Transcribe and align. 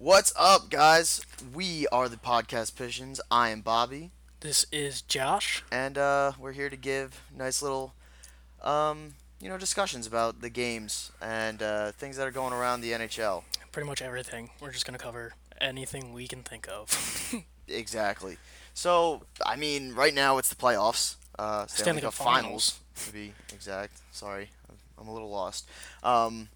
What's 0.00 0.32
up, 0.34 0.70
guys? 0.70 1.20
We 1.52 1.86
are 1.88 2.08
the 2.08 2.16
Podcast 2.16 2.74
Pigeons. 2.74 3.20
I 3.30 3.50
am 3.50 3.60
Bobby, 3.60 4.12
This 4.40 4.64
is 4.72 5.02
Josh. 5.02 5.62
and 5.70 5.98
uh, 5.98 6.32
we're 6.38 6.52
here 6.52 6.70
to 6.70 6.76
give 6.76 7.20
nice 7.36 7.60
little, 7.60 7.92
um, 8.62 9.12
you 9.42 9.50
know, 9.50 9.58
discussions 9.58 10.06
about 10.06 10.40
the 10.40 10.48
games 10.48 11.12
and 11.20 11.62
uh, 11.62 11.92
things 11.92 12.16
that 12.16 12.26
are 12.26 12.30
going 12.30 12.54
around 12.54 12.80
the 12.80 12.92
NHL. 12.92 13.42
Pretty 13.72 13.86
much 13.86 14.00
everything. 14.00 14.48
We're 14.58 14.72
just 14.72 14.86
gonna 14.86 14.96
cover 14.96 15.34
anything 15.60 16.14
we 16.14 16.26
can 16.26 16.42
think 16.42 16.68
of. 16.68 17.34
Exactly. 17.72 18.36
So, 18.74 19.22
I 19.46 19.54
mean, 19.54 19.94
right 19.94 20.12
now 20.12 20.38
it's 20.38 20.48
the 20.48 20.56
playoffs. 20.56 21.14
Uh, 21.38 21.66
Stanley, 21.66 21.82
Stanley 21.82 22.00
Cup 22.00 22.14
Cup 22.16 22.26
Finals, 22.26 22.80
to 23.06 23.12
be 23.12 23.32
exact. 23.52 23.92
Sorry, 24.10 24.48
I'm- 24.68 24.78
I'm 24.98 25.06
a 25.06 25.12
little 25.12 25.30
lost. 25.30 25.68
Um, 26.02 26.48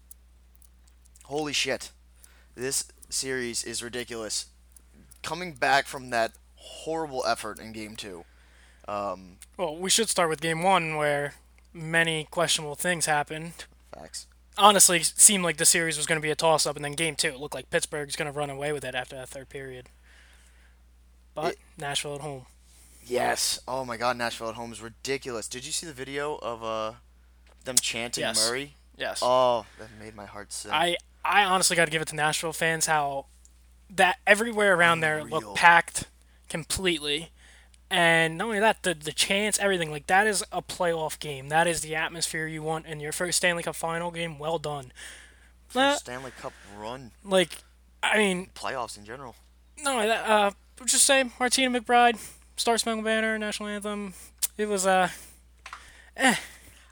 holy 1.23 1.53
shit, 1.53 1.91
this 2.53 2.83
series 3.15 3.63
is 3.63 3.81
ridiculous. 3.81 4.47
Coming 5.23 5.53
back 5.53 5.87
from 5.87 6.09
that 6.11 6.33
horrible 6.55 7.23
effort 7.25 7.59
in 7.59 7.71
Game 7.71 7.95
Two. 7.95 8.25
Um, 8.87 9.37
well, 9.57 9.75
we 9.75 9.89
should 9.89 10.09
start 10.09 10.29
with 10.29 10.41
game 10.41 10.61
one, 10.61 10.95
where 10.95 11.33
many 11.73 12.27
questionable 12.29 12.75
things 12.75 13.05
happened. 13.07 13.65
facts. 13.93 14.27
Honestly, 14.57 14.97
it 14.99 15.13
seemed 15.17 15.43
like 15.43 15.57
the 15.57 15.65
series 15.65 15.97
was 15.97 16.05
gonna 16.05 16.21
be 16.21 16.29
a 16.31 16.35
toss-up, 16.35 16.75
and 16.75 16.85
then 16.85 16.93
game 16.93 17.15
two, 17.15 17.27
it 17.29 17.39
looked 17.39 17.55
like 17.55 17.69
Pittsburgh's 17.69 18.15
gonna 18.15 18.31
run 18.31 18.49
away 18.49 18.71
with 18.71 18.85
it 18.85 18.95
after 18.95 19.15
that 19.15 19.27
third 19.29 19.49
period. 19.49 19.89
But 21.33 21.53
It- 21.53 21.59
Nashville 21.77 22.15
at 22.15 22.21
home. 22.21 22.45
Yes. 23.05 23.59
Oh 23.67 23.83
my 23.85 23.97
God, 23.97 24.17
Nashville 24.17 24.49
at 24.49 24.55
home 24.55 24.71
is 24.71 24.81
ridiculous. 24.81 25.47
Did 25.47 25.65
you 25.65 25.71
see 25.71 25.85
the 25.85 25.93
video 25.93 26.35
of 26.37 26.63
uh 26.63 26.93
them 27.65 27.75
chanting 27.77 28.21
Yes. 28.21 28.47
Murray? 28.47 28.75
Yes. 28.97 29.19
Oh, 29.21 29.65
that 29.79 29.91
made 29.99 30.15
my 30.15 30.25
heart 30.25 30.53
sing. 30.53 30.71
I 30.71 30.95
I 31.25 31.43
honestly 31.43 31.75
got 31.75 31.85
to 31.85 31.91
give 31.91 32.01
it 32.01 32.07
to 32.09 32.15
Nashville 32.15 32.53
fans 32.53 32.85
how 32.85 33.25
that 33.89 34.17
everywhere 34.25 34.75
around 34.75 34.99
there 34.99 35.19
Unreal. 35.19 35.41
looked 35.41 35.57
packed 35.57 36.05
completely. 36.49 37.31
And 37.89 38.37
not 38.37 38.45
only 38.45 38.59
that, 38.59 38.83
the 38.83 38.93
the 38.93 39.11
chance, 39.11 39.59
everything 39.59 39.91
like 39.91 40.07
that 40.07 40.27
is 40.27 40.43
a 40.51 40.61
playoff 40.61 41.19
game. 41.19 41.49
That 41.49 41.67
is 41.67 41.81
the 41.81 41.95
atmosphere 41.95 42.47
you 42.47 42.63
want 42.63 42.87
in 42.87 42.99
your 42.99 43.11
first 43.11 43.37
Stanley 43.37 43.63
Cup 43.63 43.75
final 43.75 44.11
game. 44.11 44.39
Well 44.39 44.57
done. 44.57 44.91
Uh, 45.75 45.95
Stanley 45.95 46.31
Cup 46.39 46.53
run, 46.77 47.11
like, 47.23 47.49
I 48.01 48.17
mean, 48.17 48.49
playoffs 48.55 48.97
in 48.97 49.05
general. 49.05 49.35
No, 49.83 50.07
that, 50.07 50.29
uh, 50.29 50.51
just 50.85 51.05
say 51.05 51.25
Martina 51.39 51.79
McBride, 51.79 52.17
Star 52.55 52.77
Spangled 52.77 53.05
Banner, 53.05 53.37
national 53.37 53.69
anthem. 53.69 54.13
It 54.57 54.67
was 54.67 54.87
uh, 54.87 55.09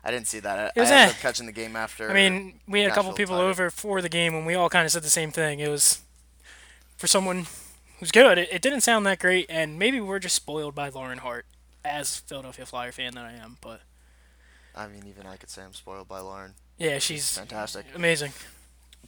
I 0.03 0.11
didn't 0.11 0.27
see 0.27 0.39
that. 0.39 0.59
I, 0.59 0.71
It 0.75 0.81
was 0.81 0.91
I 0.91 0.95
ended 0.95 1.15
eh. 1.15 1.17
up 1.17 1.21
catching 1.21 1.45
the 1.45 1.51
game 1.51 1.75
after. 1.75 2.09
I 2.09 2.13
mean, 2.13 2.59
we 2.67 2.81
had 2.81 2.91
a 2.91 2.93
couple 2.93 3.13
people 3.13 3.37
tied 3.37 3.43
over 3.43 3.69
for 3.69 4.01
the 4.01 4.09
game, 4.09 4.35
and 4.35 4.45
we 4.45 4.55
all 4.55 4.69
kind 4.69 4.85
of 4.85 4.91
said 4.91 5.03
the 5.03 5.09
same 5.09 5.31
thing. 5.31 5.59
It 5.59 5.69
was 5.69 6.01
for 6.97 7.07
someone 7.07 7.47
who's 7.99 8.11
good. 8.11 8.37
It, 8.37 8.49
it 8.51 8.61
didn't 8.61 8.81
sound 8.81 9.05
that 9.05 9.19
great, 9.19 9.45
and 9.49 9.79
maybe 9.79 10.01
we're 10.01 10.19
just 10.19 10.35
spoiled 10.35 10.75
by 10.75 10.89
Lauren 10.89 11.19
Hart, 11.19 11.45
as 11.85 12.17
Philadelphia 12.17 12.65
Flyer 12.65 12.91
fan 12.91 13.13
that 13.13 13.25
I 13.25 13.31
am. 13.33 13.57
But 13.61 13.81
I 14.75 14.87
mean, 14.87 15.03
even 15.07 15.25
I 15.25 15.37
could 15.37 15.49
say 15.49 15.63
I'm 15.63 15.73
spoiled 15.73 16.07
by 16.07 16.19
Lauren. 16.19 16.53
yeah, 16.77 16.99
she's 16.99 17.37
Fantastic. 17.37 17.85
amazing. 17.95 18.33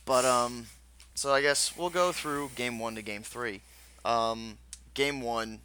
But 0.06 0.24
um, 0.24 0.68
so 1.14 1.34
I 1.34 1.42
guess 1.42 1.76
we'll 1.78 1.90
go 1.90 2.12
through 2.12 2.52
game 2.56 2.80
one 2.80 2.96
to 2.96 3.02
game 3.02 3.24
three. 3.24 3.62
Um, 4.06 4.60
game 4.94 5.22
one 5.22 5.60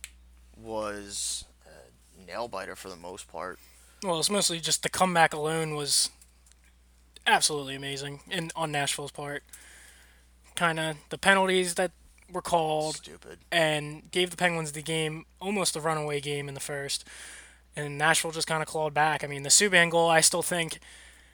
was 0.56 1.44
a 1.66 2.26
nail 2.26 2.48
biter 2.48 2.74
for 2.74 2.88
the 2.88 2.96
most 2.96 3.28
part. 3.30 3.58
Well, 4.02 4.18
it's 4.18 4.30
mostly 4.30 4.60
just 4.60 4.82
the 4.82 4.88
comeback 4.88 5.34
alone 5.34 5.74
was 5.74 6.10
absolutely 7.26 7.74
amazing, 7.74 8.20
in 8.30 8.50
on 8.56 8.72
Nashville's 8.72 9.10
part. 9.12 9.42
Kind 10.56 10.80
of 10.80 10.96
the 11.10 11.18
penalties 11.18 11.74
that 11.74 11.92
were 12.32 12.42
called, 12.42 12.96
Stupid. 12.96 13.38
and 13.50 14.10
gave 14.10 14.30
the 14.30 14.36
Penguins 14.36 14.72
the 14.72 14.82
game, 14.82 15.24
almost 15.40 15.76
a 15.76 15.80
runaway 15.80 16.20
game 16.20 16.48
in 16.48 16.54
the 16.54 16.60
first. 16.60 17.04
And 17.76 17.98
Nashville 17.98 18.30
just 18.30 18.46
kind 18.48 18.62
of 18.62 18.68
clawed 18.68 18.94
back. 18.94 19.22
I 19.22 19.26
mean, 19.26 19.42
the 19.42 19.48
Subban 19.48 19.90
goal, 19.90 20.08
I 20.10 20.20
still 20.20 20.42
think, 20.42 20.78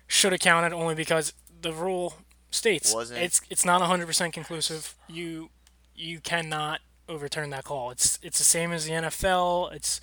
should 0.06 0.32
have 0.32 0.40
counted 0.40 0.72
only 0.72 0.94
because 0.94 1.32
the 1.60 1.72
rule 1.72 2.14
states 2.50 2.94
Wasn't- 2.94 3.18
it's 3.20 3.40
it's 3.50 3.64
not 3.64 3.80
100% 3.82 4.32
conclusive. 4.32 4.94
You 5.08 5.50
you 5.94 6.20
cannot 6.20 6.80
overturn 7.08 7.50
that 7.50 7.64
call. 7.64 7.90
It's 7.90 8.18
it's 8.22 8.38
the 8.38 8.44
same 8.44 8.72
as 8.72 8.84
the 8.84 8.92
NFL. 8.92 9.70
It's 9.74 10.00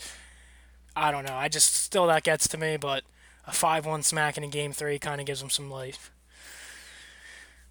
I 0.95 1.11
don't 1.11 1.25
know. 1.25 1.35
I 1.35 1.47
just 1.47 1.75
still 1.75 2.07
that 2.07 2.23
gets 2.23 2.47
to 2.49 2.57
me, 2.57 2.77
but 2.77 3.03
a 3.45 3.51
5-1 3.51 4.03
smack 4.03 4.37
in 4.37 4.43
a 4.43 4.47
game 4.47 4.71
3 4.71 4.99
kind 4.99 5.19
of 5.19 5.27
gives 5.27 5.41
them 5.41 5.49
some 5.49 5.69
life. 5.69 6.11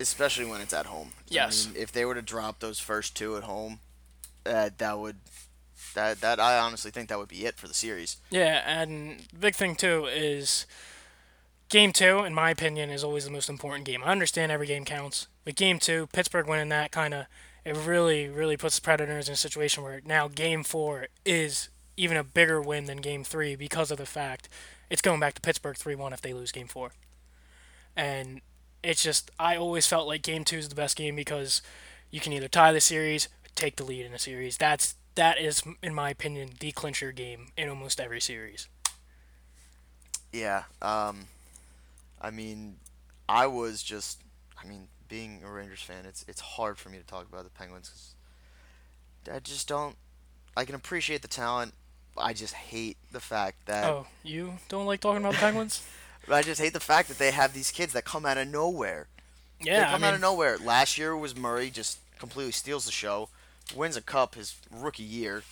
Especially 0.00 0.44
when 0.44 0.60
it's 0.60 0.72
at 0.72 0.87
home. 0.87 1.12
Yes. 1.28 1.66
I 1.66 1.72
mean, 1.72 1.82
if 1.82 1.93
they 1.93 2.05
were 2.05 2.15
to 2.15 2.22
drop 2.22 2.59
those 2.59 2.78
first 2.78 3.16
two 3.16 3.37
at 3.37 3.44
home, 3.44 3.78
uh, 4.44 4.71
that 4.78 4.99
would 4.99 5.16
that 5.94 6.21
that 6.21 6.41
I 6.41 6.59
honestly 6.59 6.91
think 6.91 7.09
that 7.09 7.19
would 7.19 7.28
be 7.28 7.44
it 7.44 7.56
for 7.56 7.69
the 7.69 7.75
series. 7.75 8.16
Yeah, 8.31 8.62
and 8.66 9.22
big 9.38 9.55
thing 9.55 9.77
too 9.77 10.06
is 10.06 10.66
game 11.69 11.93
two, 11.93 12.21
in 12.25 12.34
my 12.34 12.50
opinion, 12.50 12.91
is 12.91 13.05
always 13.05 13.25
the 13.25 13.31
most 13.31 13.49
important 13.49 13.84
game. 13.84 14.03
I 14.05 14.11
understand 14.11 14.50
every 14.50 14.66
game 14.66 14.84
counts, 14.84 15.28
but 15.44 15.55
game 15.55 15.78
two, 15.78 16.09
Pittsburgh 16.12 16.49
winning 16.49 16.71
that 16.71 16.91
kind 16.91 17.15
of 17.15 17.27
it 17.65 17.77
really, 17.77 18.28
really 18.28 18.56
puts 18.56 18.77
the 18.77 18.82
Predators 18.82 19.28
in 19.28 19.34
a 19.34 19.37
situation 19.37 19.84
where 19.84 20.00
now 20.05 20.28
game 20.28 20.65
four 20.65 21.06
is 21.25 21.69
even 21.97 22.16
a 22.16 22.25
bigger 22.25 22.60
win 22.60 22.86
than 22.86 22.98
game 22.98 23.25
three 23.25 23.54
because 23.54 23.91
of 23.91 23.98
the 23.98 24.06
fact 24.06 24.48
it's 24.91 25.03
going 25.03 25.20
back 25.20 25.34
to 25.34 25.41
Pittsburgh 25.41 25.76
three 25.76 25.94
one 25.94 26.12
if 26.12 26.20
they 26.22 26.32
lose 26.32 26.53
game 26.53 26.69
four. 26.69 26.92
And 27.97 28.41
it's 28.82 29.03
just 29.03 29.30
I 29.38 29.56
always 29.56 29.86
felt 29.86 30.06
like 30.06 30.22
game 30.22 30.44
two 30.44 30.58
is 30.58 30.69
the 30.69 30.75
best 30.75 30.97
game 30.97 31.16
because 31.16 31.62
you 32.10 32.20
can 32.20 32.32
either 32.32 32.48
tie 32.48 32.72
the 32.72 32.81
series 32.81 33.28
take 33.54 33.76
the 33.76 33.84
lead 33.84 34.06
in 34.06 34.12
a 34.12 34.19
series. 34.19 34.56
That's 34.56 34.94
that 35.14 35.38
is, 35.38 35.62
in 35.82 35.94
my 35.94 36.10
opinion, 36.10 36.50
the 36.60 36.72
clincher 36.72 37.12
game 37.12 37.48
in 37.56 37.69
almost 37.69 38.00
every 38.00 38.20
series. 38.20 38.69
Yeah. 40.32 40.64
Um, 40.81 41.26
I 42.20 42.31
mean, 42.31 42.76
I 43.28 43.47
was 43.47 43.82
just, 43.82 44.22
I 44.62 44.66
mean, 44.66 44.88
being 45.08 45.42
a 45.44 45.50
Rangers 45.50 45.82
fan, 45.82 46.06
it's 46.06 46.25
it's 46.28 46.41
hard 46.41 46.78
for 46.78 46.88
me 46.88 46.98
to 46.98 47.04
talk 47.04 47.28
about 47.28 47.44
the 47.44 47.50
Penguins 47.50 48.14
because 49.22 49.36
I 49.36 49.41
just 49.41 49.69
don't. 49.69 49.97
I 50.56 50.64
can 50.64 50.75
appreciate 50.75 51.22
the 51.22 51.28
talent. 51.28 51.75
I 52.17 52.33
just 52.33 52.55
hate 52.55 52.97
the 53.11 53.21
fact 53.21 53.67
that 53.67 53.84
Oh, 53.89 54.06
you 54.23 54.55
don't 54.69 54.87
like 54.87 55.00
talking 55.00 55.23
about 55.23 55.33
the 55.34 55.39
Penguins? 55.41 55.87
I 56.31 56.43
just 56.43 56.61
hate 56.61 56.73
the 56.73 56.81
fact 56.81 57.09
that 57.09 57.19
they 57.19 57.31
have 57.33 57.53
these 57.53 57.71
kids 57.71 57.93
that 57.95 58.05
come 58.05 58.25
out 58.25 58.39
of 58.39 58.47
nowhere. 58.49 59.09
they 59.61 59.71
Yeah, 59.71 59.89
I 59.89 59.93
come 59.93 60.05
out 60.05 60.15
of 60.15 60.21
nowhere. 60.21 60.56
Last 60.59 60.97
year 60.99 61.17
was 61.17 61.37
Murray 61.37 61.71
just 61.71 61.99
completely 62.19 62.53
steals 62.53 62.84
the 62.84 62.93
show, 62.93 63.28
wins 63.75 63.97
a 63.97 64.03
cup 64.03 64.37
his 64.37 64.55
rookie 64.71 65.03
year. 65.03 65.43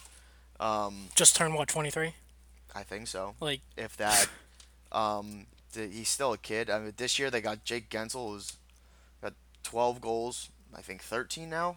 Um, 0.60 1.09
just 1.15 1.34
turned 1.34 1.54
what 1.54 1.69
twenty 1.69 1.91
three? 1.91 2.15
I 2.75 2.82
think 2.84 3.09
so. 3.09 3.34
Like, 3.41 3.62
if 3.77 3.97
that. 3.97 4.28
Um, 4.92 5.47
he's 5.75 6.09
still 6.09 6.32
a 6.32 6.38
kid. 6.38 6.69
I 6.71 6.78
mean, 6.78 6.92
this 6.97 7.19
year 7.19 7.31
they 7.31 7.41
got 7.41 7.65
Jake 7.65 7.88
Guentzel, 7.91 8.32
who's 8.32 8.53
got 9.22 9.32
12 9.65 10.00
goals. 10.00 10.50
I 10.77 10.82
think 10.82 11.03
13 11.03 11.48
now. 11.50 11.77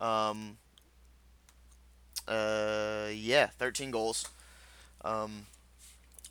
Um. 0.00 0.58
Uh, 2.28 3.08
yeah, 3.12 3.46
13 3.58 3.90
goals. 3.90 4.28
Um, 5.04 5.46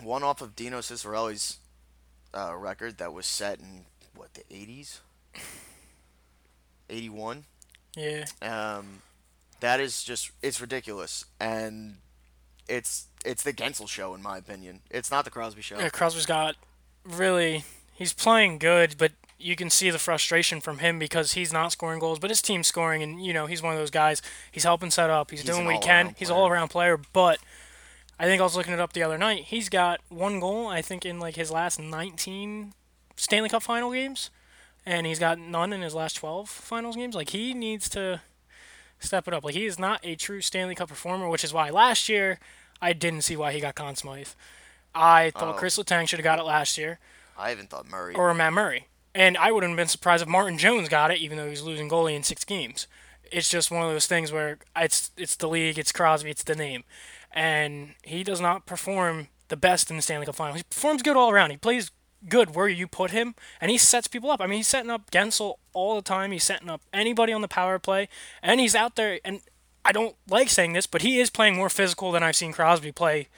one 0.03 0.23
off 0.23 0.41
of 0.41 0.55
Dino 0.55 0.79
Ciccarelli's 0.79 1.57
uh, 2.33 2.55
record 2.55 2.97
that 2.97 3.13
was 3.13 3.25
set 3.25 3.59
in 3.59 3.85
what 4.15 4.33
the 4.33 4.43
80s. 4.53 4.99
81. 6.89 7.45
yeah, 7.95 8.25
Um, 8.41 9.01
that 9.59 9.79
is 9.79 10.03
just 10.03 10.31
it's 10.41 10.59
ridiculous, 10.61 11.25
and 11.39 11.97
it's 12.67 13.07
it's 13.23 13.41
the 13.43 13.53
Guentzel 13.53 13.87
show 13.89 14.13
in 14.13 14.21
my 14.21 14.37
opinion. 14.37 14.81
It's 14.91 15.09
not 15.09 15.25
the 15.25 15.31
Crosby 15.31 15.61
show. 15.61 15.79
yeah. 15.79 15.89
Crosby's 15.89 16.25
got 16.25 16.55
really. 17.03 17.63
He's 17.93 18.13
playing 18.13 18.59
good, 18.59 18.95
but 18.97 19.13
you 19.37 19.55
can 19.55 19.69
see 19.69 19.89
the 19.89 19.99
frustration 19.99 20.61
from 20.61 20.79
him 20.79 20.97
because 20.99 21.33
he's 21.33 21.51
not 21.51 21.71
scoring 21.71 21.99
goals, 21.99 22.19
but 22.19 22.29
his 22.29 22.41
team's 22.41 22.67
scoring, 22.67 23.03
and 23.03 23.23
you 23.25 23.33
know 23.33 23.45
he's 23.45 23.61
one 23.61 23.73
of 23.73 23.79
those 23.79 23.91
guys. 23.91 24.21
He's 24.51 24.63
helping 24.63 24.91
set 24.91 25.09
up. 25.09 25.31
He's, 25.31 25.41
He's 25.41 25.49
doing 25.49 25.65
what 25.65 25.75
he 25.75 25.81
can. 25.81 26.15
He's 26.17 26.29
all 26.31 26.47
around 26.47 26.69
player, 26.69 26.99
but. 27.13 27.39
I 28.17 28.23
think 28.23 28.39
I 28.39 28.45
was 28.45 28.55
looking 28.55 28.71
it 28.71 28.79
up 28.79 28.93
the 28.93 29.03
other 29.03 29.17
night. 29.17 29.43
He's 29.43 29.67
got 29.67 29.99
one 30.07 30.39
goal, 30.39 30.67
I 30.67 30.81
think, 30.81 31.03
in 31.05 31.19
like 31.19 31.35
his 31.35 31.51
last 31.51 31.81
19 31.81 32.71
Stanley 33.17 33.49
Cup 33.49 33.61
final 33.61 33.91
games, 33.91 34.29
and 34.85 35.05
he's 35.05 35.19
got 35.19 35.37
none 35.37 35.73
in 35.73 35.81
his 35.81 35.93
last 35.93 36.13
12 36.13 36.47
finals 36.47 36.95
games. 36.95 37.13
Like 37.13 37.31
he 37.31 37.53
needs 37.53 37.89
to 37.89 38.21
step 38.99 39.27
it 39.27 39.33
up. 39.33 39.43
Like 39.43 39.53
he 39.53 39.65
is 39.65 39.77
not 39.77 39.99
a 40.01 40.15
true 40.15 40.39
Stanley 40.39 40.75
Cup 40.75 40.87
performer, 40.87 41.27
which 41.27 41.43
is 41.43 41.51
why 41.51 41.69
last 41.71 42.07
year 42.07 42.39
I 42.81 42.93
didn't 42.93 43.23
see 43.23 43.35
why 43.35 43.51
he 43.51 43.59
got 43.59 43.75
Conn 43.75 43.97
Smythe. 43.97 44.29
I 44.93 45.31
thought 45.31 45.55
Oh. 45.55 45.57
Chris 45.57 45.77
Letang 45.77 46.07
should 46.07 46.19
have 46.19 46.23
got 46.23 46.39
it 46.39 46.43
last 46.43 46.77
year, 46.77 46.99
I 47.37 47.51
even 47.51 47.67
thought 47.67 47.85
Murray. 47.85 48.15
or 48.15 48.33
Matt 48.33 48.53
Murray. 48.53 48.87
And 49.15 49.37
I 49.37 49.49
wouldn't 49.49 49.71
have 49.71 49.77
been 49.77 49.87
surprised 49.87 50.21
if 50.21 50.27
Martin 50.27 50.57
Jones 50.57 50.89
got 50.89 51.09
it, 51.09 51.19
even 51.19 51.37
though 51.37 51.49
he's 51.49 51.61
losing 51.61 51.89
goalie 51.89 52.15
in 52.15 52.23
six 52.23 52.43
games. 52.43 52.85
It's 53.31 53.49
just 53.49 53.71
one 53.71 53.81
of 53.81 53.91
those 53.91 54.07
things 54.07 54.31
where 54.31 54.59
it's 54.75 55.09
it's 55.15 55.37
the 55.37 55.47
league, 55.47 55.79
it's 55.79 55.93
Crosby, 55.93 56.29
it's 56.29 56.43
the 56.43 56.53
name, 56.53 56.83
and 57.31 57.95
he 58.03 58.23
does 58.23 58.41
not 58.41 58.65
perform 58.65 59.29
the 59.47 59.55
best 59.55 59.89
in 59.89 59.95
the 59.95 60.01
Stanley 60.01 60.25
Cup 60.25 60.35
Final. 60.35 60.55
He 60.55 60.63
performs 60.63 61.01
good 61.01 61.15
all 61.15 61.31
around. 61.31 61.51
He 61.51 61.57
plays 61.57 61.91
good 62.27 62.55
where 62.55 62.67
you 62.67 62.87
put 62.87 63.11
him, 63.11 63.35
and 63.61 63.71
he 63.71 63.77
sets 63.77 64.07
people 64.07 64.29
up. 64.29 64.41
I 64.41 64.47
mean, 64.47 64.57
he's 64.57 64.67
setting 64.67 64.91
up 64.91 65.09
Guentzel 65.11 65.55
all 65.73 65.95
the 65.95 66.01
time. 66.01 66.31
He's 66.31 66.43
setting 66.43 66.69
up 66.69 66.81
anybody 66.93 67.31
on 67.31 67.41
the 67.41 67.47
power 67.47 67.79
play, 67.79 68.09
and 68.43 68.59
he's 68.59 68.75
out 68.75 68.97
there. 68.97 69.19
And 69.23 69.39
I 69.85 69.93
don't 69.93 70.15
like 70.29 70.49
saying 70.49 70.73
this, 70.73 70.87
but 70.87 71.03
he 71.03 71.19
is 71.19 71.29
playing 71.29 71.55
more 71.55 71.69
physical 71.69 72.11
than 72.11 72.21
I've 72.21 72.35
seen 72.35 72.51
Crosby 72.51 72.91
play 72.91 73.29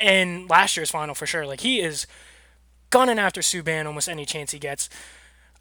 in 0.00 0.48
last 0.48 0.76
year's 0.76 0.90
final 0.90 1.14
for 1.14 1.26
sure. 1.26 1.46
Like 1.46 1.60
he 1.60 1.80
is 1.80 2.06
gunning 2.90 3.18
after 3.18 3.40
Subban 3.40 3.86
almost 3.86 4.08
any 4.08 4.24
chance 4.24 4.52
he 4.52 4.58
gets. 4.58 4.88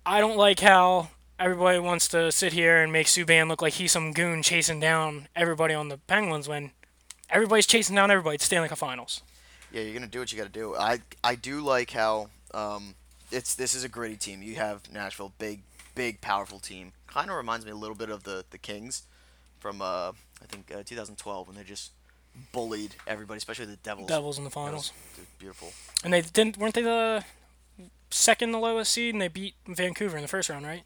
I 0.05 0.19
don't 0.19 0.37
like 0.37 0.59
how 0.59 1.09
everybody 1.39 1.79
wants 1.79 2.07
to 2.09 2.31
sit 2.31 2.53
here 2.53 2.81
and 2.81 2.91
make 2.91 3.07
Subban 3.07 3.47
look 3.47 3.61
like 3.61 3.73
he's 3.73 3.91
some 3.91 4.13
goon 4.13 4.43
chasing 4.43 4.79
down 4.79 5.27
everybody 5.35 5.73
on 5.73 5.89
the 5.89 5.97
Penguins 5.97 6.47
when 6.47 6.71
everybody's 7.29 7.67
chasing 7.67 7.95
down 7.95 8.11
everybody. 8.11 8.35
It's 8.35 8.45
Stanley 8.45 8.69
Cup 8.69 8.77
Finals. 8.77 9.21
Yeah, 9.71 9.81
you're 9.81 9.93
gonna 9.93 10.07
do 10.07 10.19
what 10.19 10.31
you 10.31 10.37
gotta 10.37 10.49
do. 10.49 10.75
I 10.75 10.99
I 11.23 11.35
do 11.35 11.61
like 11.61 11.91
how 11.91 12.29
um, 12.53 12.95
it's 13.31 13.55
this 13.55 13.73
is 13.73 13.83
a 13.83 13.89
gritty 13.89 14.15
team. 14.15 14.41
You 14.41 14.55
have 14.55 14.91
Nashville, 14.91 15.33
big, 15.37 15.61
big, 15.95 16.21
powerful 16.21 16.59
team. 16.59 16.93
Kind 17.07 17.29
of 17.29 17.35
reminds 17.35 17.65
me 17.65 17.71
a 17.71 17.75
little 17.75 17.95
bit 17.95 18.09
of 18.09 18.23
the 18.23 18.45
the 18.51 18.57
Kings 18.57 19.03
from 19.59 19.81
uh, 19.81 20.11
I 20.41 20.45
think 20.47 20.71
uh, 20.71 20.83
2012 20.85 21.47
when 21.47 21.57
they 21.57 21.63
just 21.63 21.91
bullied 22.51 22.95
everybody, 23.07 23.37
especially 23.37 23.65
the 23.65 23.77
Devils. 23.77 24.07
Devils 24.07 24.37
in 24.37 24.43
the 24.43 24.49
finals, 24.49 24.91
beautiful. 25.39 25.71
and 26.03 26.13
they 26.13 26.21
didn't 26.21 26.57
weren't 26.57 26.73
they 26.73 26.81
the 26.81 27.23
second 28.11 28.51
the 28.51 28.59
lowest 28.59 28.91
seed, 28.93 29.13
and 29.13 29.21
they 29.21 29.27
beat 29.27 29.55
Vancouver 29.67 30.15
in 30.17 30.21
the 30.21 30.27
first 30.27 30.49
round, 30.49 30.65
right? 30.65 30.83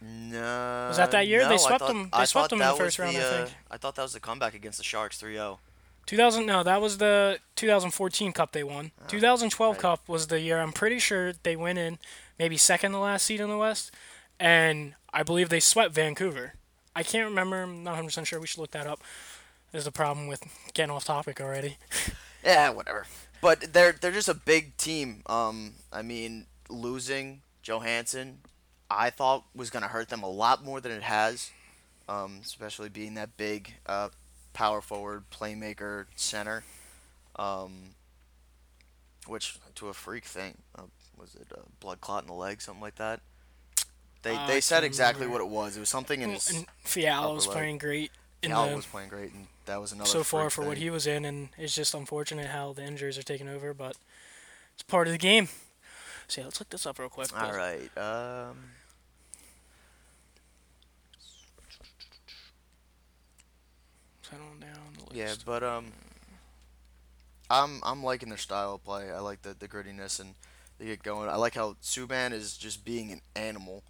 No. 0.00 0.86
Was 0.88 0.98
that 0.98 1.10
that 1.12 1.26
year? 1.26 1.40
They 1.44 1.48
no, 1.48 1.54
I 1.54 1.56
swept 1.56 1.78
thought- 1.80 1.88
them- 1.88 2.02
they 2.12 2.18
I 2.18 2.24
swept 2.26 2.50
them 2.50 2.60
in 2.60 2.68
the 2.68 2.74
first 2.74 2.98
was 2.98 3.04
round, 3.06 3.16
I 3.16 3.20
uh, 3.20 3.44
think. 3.46 3.56
I 3.70 3.76
thought 3.78 3.94
that 3.96 4.02
was 4.02 4.12
the 4.12 4.20
comeback 4.20 4.54
against 4.54 4.78
the 4.78 4.84
Sharks, 4.84 5.22
oh. 5.22 5.26
3-0. 5.26 5.58
2000 6.06 6.46
no, 6.46 6.62
that 6.62 6.80
was 6.80 6.98
the 6.98 7.40
2014 7.56 8.32
Cup 8.32 8.52
they 8.52 8.62
won. 8.62 8.92
2012 9.08 9.70
Ah, 9.70 9.72
right. 9.74 9.80
Cup 9.82 10.08
was 10.08 10.28
the 10.28 10.38
year 10.40 10.60
I'm 10.60 10.72
pretty 10.72 11.00
sure 11.00 11.32
they 11.42 11.56
went 11.56 11.78
in 11.80 11.98
maybe 12.38 12.56
second 12.56 12.92
the 12.92 13.00
last 13.00 13.26
seed 13.26 13.40
in 13.40 13.48
the 13.48 13.56
West, 13.56 13.90
and 14.38 14.94
I 15.12 15.22
believe 15.24 15.48
they 15.48 15.58
swept 15.58 15.94
Vancouver. 15.94 16.52
I 16.94 17.02
can't 17.02 17.28
remember. 17.28 17.62
I'm 17.62 17.82
not 17.82 17.92
100 17.92 18.06
percent 18.06 18.26
sure. 18.28 18.38
We 18.38 18.46
should 18.46 18.60
look 18.60 18.70
that 18.70 18.86
up. 18.86 19.00
There's 19.72 19.84
the 19.84 19.92
problem 19.92 20.26
with 20.26 20.42
getting 20.74 20.90
off 20.90 21.04
topic 21.04 21.40
already. 21.40 21.76
Yeah, 22.44 22.70
whatever. 22.70 23.06
But 23.40 23.72
they're 23.72 23.90
they're 23.90 24.12
just 24.12 24.28
a 24.28 24.34
big 24.34 24.76
team. 24.76 25.22
Um, 25.26 25.72
I 25.92 26.02
mean, 26.02 26.46
losing 26.68 27.40
Johansen, 27.64 28.38
I 28.88 29.10
thought 29.10 29.42
was 29.52 29.68
gonna 29.68 29.88
hurt 29.88 30.10
them 30.10 30.22
a 30.22 30.30
lot 30.30 30.64
more 30.64 30.80
than 30.80 30.92
it 30.92 31.02
has. 31.02 31.50
Um, 32.08 32.38
especially 32.44 32.88
being 32.88 33.14
that 33.14 33.36
big 33.36 33.74
uh, 33.86 34.10
power 34.52 34.80
forward, 34.80 35.24
playmaker, 35.32 36.06
center. 36.14 36.62
Um, 37.34 37.96
which 39.26 39.58
to 39.74 39.88
a 39.88 39.92
freak 39.92 40.24
thing 40.24 40.54
uh, 40.78 40.82
was 41.18 41.34
it 41.34 41.48
a 41.50 41.60
blood 41.80 42.00
clot 42.00 42.22
in 42.22 42.28
the 42.28 42.32
leg, 42.34 42.60
something 42.62 42.80
like 42.80 42.94
that. 42.96 43.20
They 44.22 44.36
Uh, 44.36 44.46
they 44.46 44.60
said 44.60 44.84
exactly 44.84 45.26
remember. 45.26 45.44
what 45.44 45.50
it 45.50 45.52
was. 45.52 45.76
It 45.76 45.80
was 45.80 45.88
something 45.88 46.22
in 46.22 46.30
and 46.30 46.66
Fiala 46.84 47.34
was 47.34 47.48
leg. 47.48 47.54
playing 47.56 47.78
great 47.78 48.12
Cal 48.42 48.68
the, 48.68 48.76
was 48.76 48.86
playing 48.86 49.08
great, 49.08 49.32
and 49.32 49.48
that 49.66 49.80
was 49.80 49.92
another. 49.92 50.08
so 50.08 50.24
far 50.24 50.50
for 50.50 50.64
what 50.64 50.78
he 50.78 50.90
was 50.90 51.06
in, 51.06 51.24
and 51.24 51.48
it's 51.58 51.74
just 51.74 51.94
unfortunate 51.94 52.46
how 52.48 52.72
the 52.72 52.82
injuries 52.84 53.18
are 53.18 53.22
taking 53.22 53.48
over, 53.48 53.72
but 53.74 53.96
it's 54.74 54.82
part 54.82 55.06
of 55.06 55.12
the 55.12 55.18
game. 55.18 55.48
So 56.28 56.40
yeah, 56.40 56.46
let's 56.46 56.60
look 56.60 56.70
this 56.70 56.86
up 56.86 56.98
real 56.98 57.08
quick. 57.08 57.28
All 57.40 57.52
right. 57.52 57.90
Um, 57.96 58.56
down 64.60 64.92
the 64.94 65.04
list. 65.04 65.14
Yeah, 65.14 65.34
but 65.44 65.62
um, 65.62 65.86
I'm 67.50 67.80
I'm 67.82 68.02
liking 68.02 68.28
their 68.28 68.38
style 68.38 68.74
of 68.74 68.84
play. 68.84 69.10
I 69.10 69.20
like 69.20 69.42
the 69.42 69.54
the 69.58 69.68
grittiness 69.68 70.20
and 70.20 70.34
they 70.78 70.86
get 70.86 71.02
going. 71.02 71.28
I 71.28 71.36
like 71.36 71.54
how 71.54 71.76
Subban 71.82 72.32
is 72.32 72.56
just 72.56 72.84
being 72.84 73.12
an 73.12 73.20
animal. 73.34 73.82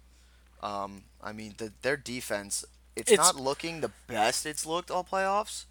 Um, 0.63 1.03
I 1.21 1.33
mean, 1.33 1.55
the, 1.57 1.71
their 1.81 1.97
defense. 1.97 2.65
It's, 2.95 3.11
It's- 3.11 3.25
not 3.33 3.39
looking 3.41 3.81
the 3.81 3.91
best 4.07 4.45
it's 4.47 4.65
looked 4.65 4.89
all 4.89 5.03
playoffs, 5.03 5.65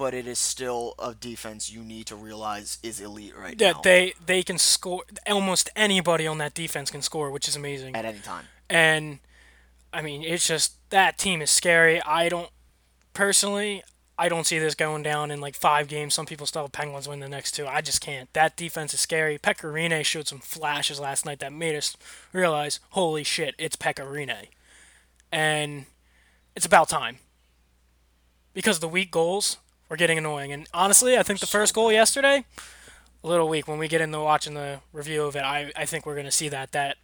but 0.00 0.14
it 0.14 0.26
is 0.26 0.38
still 0.38 0.94
a 0.98 1.12
defense 1.14 1.70
you 1.70 1.82
need 1.82 2.06
to 2.06 2.16
realize 2.16 2.78
is 2.82 3.02
elite 3.02 3.36
right 3.36 3.54
Yeah, 3.60 3.72
now 3.72 3.82
they 3.82 4.14
they 4.24 4.42
can 4.42 4.56
score. 4.56 5.04
Almost 5.28 5.68
anybody 5.76 6.26
on 6.26 6.38
that 6.38 6.54
defense 6.54 6.90
can 6.90 7.02
score, 7.02 7.30
which 7.30 7.46
is 7.46 7.54
amazing. 7.54 7.94
at 7.94 8.06
any 8.06 8.20
time. 8.20 8.46
And 8.70 9.18
I 9.92 10.00
mean, 10.00 10.22
it's 10.22 10.48
just 10.48 10.72
that 10.88 11.18
team 11.18 11.42
is 11.42 11.50
scary. 11.50 12.00
I 12.00 12.30
don't 12.30 12.48
personally. 13.12 13.82
I 14.16 14.30
don't 14.30 14.46
see 14.46 14.58
this 14.58 14.74
going 14.74 15.02
down 15.02 15.30
in 15.30 15.38
like 15.42 15.54
five 15.54 15.86
games. 15.86 16.14
Some 16.14 16.24
people 16.24 16.46
still 16.46 16.62
have 16.62 16.72
Penguins 16.72 17.06
win 17.06 17.20
the 17.20 17.28
next 17.28 17.52
two. 17.52 17.66
I 17.66 17.82
just 17.82 18.00
can't. 18.00 18.32
That 18.32 18.56
defense 18.56 18.94
is 18.94 19.00
scary. 19.00 19.38
Pekka 19.38 19.70
Rinne 19.70 20.02
showed 20.02 20.28
some 20.28 20.38
flashes 20.40 20.98
last 20.98 21.26
night 21.26 21.40
that 21.40 21.52
made 21.52 21.76
us 21.76 21.94
realize, 22.32 22.80
holy 22.90 23.24
shit, 23.24 23.54
it's 23.58 23.76
Pekka 23.76 24.04
Rinne. 24.06 24.48
And 25.30 25.84
it's 26.56 26.66
about 26.66 26.88
time. 26.88 27.18
Because 28.54 28.80
the 28.80 28.88
weak 28.88 29.10
goals 29.10 29.58
were 29.90 29.96
getting 29.96 30.16
annoying. 30.16 30.52
And 30.52 30.66
honestly, 30.72 31.18
I 31.18 31.22
think 31.22 31.40
the 31.40 31.46
first 31.46 31.74
goal 31.74 31.92
yesterday, 31.92 32.44
a 33.22 33.28
little 33.28 33.48
weak. 33.48 33.68
When 33.68 33.78
we 33.78 33.88
get 33.88 34.00
into 34.00 34.20
watching 34.20 34.54
the 34.54 34.80
review 34.94 35.24
of 35.24 35.36
it, 35.36 35.42
I, 35.42 35.70
I 35.76 35.84
think 35.84 36.06
we're 36.06 36.14
going 36.14 36.24
to 36.26 36.30
see 36.32 36.48
that. 36.48 36.72
That 36.72 36.96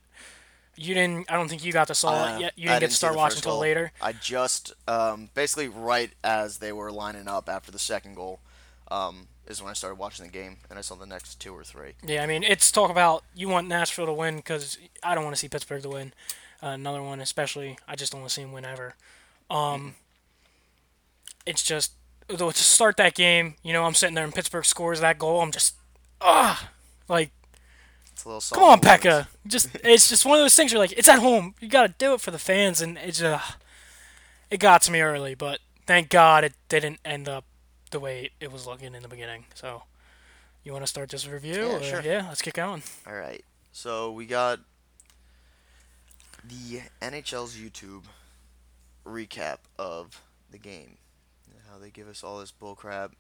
you 0.77 0.95
didn't, 0.95 1.31
I 1.31 1.35
don't 1.35 1.49
think 1.49 1.65
you 1.65 1.73
got 1.73 1.89
to 1.89 1.95
saw 1.95 2.25
Uh, 2.25 2.37
it 2.37 2.41
yet. 2.41 2.53
You 2.57 2.71
I 2.71 2.75
didn't 2.75 2.81
get 2.81 2.91
to 2.91 2.97
start 2.97 3.17
watching 3.17 3.39
until 3.39 3.59
later. 3.59 3.93
I 4.01 4.13
just 4.13 4.73
um, 4.89 5.29
basically 5.35 5.69
right 5.69 6.13
as 6.25 6.59
they 6.59 6.73
were 6.73 6.91
lining 6.93 7.29
up 7.29 7.49
after 7.49 7.71
the 7.73 7.79
second 7.79 8.15
goal 8.15 8.41
um, 8.91 9.27
is 9.49 9.61
when 9.61 9.71
I 9.71 9.75
started 9.75 9.97
watching 9.99 10.25
the 10.27 10.33
game, 10.33 10.59
and 10.71 10.79
I 10.79 10.83
saw 10.83 10.95
the 10.95 11.07
next 11.07 11.41
two 11.41 11.55
or 11.55 11.65
three. 11.65 11.93
Yeah, 12.07 12.23
I 12.23 12.27
mean, 12.27 12.45
it's 12.45 12.71
talk 12.71 12.91
about 12.91 13.25
you 13.35 13.49
want 13.49 13.67
Nashville 13.69 14.07
to 14.07 14.13
win 14.13 14.37
because 14.37 14.79
I 15.03 15.15
don't 15.15 15.25
want 15.25 15.35
to 15.35 15.41
see 15.41 15.49
Pittsburgh 15.49 15.83
to 15.83 15.89
win. 15.89 16.13
Uh, 16.63 16.69
another 16.69 17.03
one, 17.03 17.21
especially, 17.21 17.79
I 17.89 17.97
just 17.97 18.13
don't 18.13 18.21
want 18.23 18.31
to 18.31 18.35
see 18.35 18.43
him 18.43 18.53
win 18.53 18.65
ever. 18.65 18.95
Um, 19.51 19.95
it's 21.45 21.63
just 21.63 21.93
to 22.29 22.53
start 22.53 22.97
that 22.97 23.15
game, 23.15 23.55
you 23.63 23.73
know, 23.73 23.85
I'm 23.85 23.95
sitting 23.95 24.15
there 24.15 24.25
and 24.25 24.35
Pittsburgh 24.35 24.65
scores 24.65 25.01
that 25.01 25.19
goal. 25.19 25.41
I'm 25.41 25.53
just 25.53 25.75
ah, 26.21 26.71
like 27.09 27.31
It's 28.13 28.25
a 28.25 28.29
little 28.29 28.57
come 28.57 28.65
on, 28.65 28.81
Pekka. 28.81 29.29
Just 29.47 29.69
it's 29.85 30.09
just 30.09 30.25
one 30.25 30.39
of 30.39 30.45
those 30.45 30.55
things. 30.55 30.73
You're 30.73 30.81
like, 30.81 30.93
it's 30.93 31.09
at 31.09 31.21
home. 31.21 31.55
You 31.61 31.69
got 31.69 31.87
to 31.87 31.95
do 31.99 32.15
it 32.15 32.21
for 32.21 32.31
the 32.31 32.39
fans, 32.39 32.81
and 32.81 32.99
it's 32.99 33.23
uh, 33.23 33.41
it 34.51 34.59
got 34.59 34.83
to 34.83 34.93
me 34.93 35.01
early, 35.01 35.35
but 35.35 35.61
thank 35.87 36.09
God 36.09 36.45
it 36.45 36.55
didn't 36.69 36.99
end 37.05 37.29
up 37.29 37.45
the 37.91 38.01
way 38.01 38.31
it 38.41 38.51
was 38.53 38.67
looking 38.67 38.95
in 38.95 39.03
the 39.03 39.09
beginning. 39.09 39.47
So. 39.55 39.83
You 40.67 40.73
want 40.73 40.83
to 40.83 40.89
start 40.89 41.11
this 41.11 41.29
review? 41.29 41.55
Yeah, 41.55 41.77
or- 41.77 41.83
sure. 41.85 42.03
Yeah, 42.03 42.27
let's 42.27 42.43
get 42.43 42.55
going. 42.55 42.83
All 43.07 43.15
right. 43.15 43.45
So 43.71 44.11
we 44.11 44.27
got 44.27 44.59
the 46.43 46.81
NHL's 47.01 47.55
YouTube 47.55 48.03
recap 49.07 49.59
of 49.79 50.21
the 50.51 50.59
game. 50.59 50.97
They 51.81 51.91
give 51.91 52.09
us 52.09 52.23
all 52.25 52.41
this 52.41 52.53
bullcrap. 52.53 53.13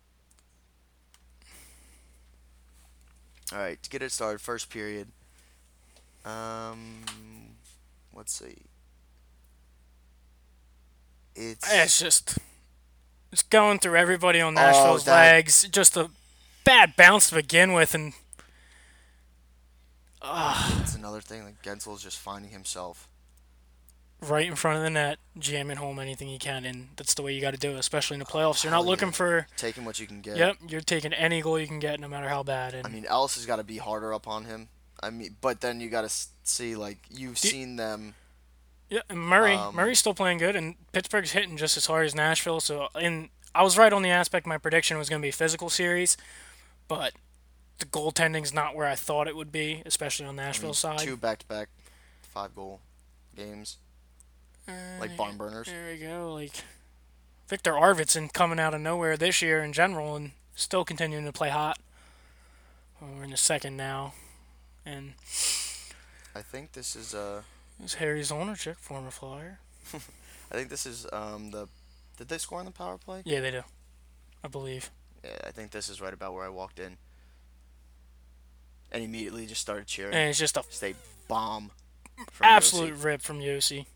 All 3.53 3.59
right, 3.59 3.81
to 3.83 3.91
get 3.91 4.03
it 4.03 4.11
started, 4.13 4.41
first 4.41 4.71
period. 4.71 5.09
Um, 6.25 7.05
let's 8.15 8.33
see. 8.33 8.57
It's 11.37 11.71
It's 11.73 12.01
just 12.01 12.39
it's 13.31 13.43
going 13.43 13.79
through 13.79 13.97
everybody 13.97 14.41
on 14.41 14.55
Nashville's 14.55 15.05
that- 15.05 15.13
legs. 15.35 15.69
Just 15.71 15.97
a 15.97 16.11
bad 16.65 16.97
bounce 16.97 17.29
to 17.29 17.37
begin 17.37 17.73
with, 17.73 17.95
and 17.95 18.15
it's 20.81 20.95
another 20.97 21.21
thing. 21.21 21.45
Like 21.45 21.63
Guentzel's 21.63 22.03
just 22.03 22.19
finding 22.19 22.51
himself. 22.51 23.07
Right 24.21 24.47
in 24.47 24.55
front 24.57 24.79
of 24.79 24.83
the 24.83 24.91
net, 24.91 25.19
jamming 25.39 25.77
home 25.77 25.99
anything 25.99 26.29
he 26.29 26.39
can, 26.39 26.65
and 26.65 26.89
that's 26.97 27.15
the 27.15 27.23
way 27.23 27.33
you 27.35 27.41
got 27.41 27.53
to 27.53 27.61
do 27.61 27.73
it, 27.73 27.79
especially 27.79 28.15
in 28.15 28.21
the 28.21 28.25
playoffs. 28.27 28.65
You're 28.65 28.71
not 28.71 28.79
hell 28.79 28.87
looking 28.87 29.09
yeah. 29.09 29.13
for 29.13 29.47
Taking 29.57 29.85
what 29.85 29.99
you 30.01 30.07
can 30.07 30.21
get. 30.21 30.37
yep. 30.37 30.57
You're 30.69 30.81
taking 30.81 31.13
any 31.13 31.43
goal 31.43 31.59
you 31.59 31.67
can 31.67 31.79
get, 31.79 32.01
no 32.01 32.09
matter 32.09 32.29
how 32.29 32.43
bad. 32.43 32.75
And 32.75 32.87
I 32.87 32.91
mean, 32.91 33.05
Ellis 33.07 33.35
has 33.37 33.47
got 33.47 33.57
to 33.57 33.65
be 33.65 33.79
harder 33.79 34.13
up 34.15 34.27
on 34.27 34.45
him. 34.45 34.69
I 35.03 35.11
mean, 35.11 35.37
but 35.41 35.61
then 35.61 35.81
you 35.81 35.89
got 35.91 36.09
to 36.09 36.27
see 36.45 36.75
like 36.77 36.99
you've 37.11 37.39
Do- 37.41 37.49
seen 37.49 37.77
them. 37.77 38.15
yeah, 38.89 39.01
and 39.11 39.19
Murray, 39.19 39.55
um, 39.55 39.75
Murray's 39.75 39.99
still 39.99 40.15
playing 40.15 40.39
good, 40.39 40.57
and 40.57 40.77
Pittsburgh's 40.93 41.33
hitting 41.33 41.57
just 41.57 41.77
as 41.77 41.87
hard 41.87 42.07
as 42.07 42.15
Nashville. 42.15 42.61
So, 42.61 42.89
and 42.95 43.29
I 43.55 43.63
was 43.63 43.77
right 43.77 43.93
on 43.93 44.03
the 44.03 44.11
aspect. 44.11 44.47
My 44.47 44.59
prediction 44.59 44.97
was 44.97 45.09
going 45.11 45.21
to 45.21 45.25
be 45.25 45.31
a 45.31 45.33
physical 45.33 45.69
series, 45.69 46.17
but 46.89 47.13
the 47.79 47.85
goaltending's 47.85 48.55
not 48.55 48.75
where 48.75 48.87
I 48.87 48.95
thought 48.95 49.29
it 49.29 49.37
would 49.37 49.53
be, 49.53 49.83
especially 49.85 50.25
on 50.25 50.31
I 50.39 50.43
mean, 50.43 50.47
Nashville's 50.47 50.79
side. 50.79 50.99
two 51.01 51.19
back-to-back, 51.19 51.69
five 52.23 52.55
goal 52.55 52.81
games, 54.67 55.01
like 55.01 55.17
barn 55.17 55.37
burners. 55.37 55.67
There 55.67 55.91
we 55.93 55.99
go. 55.99 56.35
Like 56.35 56.53
Victor 57.49 57.73
Arvidsson 57.73 58.33
coming 58.33 58.59
out 58.59 58.75
of 58.75 58.81
nowhere 58.81 59.17
this 59.17 59.41
year 59.43 59.63
in 59.63 59.73
general 59.73 60.17
and 60.17 60.33
still 60.55 60.85
continuing 60.85 61.25
to 61.27 61.33
play 61.33 61.51
hot. 61.51 61.79
Well, 63.01 63.11
we're 63.17 63.25
in 63.25 63.31
the 63.31 63.37
second 63.37 63.77
now. 63.77 64.15
And 64.85 65.15
I 66.35 66.43
think 66.43 66.73
this 66.73 66.95
is 66.97 67.15
uh, 67.15 67.43
it's 67.83 67.95
Harry 67.95 68.21
Zolnierczyk, 68.21 68.77
former 68.77 69.11
Flyer. 69.11 69.59
I 69.95 70.55
think 70.55 70.69
this 70.71 70.87
is 70.87 71.07
um 71.13 71.51
the. 71.51 71.69
Did 72.17 72.29
they 72.29 72.39
score 72.39 72.59
on 72.61 72.65
the 72.65 72.71
power 72.71 72.97
play? 72.97 73.23
Yeah, 73.25 73.41
they 73.41 73.51
do. 73.51 73.63
I 74.43 74.49
believe. 74.49 74.91
Yeah, 75.25 75.37
I 75.45 75.51
think 75.51 75.71
this 75.73 75.89
is 75.89 76.01
right 76.01 76.15
about 76.15 76.33
where 76.35 76.45
I 76.45 76.49
walked 76.49 76.79
in. 76.79 76.97
and 78.93 79.03
immediately 79.03 79.47
just 79.47 79.61
started 79.61 79.87
cheering. 79.87 80.15
and 80.15 80.31
it's 80.31 80.39
just 80.39 80.57
a 80.57 80.63
a 80.83 80.95
bomb. 81.29 81.73
from 82.31 82.47
absolute 82.47 82.95
Josi. 82.95 83.05
rip 83.05 83.23
from 83.23 83.41
Josi. 83.41 83.87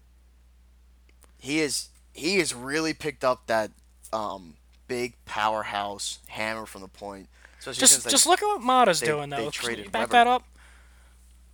He 1.41 1.61
is 1.61 1.89
he 2.13 2.39
has 2.39 2.55
really 2.55 2.95
picked 2.95 3.25
up 3.25 3.47
that 3.47 3.71
um, 4.13 4.55
big 4.87 5.15
powerhouse 5.25 6.19
hammer 6.29 6.67
from 6.67 6.83
the 6.83 6.89
point. 6.89 7.29
Especially 7.59 7.75
since 7.87 7.91
Just 7.91 8.05
they, 8.05 8.11
just 8.11 8.27
look 8.27 8.43
at 8.43 8.47
what 8.47 8.61
Maatta's 8.63 9.01
they- 9.01 9.07
doing 9.07 9.31
though. 9.31 9.51
Back 9.51 9.95
Weber. 9.95 10.07
that 10.13 10.27
up. 10.27 10.45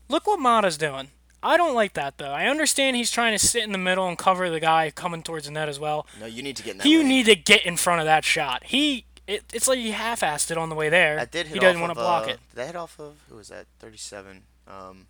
Look 0.08 0.26
what 0.26 0.38
Maatta's 0.38 0.78
doing. 0.78 1.08
I 1.42 1.56
don't 1.56 1.74
like 1.74 1.92
that 1.94 2.18
though. 2.18 2.30
I 2.30 2.46
understand 2.46 2.96
he's 2.96 3.10
trying 3.10 3.36
to 3.36 3.44
sit 3.44 3.62
in 3.64 3.72
the 3.72 3.78
middle 3.78 4.08
and 4.08 4.16
cover 4.18 4.50
the 4.50 4.60
guy 4.60 4.90
coming 4.90 5.22
towards 5.22 5.46
the 5.46 5.52
net 5.52 5.68
as 5.68 5.78
well. 5.78 6.06
no, 6.18 6.26
you 6.26 6.42
need 6.42 6.56
to 6.56 6.62
get 6.62 6.72
in 6.72 6.78
that. 6.78 6.86
You 6.86 6.98
lane. 6.98 7.08
need 7.08 7.26
to 7.26 7.36
get 7.36 7.64
in 7.66 7.76
front 7.76 8.00
of 8.00 8.06
that 8.06 8.24
shot. 8.24 8.64
He 8.64 9.04
it, 9.26 9.42
it's 9.52 9.66
like 9.68 9.78
he 9.78 9.90
half-assed 9.90 10.50
it 10.52 10.56
on 10.58 10.68
the 10.68 10.74
way 10.76 10.88
there. 10.88 11.18
I 11.18 11.24
did 11.24 11.46
hit 11.48 11.54
he 11.54 11.60
doesn't 11.60 11.80
want 11.80 11.90
to 11.90 11.94
block 11.96 12.26
uh, 12.26 12.30
it. 12.32 12.40
Did 12.54 12.62
I 12.62 12.66
hit 12.66 12.76
off 12.76 12.98
of 13.00 13.16
who 13.28 13.36
was 13.36 13.48
that? 13.48 13.66
Thirty-seven. 13.80 14.42
Um, 14.68 15.06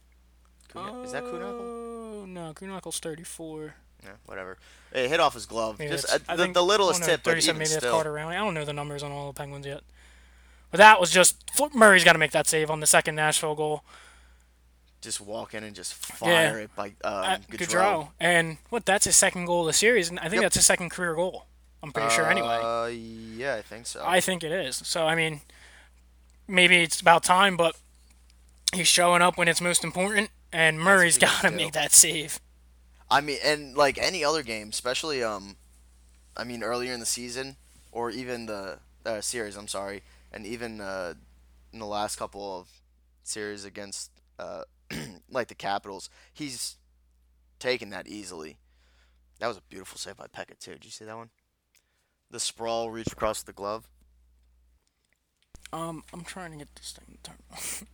Kuna- 0.73 1.03
is 1.03 1.13
that 1.13 1.25
Kuhnhackl? 1.25 1.61
Oh 1.61 2.25
no, 2.27 2.53
Kuhnhackl's 2.55 2.99
34. 2.99 3.75
Yeah, 4.07 4.13
whatever. 4.25 4.57
It 4.93 5.09
hit 5.09 5.21
off 5.21 5.35
his 5.35 5.45
glove. 5.47 5.79
Maybe 5.79 5.91
Just 5.91 6.07
uh, 6.29 6.37
the, 6.37 6.47
the 6.47 6.63
littlest 6.63 7.03
tip, 7.05 7.21
but 7.25 7.31
37, 7.33 7.63
even 7.63 7.79
still. 7.81 7.93
Carter 7.93 8.13
Rowney. 8.13 8.29
I 8.31 8.37
don't 8.37 8.55
know 8.55 8.65
the 8.65 8.73
numbers 8.73 9.03
on 9.03 9.11
all 9.13 9.27
the 9.31 9.37
Penguins 9.37 9.67
yet. 9.67 9.81
But 10.71 10.79
that 10.79 11.01
was 11.01 11.11
just 11.11 11.51
Flip 11.55 11.75
Murray's 11.75 12.05
got 12.05 12.13
to 12.15 12.19
make 12.19 12.31
that 12.33 12.47
save 12.47 12.71
on 12.71 12.81
the 12.81 12.87
second 12.87 13.15
Nashville 13.17 13.55
goal. 13.55 13.83
just 15.03 15.21
walk 15.21 15.55
in 15.55 15.63
and 15.63 15.77
just 15.77 15.95
fire 15.95 16.31
Yeah. 16.59 16.65
it 16.65 16.75
by 16.75 16.87
um, 16.89 16.93
Uh, 17.05 17.37
Gaudreau. 17.51 17.67
Gaudreau. 17.69 18.09
And 18.19 18.59
what? 18.71 18.85
That's 18.87 19.05
his 19.05 19.15
second 19.17 19.45
goal 19.47 19.61
of 19.61 19.67
the 19.67 19.73
series, 19.73 20.09
and 20.09 20.19
I 20.19 20.23
think 20.25 20.35
Yep. 20.35 20.43
that's 20.43 20.57
his 20.57 20.67
second 20.67 20.91
career 20.91 21.15
goal. 21.15 21.47
I'm 21.83 21.93
pretty 21.93 22.11
sure. 22.15 22.29
Anyway, 22.29 22.49
Uh, 22.49 22.87
yeah, 22.87 23.55
I 23.57 23.63
think 23.63 23.87
so. 23.87 24.03
I 24.05 24.21
think 24.21 24.43
it 24.43 24.51
is. 24.51 24.77
So 24.85 25.07
I 25.07 25.15
mean, 25.15 25.43
maybe 26.49 26.77
it's 26.83 27.01
about 27.01 27.23
time, 27.23 27.57
but 27.57 27.77
he's 28.73 28.89
showing 28.89 29.23
up 29.23 29.37
when 29.37 29.47
it's 29.49 29.61
most 29.61 29.85
important, 29.85 30.31
and 30.53 30.81
Murray's 30.81 31.19
got 31.19 31.43
to 31.43 31.51
make 31.51 31.73
that 31.75 31.93
save. 31.93 32.41
I 33.11 33.21
mean, 33.21 33.39
and 33.45 33.77
like 33.77 33.99
any 33.99 34.25
other 34.25 34.43
game, 34.43 34.69
especially 34.71 35.23
um, 35.23 35.57
I 36.37 36.45
mean 36.45 36.63
earlier 36.63 36.93
in 36.93 37.01
the 37.01 37.07
season 37.07 37.57
or 37.93 38.11
even 38.11 38.47
the 38.47 38.79
uh, 39.05 39.21
series. 39.21 39.57
I'm 39.57 39.69
sorry, 39.69 40.03
and 40.33 40.47
even 40.47 40.81
uh, 40.81 41.15
in 41.73 41.79
the 41.79 41.87
last 41.87 42.17
couple 42.17 42.59
of 42.59 42.69
series 43.23 43.65
against 43.65 44.11
uh, 44.39 44.63
like 45.31 45.49
the 45.49 45.55
Capitals, 45.55 46.11
he's 46.33 46.77
taken 47.59 47.91
that 47.91 48.09
easily. 48.09 48.59
That 49.39 49.49
was 49.49 49.59
a 49.59 49.63
beautiful 49.69 49.99
save 49.99 50.17
by 50.17 50.27
Pekka 50.27 50.59
too. 50.59 50.73
Did 50.73 50.85
you 50.85 50.91
see 50.91 51.05
that 51.05 51.17
one? 51.17 51.31
The 52.31 52.41
sprawl 52.41 52.91
reach 52.91 53.13
across 53.13 53.43
the 53.43 53.53
glove. 53.53 53.87
Um, 55.73 56.03
I'm 56.13 56.25
trying 56.25 56.53
to 56.53 56.59
get 56.59 56.75
this 56.75 56.93
thing 56.93 57.19
to 57.23 57.31
turn. 57.31 57.87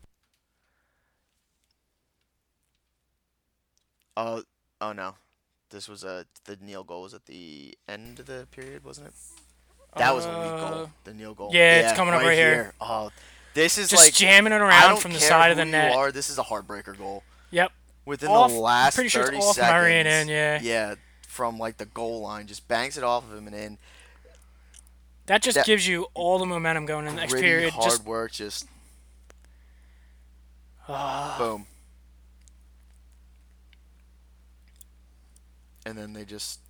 Oh, 4.16 4.42
oh 4.82 4.92
no, 4.92 5.14
this 5.70 5.88
was 5.88 6.04
a 6.04 6.26
the 6.44 6.56
Neal 6.60 6.84
goal 6.84 7.02
was 7.02 7.14
at 7.14 7.24
the 7.26 7.76
end 7.88 8.20
of 8.20 8.26
the 8.26 8.46
period, 8.50 8.84
wasn't 8.84 9.06
it? 9.08 9.14
That 9.96 10.14
was 10.14 10.24
a 10.26 10.28
weak 10.28 10.36
Uh, 10.38 10.70
goal. 10.70 10.90
The 11.04 11.14
Neal 11.14 11.34
goal. 11.34 11.50
yeah, 11.52 11.80
it's 11.88 11.92
coming 11.96 12.12
up 12.14 12.22
right 12.22 12.36
here. 12.36 12.74
Oh, 12.80 13.10
this 13.54 13.78
is 13.78 13.88
Just 13.90 14.02
like 14.04 14.12
jamming 14.14 14.52
it 14.52 14.56
I 14.56 14.58
around 14.60 14.88
don't 14.90 15.00
from 15.00 15.12
the 15.12 15.18
care 15.18 15.28
side 15.28 15.50
of 15.52 15.56
who 15.58 15.62
the 15.64 15.66
you 15.66 15.72
net. 15.72 15.94
Are, 15.94 16.10
this 16.12 16.28
is 16.30 16.38
a 16.38 16.42
heartbreaker 16.42 16.96
goal. 16.96 17.22
Yep. 17.50 17.70
Within 18.06 18.30
Off- 18.30 18.50
the 18.50 18.56
I'm 18.56 18.62
last 18.62 18.94
pretty 18.96 19.08
sure 19.10 19.22
it's 19.22 19.30
30 19.30 19.38
off 19.42 19.54
seconds. 19.56 19.72
Murray 19.72 19.94
and 20.00 20.08
in, 20.08 20.28
yeah. 20.28 20.58
Yeah, 20.62 20.94
from 21.28 21.58
like 21.58 21.76
the 21.76 21.84
goal 21.86 22.20
line, 22.22 22.46
just 22.46 22.66
banks 22.66 22.96
it 22.96 23.04
off 23.04 23.24
of 23.30 23.36
him 23.38 23.46
and 23.46 23.54
in. 23.54 23.78
That 25.26 25.40
just 25.42 25.54
That- 25.56 25.66
gives 25.66 25.86
you 25.86 26.06
all 26.14 26.38
the 26.38 26.46
momentum 26.46 26.84
going 26.86 27.06
in 27.06 27.14
the 27.14 27.20
next 27.20 27.32
Gritty, 27.32 27.46
period. 27.46 27.72
hard 27.74 27.90
Just 27.90 28.04
work, 28.04 28.32
just 28.32 28.66
Ah. 30.88 31.36
boom. 31.38 31.66
And 35.84 35.98
then 35.98 36.12
they 36.12 36.24
just 36.24 36.60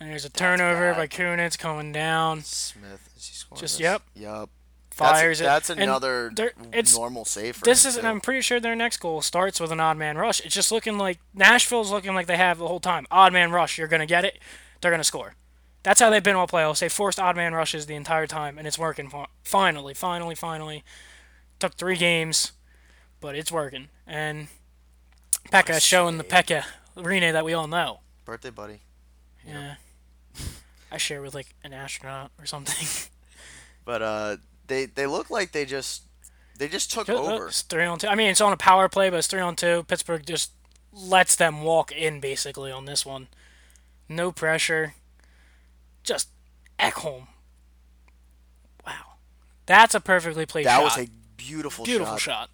and 0.00 0.10
there's 0.10 0.24
a 0.24 0.30
turnover 0.30 0.94
by 0.94 1.06
Kunitz 1.08 1.58
coming 1.58 1.92
down. 1.92 2.42
Smith. 2.42 3.10
Is 3.16 3.26
he 3.26 3.34
scoring 3.34 3.60
Just 3.60 3.78
this? 3.78 3.82
yep. 3.82 4.02
Yup. 4.14 4.50
Fires 4.90 5.38
that's, 5.38 5.70
it. 5.70 5.76
That's 5.76 5.82
another 5.82 6.32
it's- 6.72 6.96
normal 6.96 7.24
save 7.24 7.60
This 7.60 7.84
is, 7.84 7.96
too. 7.96 8.06
I'm 8.06 8.20
pretty 8.20 8.40
sure 8.40 8.58
their 8.58 8.74
next 8.74 8.96
goal 8.98 9.22
starts 9.22 9.60
with 9.60 9.70
an 9.70 9.78
odd 9.80 9.96
man 9.96 10.16
rush. 10.18 10.40
It's 10.40 10.54
just 10.54 10.72
looking 10.72 10.98
like 10.98 11.18
Nashville's 11.34 11.90
looking 11.90 12.14
like 12.14 12.26
they 12.26 12.36
have 12.36 12.58
the 12.58 12.66
whole 12.66 12.80
time. 12.80 13.06
Odd 13.10 13.32
man 13.32 13.52
rush, 13.52 13.78
you're 13.78 13.88
gonna 13.88 14.06
get 14.06 14.24
it. 14.24 14.40
They're 14.80 14.90
gonna 14.90 15.04
score. 15.04 15.34
That's 15.84 16.00
how 16.00 16.10
they've 16.10 16.22
been 16.22 16.36
all 16.36 16.48
playoffs. 16.48 16.80
They 16.80 16.88
forced 16.88 17.20
odd 17.20 17.36
man 17.36 17.54
rushes 17.54 17.86
the 17.86 17.94
entire 17.94 18.26
time, 18.26 18.58
and 18.58 18.66
it's 18.66 18.78
working. 18.78 19.10
Finally, 19.42 19.94
finally, 19.94 20.34
finally. 20.34 20.84
Took 21.60 21.74
three 21.74 21.96
games, 21.96 22.52
but 23.20 23.36
it's 23.36 23.52
working. 23.52 23.88
And 24.06 24.48
Pekka 25.52 25.80
showing 25.80 26.18
the 26.18 26.24
Pekka 26.24 26.64
Rinne 26.96 27.32
that 27.32 27.44
we 27.44 27.52
all 27.52 27.68
know. 27.68 28.00
Birthday 28.28 28.50
buddy. 28.50 28.80
Yeah. 29.46 29.76
I 30.92 30.98
share 30.98 31.22
with 31.22 31.34
like 31.34 31.54
an 31.64 31.72
astronaut 31.72 32.30
or 32.38 32.46
something. 32.46 32.86
But 33.84 34.02
uh, 34.02 34.36
they 34.66 34.84
they 34.84 35.06
look 35.06 35.30
like 35.30 35.52
they 35.52 35.64
just 35.64 36.02
they 36.58 36.68
just 36.68 36.92
took 36.92 37.08
over. 37.08 37.46
It's 37.46 37.62
three 37.62 37.86
on 37.86 37.98
two. 37.98 38.06
I 38.08 38.14
mean, 38.16 38.28
it's 38.28 38.42
on 38.42 38.52
a 38.52 38.56
power 38.58 38.86
play, 38.86 39.08
but 39.08 39.16
it's 39.16 39.26
three 39.28 39.40
on 39.40 39.56
two. 39.56 39.84
Pittsburgh 39.84 40.26
just 40.26 40.50
lets 40.92 41.34
them 41.36 41.62
walk 41.62 41.90
in 41.90 42.20
basically 42.20 42.70
on 42.70 42.84
this 42.84 43.06
one. 43.06 43.28
No 44.06 44.30
pressure. 44.30 44.92
Just 46.04 46.28
Ekholm. 46.78 47.28
Wow, 48.86 49.14
that's 49.64 49.94
a 49.94 50.00
perfectly 50.00 50.44
played 50.44 50.66
That 50.66 50.76
shot. 50.80 50.98
was 50.98 51.06
a 51.06 51.10
beautiful, 51.38 51.86
beautiful 51.86 52.18
shot. 52.18 52.50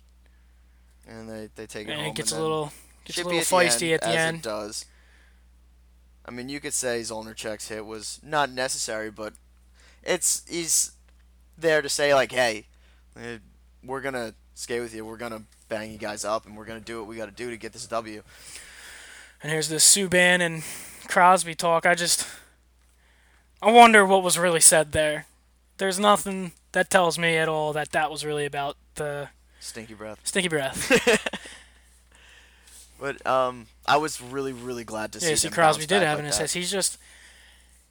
shot, 1.07 1.09
And 1.09 1.29
they, 1.29 1.49
they 1.57 1.67
take 1.67 1.89
it 1.89 1.91
and 1.91 2.01
home. 2.03 2.11
it 2.11 2.15
gets 2.15 2.31
a 2.31 2.41
little 2.41 2.73
gets 3.05 3.19
a 3.19 3.25
little 3.25 3.41
at 3.41 3.45
feisty 3.47 3.93
at 3.93 4.03
the 4.03 4.09
as 4.11 4.15
end. 4.15 4.37
It 4.37 4.43
does. 4.45 4.85
I 6.27 6.31
mean, 6.31 6.49
you 6.49 6.61
could 6.61 6.75
say 6.75 7.01
Zolnierczyk's 7.01 7.69
hit 7.69 7.85
was 7.85 8.21
not 8.23 8.51
necessary, 8.51 9.11
but 9.11 9.35
it's 10.03 10.43
he's 10.49 10.93
there 11.59 11.83
to 11.83 11.89
say 11.89 12.15
like, 12.15 12.33
hey, 12.33 12.67
eh, 13.21 13.39
we're 13.85 14.01
gonna 14.01 14.35
skate 14.55 14.81
with 14.81 14.95
you. 14.95 15.05
We're 15.05 15.17
gonna 15.19 15.43
bang 15.69 15.93
you 15.93 15.99
guys 15.99 16.25
up, 16.25 16.47
and 16.47 16.57
we're 16.57 16.65
gonna 16.65 16.81
do 16.81 16.99
what 16.99 17.09
we 17.09 17.17
got 17.17 17.27
to 17.27 17.33
do 17.33 17.51
to 17.51 17.57
get 17.57 17.73
this 17.73 17.87
W. 17.87 18.23
And 19.43 19.53
here's 19.53 19.69
the 19.69 19.77
Subban 19.77 20.41
and 20.41 20.63
Crosby 21.07 21.55
talk. 21.55 21.85
I 21.85 21.95
just 21.95 22.27
I 23.61 23.71
wonder 23.71 24.05
what 24.07 24.23
was 24.23 24.39
really 24.39 24.61
said 24.61 24.93
there. 24.93 25.27
There's 25.77 25.99
nothing 25.99 26.53
that 26.73 26.91
tells 26.91 27.19
me 27.19 27.37
at 27.37 27.49
all 27.49 27.73
that 27.73 27.93
that 27.93 28.11
was 28.11 28.25
really 28.25 28.47
about 28.47 28.77
the 28.95 29.29
Stinky 29.61 29.95
breath. 29.95 30.21
stinky 30.25 30.49
breath. 30.49 30.91
But 33.05 33.27
um, 33.27 33.67
I 33.85 33.99
was 33.99 34.23
really 34.23 34.55
really 34.55 34.83
glad 34.83 35.13
to 35.13 35.21
see. 35.21 35.29
Yeah, 35.29 35.35
see, 35.35 35.49
them 35.49 35.55
Crosby 35.55 35.85
did 35.85 36.01
have 36.01 36.17
like 36.17 36.19
an 36.21 36.25
that, 36.25 36.31
assist. 36.31 36.55
He's 36.55 36.71
just 36.71 36.97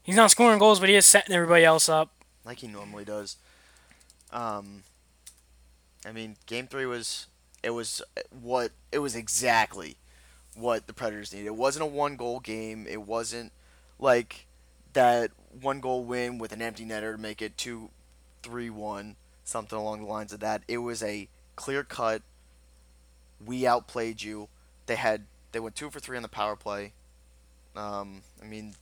he's 0.02 0.16
not 0.16 0.32
scoring 0.32 0.58
goals, 0.58 0.80
but 0.80 0.90
he 0.90 0.96
is 0.96 1.06
setting 1.06 1.36
everybody 1.36 1.64
else 1.64 1.88
up. 1.88 2.10
like 2.44 2.58
he 2.58 2.68
normally 2.68 3.06
does. 3.06 3.38
Um, 4.32 4.82
I 6.04 6.14
mean, 6.14 6.38
game 6.48 6.66
three 6.66 6.88
was 6.88 7.28
it 7.62 7.70
was 7.70 8.02
what 8.32 8.72
it 8.92 8.98
was 8.98 9.16
exactly 9.16 9.98
what 10.56 10.88
the 10.88 10.94
Predators 10.94 11.32
needed. 11.32 11.46
It 11.46 11.56
wasn't 11.56 11.84
a 11.84 11.86
one 11.86 12.16
goal 12.16 12.40
game. 12.40 12.88
It 12.90 13.04
wasn't 13.04 13.52
like 14.00 14.48
that 14.94 15.30
one 15.62 15.80
goal 15.80 16.06
win 16.06 16.40
with 16.40 16.54
an 16.54 16.62
empty 16.64 16.86
netter 16.86 17.16
to 17.16 17.22
make 17.22 17.40
it 17.40 17.56
two, 17.56 17.92
three, 18.42 18.72
one, 18.72 19.16
something 19.44 19.78
along 19.78 20.00
the 20.00 20.08
lines 20.08 20.34
of 20.34 20.40
that. 20.40 20.64
It 20.68 20.80
was 20.80 21.04
a 21.04 21.28
clear 21.56 21.84
cut. 21.84 22.24
We 23.46 23.68
outplayed 23.68 24.24
you. 24.24 24.50
They 24.86 24.96
had 24.96 25.26
they 25.52 25.60
went 25.60 25.76
two 25.76 25.90
for 25.90 26.00
three 26.00 26.18
on 26.18 26.24
the 26.24 26.30
power 26.30 26.56
play. 26.56 26.94
Um, 27.76 28.22
I 28.42 28.46
mean, 28.46 28.74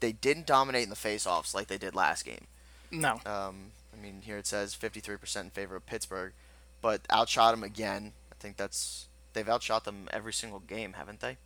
they 0.00 0.12
didn't 0.12 0.46
dominate 0.46 0.84
in 0.84 0.90
the 0.90 0.96
face-offs 0.96 1.54
like 1.54 1.66
they 1.66 1.78
did 1.78 1.94
last 1.94 2.24
game. 2.24 2.46
No, 2.90 3.20
Um, 3.26 3.72
I 3.92 4.00
mean, 4.02 4.22
here 4.24 4.38
it 4.38 4.46
says 4.46 4.74
53% 4.74 5.40
in 5.40 5.50
favor 5.50 5.76
of 5.76 5.86
Pittsburgh, 5.86 6.32
but 6.80 7.02
outshot 7.12 7.52
them 7.52 7.62
again. 7.62 8.12
I 8.32 8.34
think 8.40 8.56
that's 8.56 9.06
they've 9.32 9.48
outshot 9.48 9.84
them 9.84 10.08
every 10.12 10.32
single 10.32 10.60
game, 10.60 10.94
haven't 10.94 11.20
they? 11.20 11.36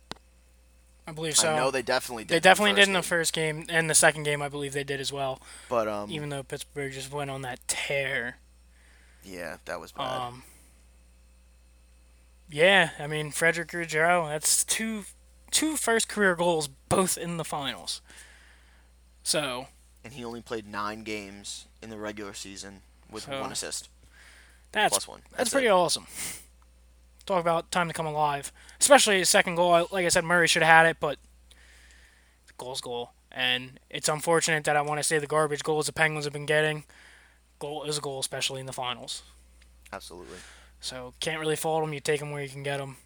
I 1.07 1.11
believe 1.11 1.35
so. 1.35 1.51
I 1.53 1.57
know 1.57 1.69
they 1.69 1.83
definitely 1.83 2.23
did. 2.23 2.29
they 2.29 2.35
in 2.37 2.41
the 2.41 2.49
definitely 2.49 2.73
did 2.73 2.87
in 2.87 2.93
the 2.93 2.99
game, 2.99 3.03
first 3.03 3.33
game, 3.33 3.65
and 3.69 3.89
the 3.89 3.93
second 3.95 4.23
game 4.23 4.41
I 4.41 4.49
believe 4.49 4.73
they 4.73 4.83
did 4.83 4.99
as 4.99 5.13
well. 5.13 5.39
But 5.69 5.87
um, 5.87 6.09
Even 6.09 6.29
though 6.29 6.41
Pittsburgh 6.41 6.91
just 6.91 7.11
went 7.13 7.29
on 7.29 7.41
that 7.43 7.59
tear. 7.67 8.37
yeah, 9.23 9.57
that 9.65 9.79
was 9.79 9.91
bad. 9.91 10.19
Um, 10.19 10.43
yeah, 12.49 12.91
I 12.99 13.07
mean 13.07 13.31
Frederick 13.31 13.73
Ruggiero, 13.73 14.27
that's 14.27 14.63
two 14.63 15.05
two 15.51 15.75
first 15.77 16.07
career 16.09 16.35
goals, 16.35 16.67
both 16.67 17.17
in 17.17 17.37
the 17.37 17.45
finals. 17.45 18.01
So 19.23 19.67
and 20.03 20.13
he 20.13 20.23
only 20.23 20.41
played 20.41 20.67
nine 20.67 21.03
games 21.03 21.65
in 21.81 21.89
the 21.89 21.97
regular 21.97 22.33
season 22.33 22.81
with 23.09 23.23
So- 23.23 23.41
one 23.41 23.51
assist 23.51 23.89
that's 24.71 24.91
plus 24.93 25.07
one. 25.07 25.21
That's 25.29 25.37
That's 25.37 25.49
pretty 25.51 25.67
it. 25.67 25.71
awesome. 25.71 26.05
Talk 27.25 27.39
about 27.39 27.71
time 27.71 27.87
to 27.87 27.93
come 27.93 28.05
alive. 28.05 28.51
Especially 28.79 29.19
his 29.19 29.29
second 29.29 29.55
goal. 29.55 29.87
Like 29.89 30.05
I 30.05 30.09
said, 30.09 30.25
Murray 30.25 30.47
should 30.49 30.63
have 30.63 30.83
had 30.83 30.85
it, 30.89 30.97
but 30.99 31.17
the 32.47 32.53
goal's 32.57 32.81
goal. 32.81 33.11
And 33.31 33.79
it's 33.89 34.09
unfortunate 34.09 34.65
that 34.65 34.75
I 34.75 34.81
want 34.81 34.99
to 34.99 35.03
say 35.03 35.17
the 35.17 35.27
garbage 35.27 35.63
goals 35.63 35.85
the 35.85 35.93
Penguins 35.93 36.25
have 36.25 36.33
been 36.33 36.45
getting. 36.45 36.83
Goal 37.57 37.83
is 37.85 37.97
a 37.97 38.01
goal, 38.01 38.19
especially 38.19 38.59
in 38.59 38.65
the 38.65 38.73
finals. 38.73 39.23
Absolutely. 39.93 40.37
So 40.81 41.13
can't 41.19 41.39
really 41.39 41.55
fault 41.55 41.83
them. 41.83 41.93
You 41.93 41.99
take 41.99 42.19
them 42.19 42.31
where 42.31 42.41
you 42.43 42.49
can 42.49 42.63
get 42.63 42.77
them. 42.77 42.97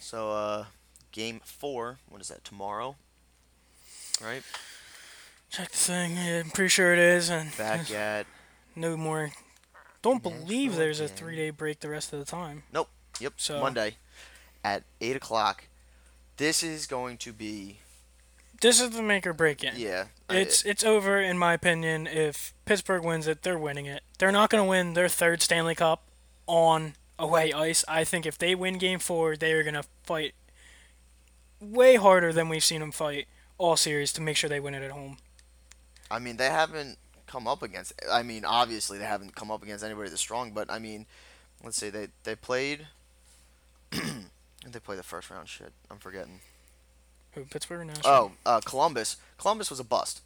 So, 0.00 0.32
uh, 0.32 0.64
game 1.12 1.40
four, 1.44 1.98
what 2.08 2.20
is 2.20 2.28
that, 2.28 2.42
tomorrow? 2.44 2.96
Right? 4.22 4.42
Check 5.50 5.70
the 5.70 5.76
thing. 5.76 6.16
Yeah, 6.16 6.40
I'm 6.40 6.50
pretty 6.50 6.68
sure 6.68 6.92
it 6.92 6.98
is. 6.98 7.28
And 7.30 7.54
Back 7.56 7.90
at, 7.94 8.26
no 8.74 8.96
more. 8.96 9.30
Don't 10.02 10.22
believe 10.22 10.76
there's 10.76 11.00
a 11.00 11.08
three 11.08 11.36
day 11.36 11.50
break 11.50 11.80
the 11.80 11.88
rest 11.88 12.12
of 12.12 12.18
the 12.18 12.24
time. 12.24 12.62
Nope. 12.72 12.88
Yep, 13.20 13.34
So- 13.36 13.60
Monday 13.60 13.96
at 14.64 14.82
8 15.00 15.16
o'clock. 15.16 15.64
This 16.36 16.62
is 16.62 16.86
going 16.86 17.16
to 17.18 17.32
be, 17.32 17.80
This 18.60 18.80
is 18.80 18.90
the 18.90 19.02
make 19.02 19.26
or 19.26 19.32
break 19.32 19.58
game. 19.58 19.74
yeah. 19.76 20.06
I- 20.28 20.36
It's 20.38 20.64
it's 20.64 20.84
over 20.84 21.20
in 21.20 21.38
my 21.38 21.54
opinion. 21.54 22.06
If 22.06 22.52
Pittsburgh 22.64 23.04
wins 23.04 23.26
it, 23.26 23.42
they're 23.42 23.58
winning 23.58 23.86
it. 23.86 24.02
They're 24.18 24.32
not 24.32 24.50
going 24.50 24.62
to 24.64 24.68
win 24.68 24.94
their 24.94 25.08
third 25.08 25.40
Stanley 25.42 25.74
Cup 25.74 26.02
on 26.46 26.94
away 27.18 27.52
ice. 27.52 27.84
I 27.88 28.04
think 28.04 28.26
if 28.26 28.36
they 28.36 28.54
win 28.54 28.78
Game 28.78 28.98
Four, 28.98 29.36
they 29.36 29.52
are 29.52 29.62
going 29.62 29.74
to 29.74 29.84
fight 30.02 30.34
way 31.60 31.96
harder 31.96 32.32
than 32.32 32.48
we've 32.48 32.64
seen 32.64 32.80
them 32.80 32.92
fight 32.92 33.26
all 33.58 33.76
series 33.76 34.12
to 34.14 34.20
make 34.20 34.36
sure 34.36 34.48
they 34.50 34.60
win 34.60 34.74
it 34.74 34.82
at 34.82 34.90
home. 34.92 35.18
I 36.10 36.18
mean, 36.18 36.36
they 36.36 36.46
haven't 36.50 36.98
come 37.26 37.46
up 37.46 37.62
against. 37.62 37.92
I 38.10 38.22
mean, 38.22 38.44
obviously 38.44 38.98
they 38.98 39.04
haven't 39.04 39.34
come 39.34 39.50
up 39.50 39.62
against 39.62 39.84
anybody 39.84 40.08
that's 40.10 40.20
strong, 40.20 40.52
but 40.52 40.70
I 40.70 40.78
mean, 40.78 41.06
let's 41.64 41.76
say 41.76 41.90
they 41.90 42.08
they 42.24 42.34
played. 42.34 42.86
they 43.90 44.80
played 44.82 44.98
the 44.98 45.02
first 45.04 45.30
round. 45.30 45.48
Shit, 45.48 45.72
I'm 45.90 45.98
forgetting. 45.98 46.40
Who 47.32 47.44
Pittsburgh 47.44 47.80
or 47.80 47.84
Nashville? 47.84 48.04
Oh, 48.10 48.32
uh, 48.44 48.60
Columbus. 48.60 49.16
Columbus 49.36 49.70
was 49.70 49.80
a 49.80 49.84
bust. 49.84 50.22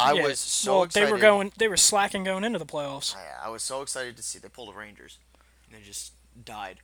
I 0.00 0.12
Yeah, 0.12 0.22
was 0.24 0.38
so 0.38 0.74
well, 0.74 0.82
excited. 0.84 1.08
they 1.08 1.12
were 1.12 1.18
going. 1.18 1.52
They 1.58 1.68
were 1.68 1.76
slacking 1.76 2.22
going 2.24 2.44
into 2.44 2.58
the 2.58 2.66
playoffs. 2.66 3.16
I, 3.16 3.46
I 3.46 3.48
was 3.48 3.62
so 3.62 3.82
excited 3.82 4.16
to 4.16 4.22
see 4.22 4.38
they 4.38 4.48
pulled 4.48 4.68
the 4.68 4.78
Rangers, 4.78 5.18
and 5.66 5.76
they 5.76 5.84
just 5.84 6.12
died. 6.44 6.80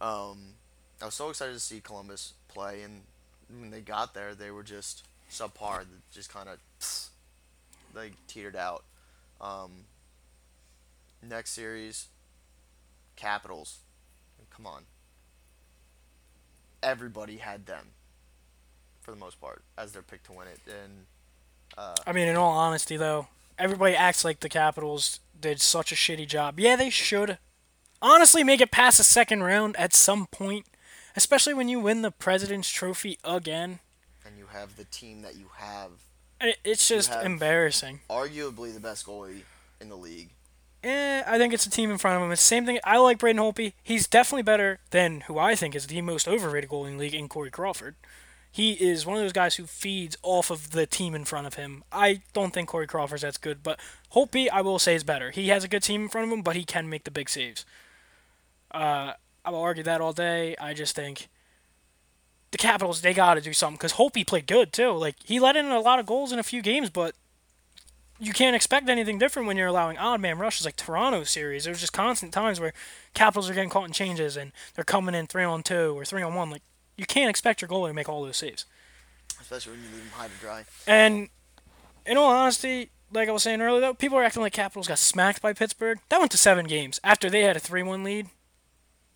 Um, 0.00 0.54
I 1.02 1.06
was 1.06 1.14
so 1.14 1.28
excited 1.28 1.52
to 1.52 1.60
see 1.60 1.80
Columbus 1.80 2.32
play, 2.48 2.82
and 2.82 3.02
when 3.50 3.70
they 3.70 3.80
got 3.80 4.14
there, 4.14 4.34
they 4.34 4.50
were 4.50 4.62
just 4.62 5.04
subpar. 5.30 5.80
They 5.80 5.86
Just 6.12 6.32
kind 6.32 6.48
of 6.48 6.58
they 7.94 8.12
teetered 8.26 8.56
out. 8.56 8.84
Um, 9.40 9.84
next 11.22 11.50
series, 11.50 12.06
Capitals. 13.16 13.78
Come 14.50 14.66
on. 14.66 14.84
Everybody 16.82 17.38
had 17.38 17.66
them, 17.66 17.88
for 19.04 19.10
the 19.10 19.16
most 19.18 19.40
part, 19.40 19.62
as 19.78 19.92
their 19.92 20.02
pick 20.02 20.22
to 20.24 20.32
win 20.32 20.48
it, 20.48 20.58
and 20.66 21.04
uh, 21.76 21.94
I 22.06 22.12
mean, 22.12 22.26
in 22.28 22.36
all 22.36 22.52
honesty, 22.52 22.96
though, 22.96 23.28
everybody 23.58 23.94
acts 23.94 24.24
like 24.24 24.40
the 24.40 24.48
Capitals 24.48 25.20
did 25.38 25.60
such 25.60 25.92
a 25.92 25.94
shitty 25.94 26.26
job. 26.26 26.58
Yeah, 26.58 26.74
they 26.76 26.90
should. 26.90 27.38
Honestly, 28.00 28.42
make 28.44 28.60
it 28.60 28.70
past 28.70 28.98
the 28.98 29.04
second 29.04 29.42
round 29.42 29.76
at 29.76 29.92
some 29.94 30.26
point, 30.26 30.66
especially 31.16 31.54
when 31.54 31.68
you 31.68 31.80
win 31.80 32.02
the 32.02 32.10
President's 32.10 32.70
Trophy 32.70 33.18
again. 33.24 33.80
and 34.26 34.38
you 34.38 34.46
have 34.46 34.76
the 34.76 34.84
team 34.84 35.20
that 35.22 35.36
you 35.36 35.46
have 35.56 35.90
It's 36.64 36.88
just 36.88 37.12
embarrassing. 37.12 38.00
arguably 38.10 38.72
the 38.72 38.80
best 38.80 39.06
goalie 39.06 39.42
in 39.80 39.88
the 39.90 39.96
league. 39.96 40.30
Eh, 40.82 41.22
I 41.26 41.38
think 41.38 41.54
it's 41.54 41.64
a 41.64 41.70
team 41.70 41.90
in 41.90 41.96
front 41.98 42.16
of 42.18 42.22
him. 42.22 42.30
It's 42.32 42.42
the 42.42 42.46
same 42.46 42.66
thing. 42.66 42.78
I 42.84 42.98
like 42.98 43.18
Braden 43.18 43.40
Holtby. 43.40 43.72
He's 43.82 44.06
definitely 44.06 44.42
better 44.42 44.80
than 44.90 45.22
who 45.22 45.38
I 45.38 45.54
think 45.54 45.74
is 45.74 45.86
the 45.86 46.00
most 46.02 46.28
overrated 46.28 46.68
goalie 46.70 46.88
in 46.88 46.96
the 46.98 47.04
league 47.04 47.14
in 47.14 47.26
Corey 47.28 47.50
Crawford. 47.50 47.94
He 48.54 48.74
is 48.74 49.04
one 49.04 49.16
of 49.16 49.22
those 49.24 49.32
guys 49.32 49.56
who 49.56 49.66
feeds 49.66 50.16
off 50.22 50.48
of 50.48 50.70
the 50.70 50.86
team 50.86 51.12
in 51.16 51.24
front 51.24 51.48
of 51.48 51.54
him. 51.54 51.82
I 51.90 52.22
don't 52.34 52.54
think 52.54 52.68
Corey 52.68 52.86
Crawford's 52.86 53.22
that's 53.22 53.36
good, 53.36 53.64
but 53.64 53.80
Holtby, 54.12 54.48
I 54.48 54.60
will 54.60 54.78
say, 54.78 54.94
is 54.94 55.02
better. 55.02 55.32
He 55.32 55.48
has 55.48 55.64
a 55.64 55.68
good 55.68 55.82
team 55.82 56.02
in 56.02 56.08
front 56.08 56.28
of 56.28 56.32
him, 56.32 56.42
but 56.42 56.54
he 56.54 56.62
can 56.62 56.88
make 56.88 57.02
the 57.02 57.10
big 57.10 57.28
saves. 57.28 57.66
Uh, 58.70 59.14
I 59.44 59.50
will 59.50 59.60
argue 59.60 59.82
that 59.82 60.00
all 60.00 60.12
day. 60.12 60.54
I 60.60 60.72
just 60.72 60.94
think 60.94 61.26
the 62.52 62.58
Capitals, 62.58 63.00
they 63.00 63.12
got 63.12 63.34
to 63.34 63.40
do 63.40 63.52
something 63.52 63.74
because 63.74 63.94
Holtby 63.94 64.24
played 64.24 64.46
good, 64.46 64.72
too. 64.72 64.92
Like, 64.92 65.16
he 65.24 65.40
let 65.40 65.56
in 65.56 65.66
a 65.66 65.80
lot 65.80 65.98
of 65.98 66.06
goals 66.06 66.30
in 66.30 66.38
a 66.38 66.44
few 66.44 66.62
games, 66.62 66.90
but 66.90 67.16
you 68.20 68.32
can't 68.32 68.54
expect 68.54 68.88
anything 68.88 69.18
different 69.18 69.48
when 69.48 69.56
you're 69.56 69.66
allowing 69.66 69.98
odd 69.98 70.20
man 70.20 70.38
rushes 70.38 70.64
like 70.64 70.76
Toronto 70.76 71.24
series. 71.24 71.64
There's 71.64 71.80
just 71.80 71.92
constant 71.92 72.32
times 72.32 72.60
where 72.60 72.72
Capitals 73.14 73.50
are 73.50 73.54
getting 73.54 73.70
caught 73.70 73.88
in 73.88 73.92
changes 73.92 74.36
and 74.36 74.52
they're 74.74 74.84
coming 74.84 75.16
in 75.16 75.26
three 75.26 75.42
on 75.42 75.64
two 75.64 75.98
or 75.98 76.04
three 76.04 76.22
on 76.22 76.36
one. 76.36 76.50
Like 76.50 76.62
you 76.96 77.06
can't 77.06 77.30
expect 77.30 77.60
your 77.62 77.68
goalie 77.68 77.88
to 77.88 77.94
make 77.94 78.08
all 78.08 78.22
those 78.24 78.36
saves. 78.36 78.64
especially 79.40 79.72
when 79.72 79.82
you 79.82 79.88
leave 79.88 79.98
them 79.98 80.12
high 80.14 80.28
to 80.28 80.34
dry. 80.40 80.64
And 80.86 81.28
in 82.06 82.16
all 82.16 82.30
honesty, 82.30 82.90
like 83.12 83.28
I 83.28 83.32
was 83.32 83.42
saying 83.42 83.60
earlier, 83.60 83.80
though, 83.80 83.94
people 83.94 84.18
are 84.18 84.24
acting 84.24 84.42
like 84.42 84.52
Capitals 84.52 84.88
got 84.88 84.98
smacked 84.98 85.42
by 85.42 85.52
Pittsburgh. 85.52 85.98
That 86.08 86.18
went 86.20 86.32
to 86.32 86.38
seven 86.38 86.66
games 86.66 87.00
after 87.04 87.30
they 87.30 87.42
had 87.42 87.56
a 87.56 87.60
three-one 87.60 88.02
lead. 88.04 88.28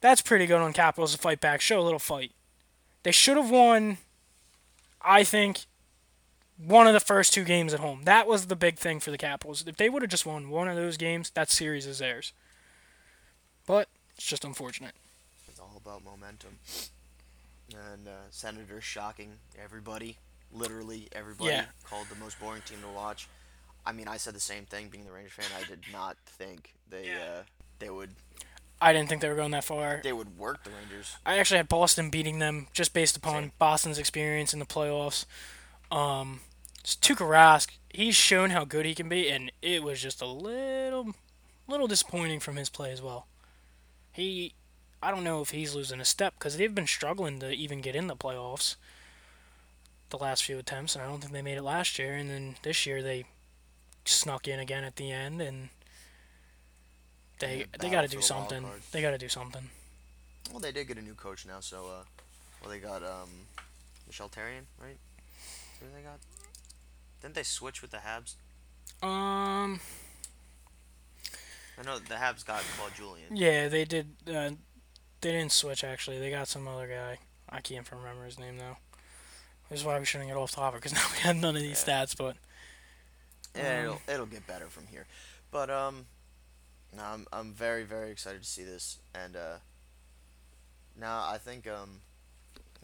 That's 0.00 0.22
pretty 0.22 0.46
good 0.46 0.60
on 0.60 0.72
Capitals 0.72 1.12
to 1.12 1.18
fight 1.18 1.40
back, 1.40 1.60
show 1.60 1.80
a 1.80 1.82
little 1.82 1.98
fight. 1.98 2.32
They 3.02 3.12
should 3.12 3.36
have 3.36 3.50
won. 3.50 3.98
I 5.02 5.24
think 5.24 5.60
one 6.56 6.86
of 6.86 6.92
the 6.92 7.00
first 7.00 7.32
two 7.32 7.44
games 7.44 7.72
at 7.72 7.80
home. 7.80 8.02
That 8.04 8.26
was 8.26 8.46
the 8.46 8.56
big 8.56 8.78
thing 8.78 9.00
for 9.00 9.10
the 9.10 9.18
Capitals. 9.18 9.64
If 9.66 9.76
they 9.76 9.88
would 9.88 10.02
have 10.02 10.10
just 10.10 10.26
won 10.26 10.50
one 10.50 10.68
of 10.68 10.76
those 10.76 10.96
games, 10.96 11.30
that 11.30 11.50
series 11.50 11.86
is 11.86 11.98
theirs. 12.00 12.32
But 13.66 13.88
it's 14.16 14.26
just 14.26 14.44
unfortunate. 14.44 14.94
It's 15.48 15.60
all 15.60 15.74
about 15.76 16.04
momentum. 16.04 16.58
And 17.72 18.08
uh, 18.08 18.10
Senator 18.30 18.80
shocking 18.80 19.32
everybody, 19.62 20.16
literally 20.52 21.08
everybody, 21.12 21.50
Yeah. 21.50 21.64
called 21.84 22.06
the 22.08 22.16
most 22.16 22.40
boring 22.40 22.62
team 22.62 22.78
to 22.82 22.88
watch. 22.88 23.28
I 23.84 23.92
mean, 23.92 24.08
I 24.08 24.16
said 24.16 24.34
the 24.34 24.40
same 24.40 24.64
thing. 24.64 24.88
Being 24.88 25.04
the 25.04 25.12
Rangers 25.12 25.32
fan, 25.32 25.46
I 25.58 25.64
did 25.68 25.80
not 25.92 26.16
think 26.26 26.74
they 26.88 27.08
Yeah. 27.08 27.18
uh, 27.40 27.42
they 27.78 27.90
would 27.90 28.10
I 28.80 28.92
didn't 28.92 29.08
think 29.08 29.20
they 29.22 29.28
were 29.28 29.34
going 29.34 29.50
that 29.50 29.64
far. 29.64 30.00
they 30.04 30.12
would 30.12 30.38
work 30.38 30.62
the 30.62 30.70
Rangers. 30.70 31.16
I 31.26 31.38
actually 31.38 31.56
had 31.56 31.68
Boston 31.68 32.10
beating 32.10 32.38
them 32.38 32.68
just 32.72 32.92
based 32.94 33.16
upon 33.16 33.42
Same. 33.44 33.52
Boston's 33.58 33.98
experience 33.98 34.52
in 34.52 34.60
the 34.60 34.66
playoffs. 34.66 35.24
Um, 35.90 36.40
Tuukka 36.84 37.26
Rask, 37.28 37.70
he's 37.90 38.14
shown 38.14 38.50
how 38.50 38.64
good 38.64 38.86
he 38.86 38.94
can 38.94 39.08
be, 39.08 39.28
and 39.30 39.50
it 39.62 39.82
was 39.82 40.00
just 40.00 40.22
a 40.22 40.26
little, 40.26 41.12
little 41.66 41.88
disappointing 41.88 42.38
from 42.38 42.54
his 42.56 42.68
play 42.68 42.92
as 42.92 43.02
well. 43.02 43.26
He, 44.12 44.54
I 45.02 45.10
don't 45.10 45.24
know 45.24 45.40
if 45.40 45.50
he's 45.50 45.74
losing 45.74 46.00
a 46.00 46.04
step 46.04 46.34
because 46.38 46.56
they've 46.56 46.74
been 46.74 46.86
struggling 46.86 47.38
to 47.40 47.50
even 47.50 47.80
get 47.80 47.94
in 47.94 48.08
the 48.08 48.16
playoffs. 48.16 48.76
The 50.10 50.18
last 50.18 50.44
few 50.44 50.58
attempts, 50.58 50.94
and 50.94 51.04
I 51.04 51.06
don't 51.06 51.20
think 51.20 51.32
they 51.32 51.42
made 51.42 51.58
it 51.58 51.62
last 51.62 51.98
year. 51.98 52.14
And 52.14 52.30
then 52.30 52.56
this 52.62 52.86
year 52.86 53.02
they 53.02 53.24
snuck 54.04 54.48
in 54.48 54.58
again 54.58 54.84
at 54.84 54.96
the 54.96 55.10
end, 55.12 55.40
and 55.40 55.68
they 57.38 57.58
Yeah, 57.58 57.64
they 57.78 57.90
got 57.90 58.02
to 58.02 58.08
do 58.08 58.20
something. 58.20 58.64
They 58.90 59.02
got 59.02 59.10
to 59.10 59.18
do 59.18 59.28
something. 59.28 59.68
Well, 60.50 60.60
they 60.60 60.72
did 60.72 60.88
get 60.88 60.96
a 60.96 61.02
new 61.02 61.14
coach 61.14 61.46
now, 61.46 61.60
so 61.60 61.84
uh, 61.84 62.04
well, 62.60 62.70
they 62.70 62.78
got 62.78 63.02
um, 63.02 63.28
Michel 64.06 64.28
Therrien, 64.28 64.64
right? 64.82 64.96
Who 65.80 65.86
they 65.94 66.02
got? 66.02 66.18
Didn't 67.20 67.34
they 67.34 67.42
switch 67.42 67.82
with 67.82 67.90
the 67.90 67.98
Habs? 67.98 68.34
Um. 69.06 69.80
I 71.78 71.84
know 71.84 71.98
the 71.98 72.14
Habs 72.14 72.44
got 72.44 72.62
Claude 72.76 72.94
Julien. 72.96 73.36
Yeah, 73.36 73.68
they 73.68 73.84
did. 73.84 74.08
Uh, 74.26 74.50
they 75.20 75.32
didn't 75.32 75.52
switch 75.52 75.84
actually. 75.84 76.18
They 76.18 76.30
got 76.30 76.48
some 76.48 76.66
other 76.68 76.86
guy. 76.88 77.18
I 77.48 77.60
can't 77.60 77.90
remember 77.90 78.24
his 78.24 78.38
name 78.38 78.58
though. 78.58 78.76
This 79.70 79.80
is 79.80 79.84
why 79.86 79.98
we 79.98 80.04
shouldn't 80.04 80.28
get 80.30 80.36
off 80.36 80.52
topic 80.52 80.82
because 80.82 80.92
now 80.98 81.04
we 81.12 81.18
have 81.20 81.36
none 81.36 81.56
of 81.56 81.62
these 81.62 81.84
Yeah. 81.86 82.04
stats. 82.04 82.16
But 82.16 82.36
Yeah, 83.54 83.78
Um, 83.78 83.84
it'll 83.84 84.00
it'll 84.14 84.26
get 84.26 84.46
better 84.46 84.66
from 84.68 84.86
here. 84.86 85.06
But 85.50 85.70
um, 85.70 86.06
no, 86.96 87.02
I'm 87.02 87.26
I'm 87.32 87.52
very 87.52 87.84
very 87.84 88.10
excited 88.10 88.42
to 88.42 88.48
see 88.48 88.64
this, 88.64 88.98
and 89.14 89.36
uh, 89.36 89.56
now 90.98 91.26
I 91.28 91.38
think 91.38 91.66
um, 91.66 92.00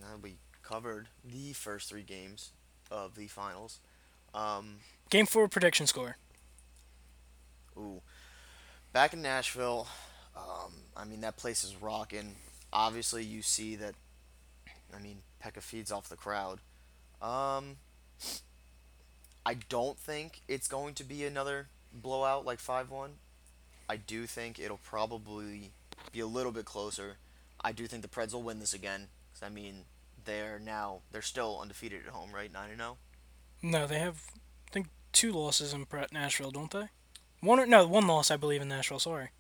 now 0.01 0.17
we 0.23 0.37
covered 0.63 1.09
the 1.25 1.53
first 1.53 1.89
three 1.89 2.03
games 2.03 2.51
of 2.91 3.15
the 3.17 3.27
finals. 3.29 3.81
Um, 4.35 4.77
game 5.11 5.27
four 5.27 5.47
prediction 5.49 5.87
score. 5.87 6.17
ooh, 7.77 8.01
back 8.93 9.13
in 9.13 9.23
Nashville, 9.23 9.87
um, 10.37 10.73
I 10.97 11.05
mean 11.05 11.21
that 11.23 11.37
place 11.37 11.65
is 11.65 11.75
rocking. 11.81 12.37
Obviously, 12.73 13.25
you 13.25 13.43
see 13.43 13.77
that. 13.77 13.95
I 14.95 15.01
mean, 15.01 15.19
Pekka 15.43 15.61
feeds 15.63 15.91
off 15.93 16.09
the 16.09 16.17
crowd. 16.17 16.61
Um, 17.21 17.77
I 19.47 19.55
don't 19.69 19.99
think 19.99 20.41
it's 20.49 20.69
going 20.69 20.95
to 20.95 21.05
be 21.05 21.25
another 21.25 21.69
blowout 21.93 22.45
like 22.45 22.59
5 22.59 22.91
1. 22.91 23.11
I 23.89 23.97
do 23.97 24.27
think 24.27 24.59
it'll 24.59 24.79
probably 24.79 25.73
be 26.13 26.21
a 26.21 26.27
little 26.27 26.53
bit 26.53 26.65
closer. 26.65 27.17
I 27.63 27.73
do 27.73 27.87
think 27.87 28.03
the 28.03 28.09
Preds 28.09 28.33
will 28.33 28.43
win 28.43 28.61
this 28.61 28.75
again. 28.75 29.09
'cause, 29.33 29.43
I 29.43 29.49
mean, 29.49 29.85
they're 30.25 30.59
now, 30.59 31.01
they're 31.13 31.23
still 31.23 31.59
undefeated 31.61 32.07
at 32.07 32.13
home, 32.13 32.33
right? 32.33 32.53
9 32.53 32.77
0? 32.77 32.99
No, 33.63 33.87
they 33.87 33.99
have 33.99 34.23
I 34.69 34.71
think 34.71 34.89
two 35.13 35.33
losses 35.33 35.73
in 35.73 35.87
Nashville, 36.13 36.51
don't 36.51 36.71
they? 36.71 36.89
One 37.41 37.61
or, 37.61 37.67
no, 37.67 37.87
one 37.87 38.07
loss 38.07 38.31
I 38.31 38.37
believe 38.37 38.63
in 38.63 38.69
Nashville. 38.69 38.99
Sorry, 38.99 39.31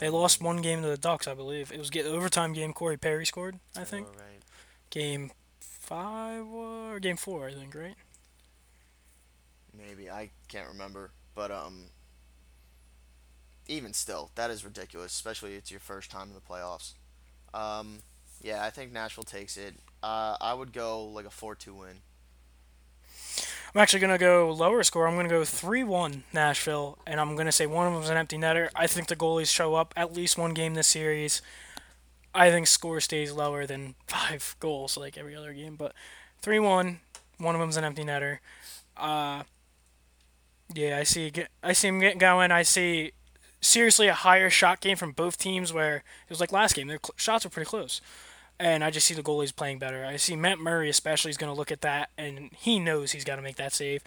they 0.00 0.08
lost 0.10 0.42
one 0.42 0.60
game 0.60 0.82
to 0.82 0.88
the 0.88 0.96
Ducks. 0.96 1.28
I 1.28 1.34
believe 1.34 1.70
it 1.70 1.78
was 1.78 1.90
get 1.90 2.04
overtime 2.06 2.52
game. 2.52 2.72
Corey 2.72 2.96
Perry 2.96 3.24
scored. 3.24 3.60
I 3.76 3.84
think 3.84 4.08
Oh, 4.10 4.18
right. 4.18 4.42
game 4.90 5.30
five 5.60 6.44
or 6.46 6.98
game 6.98 7.16
four. 7.16 7.46
I 7.48 7.54
think 7.54 7.74
right. 7.74 7.94
Maybe. 9.76 10.10
I 10.10 10.30
can't 10.48 10.68
remember. 10.68 11.10
But, 11.34 11.50
um, 11.50 11.84
even 13.68 13.92
still, 13.92 14.30
that 14.34 14.50
is 14.50 14.64
ridiculous, 14.64 15.12
especially 15.12 15.54
it's 15.54 15.70
your 15.70 15.80
first 15.80 16.10
time 16.10 16.28
in 16.28 16.34
the 16.34 16.40
playoffs. 16.40 16.94
Um, 17.54 18.00
yeah, 18.42 18.64
I 18.64 18.70
think 18.70 18.92
Nashville 18.92 19.22
takes 19.24 19.56
it. 19.56 19.74
Uh, 20.02 20.36
I 20.40 20.54
would 20.54 20.72
go 20.72 21.04
like 21.04 21.24
a 21.26 21.30
four-two 21.30 21.74
win. 21.74 21.98
I'm 23.74 23.80
actually 23.80 24.00
going 24.00 24.12
to 24.12 24.18
go 24.18 24.50
lower 24.50 24.82
score. 24.82 25.06
I'm 25.06 25.14
going 25.14 25.28
to 25.28 25.34
go 25.34 25.44
3 25.44 25.84
1 25.84 26.24
Nashville, 26.32 26.98
and 27.06 27.20
I'm 27.20 27.36
going 27.36 27.46
to 27.46 27.52
say 27.52 27.66
one 27.66 27.86
of 27.86 27.92
them's 27.92 28.08
an 28.08 28.16
empty 28.16 28.36
netter. 28.36 28.68
I 28.74 28.86
think 28.86 29.06
the 29.06 29.16
goalies 29.16 29.52
show 29.52 29.74
up 29.74 29.94
at 29.96 30.12
least 30.12 30.36
one 30.36 30.54
game 30.54 30.74
this 30.74 30.88
series. 30.88 31.40
I 32.34 32.50
think 32.50 32.66
score 32.66 33.00
stays 33.00 33.32
lower 33.32 33.66
than 33.66 33.94
five 34.06 34.56
goals 34.58 34.96
like 34.96 35.16
every 35.16 35.36
other 35.36 35.52
game, 35.52 35.76
but 35.76 35.94
3 36.42 36.58
1, 36.58 37.00
one 37.38 37.54
of 37.54 37.60
them's 37.60 37.76
an 37.76 37.84
empty 37.84 38.02
netter. 38.02 38.38
Uh, 38.96 39.44
yeah, 40.74 40.98
I 40.98 41.04
see. 41.04 41.32
I 41.62 41.72
see 41.72 41.88
him 41.88 42.00
getting 42.00 42.18
going. 42.18 42.50
I 42.50 42.62
see 42.62 43.12
seriously 43.60 44.08
a 44.08 44.14
higher 44.14 44.50
shot 44.50 44.80
game 44.80 44.96
from 44.96 45.12
both 45.12 45.36
teams 45.38 45.72
where 45.72 45.96
it 45.96 46.30
was 46.30 46.40
like 46.40 46.52
last 46.52 46.74
game. 46.74 46.88
Their 46.88 46.98
cl- 47.02 47.14
shots 47.16 47.44
were 47.44 47.50
pretty 47.50 47.68
close 47.68 48.00
and 48.60 48.84
I 48.84 48.90
just 48.90 49.06
see 49.06 49.14
the 49.14 49.22
goalies 49.22 49.56
playing 49.56 49.78
better. 49.78 50.04
I 50.04 50.16
see 50.16 50.36
Matt 50.36 50.58
Murray 50.58 50.90
especially 50.90 51.30
is 51.30 51.38
going 51.38 51.52
to 51.52 51.56
look 51.56 51.72
at 51.72 51.80
that, 51.80 52.10
and 52.18 52.50
he 52.56 52.78
knows 52.78 53.12
he's 53.12 53.24
got 53.24 53.36
to 53.36 53.42
make 53.42 53.56
that 53.56 53.72
save. 53.72 54.04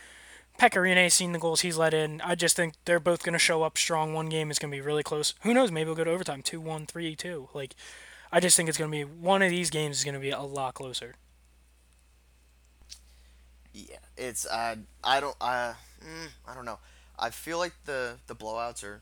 Pekka 0.59 0.79
Rinne 0.79 1.11
seen 1.11 1.31
the 1.31 1.39
goals 1.39 1.61
he's 1.61 1.77
let 1.77 1.93
in. 1.95 2.21
I 2.21 2.35
just 2.35 2.55
think 2.55 2.75
they're 2.85 2.99
both 2.99 3.23
going 3.23 3.33
to 3.33 3.39
show 3.39 3.63
up 3.63 3.79
strong. 3.79 4.13
One 4.13 4.29
game 4.29 4.51
is 4.51 4.59
going 4.59 4.71
to 4.71 4.77
be 4.77 4.81
really 4.81 5.01
close. 5.01 5.33
Who 5.41 5.55
knows? 5.55 5.71
Maybe 5.71 5.87
we'll 5.87 5.95
go 5.95 6.03
to 6.03 6.11
overtime, 6.11 6.43
2-1, 6.43 6.85
3-2. 6.87 7.47
Like, 7.55 7.73
I 8.31 8.39
just 8.39 8.55
think 8.55 8.69
it's 8.69 8.77
going 8.77 8.91
to 8.91 8.95
be 8.95 9.03
one 9.03 9.41
of 9.41 9.49
these 9.49 9.71
games 9.71 9.97
is 9.97 10.03
going 10.03 10.13
to 10.13 10.19
be 10.19 10.29
a 10.29 10.41
lot 10.41 10.75
closer. 10.75 11.15
Yeah, 13.73 13.97
it's 14.15 14.45
uh, 14.45 14.75
I 15.03 15.19
don't 15.19 15.35
uh, 15.41 15.73
mm, 15.99 16.27
I 16.47 16.53
don't 16.53 16.65
know. 16.65 16.77
I 17.17 17.31
feel 17.31 17.57
like 17.57 17.73
the 17.85 18.17
the 18.27 18.35
blowouts 18.35 18.83
are 18.83 19.01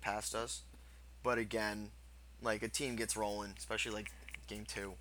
past 0.00 0.34
us, 0.34 0.62
but 1.22 1.38
again, 1.38 1.90
like 2.42 2.64
a 2.64 2.68
team 2.68 2.96
gets 2.96 3.16
rolling, 3.16 3.54
especially 3.56 3.92
like 3.92 4.10
game 4.50 4.64
two. 4.66 4.92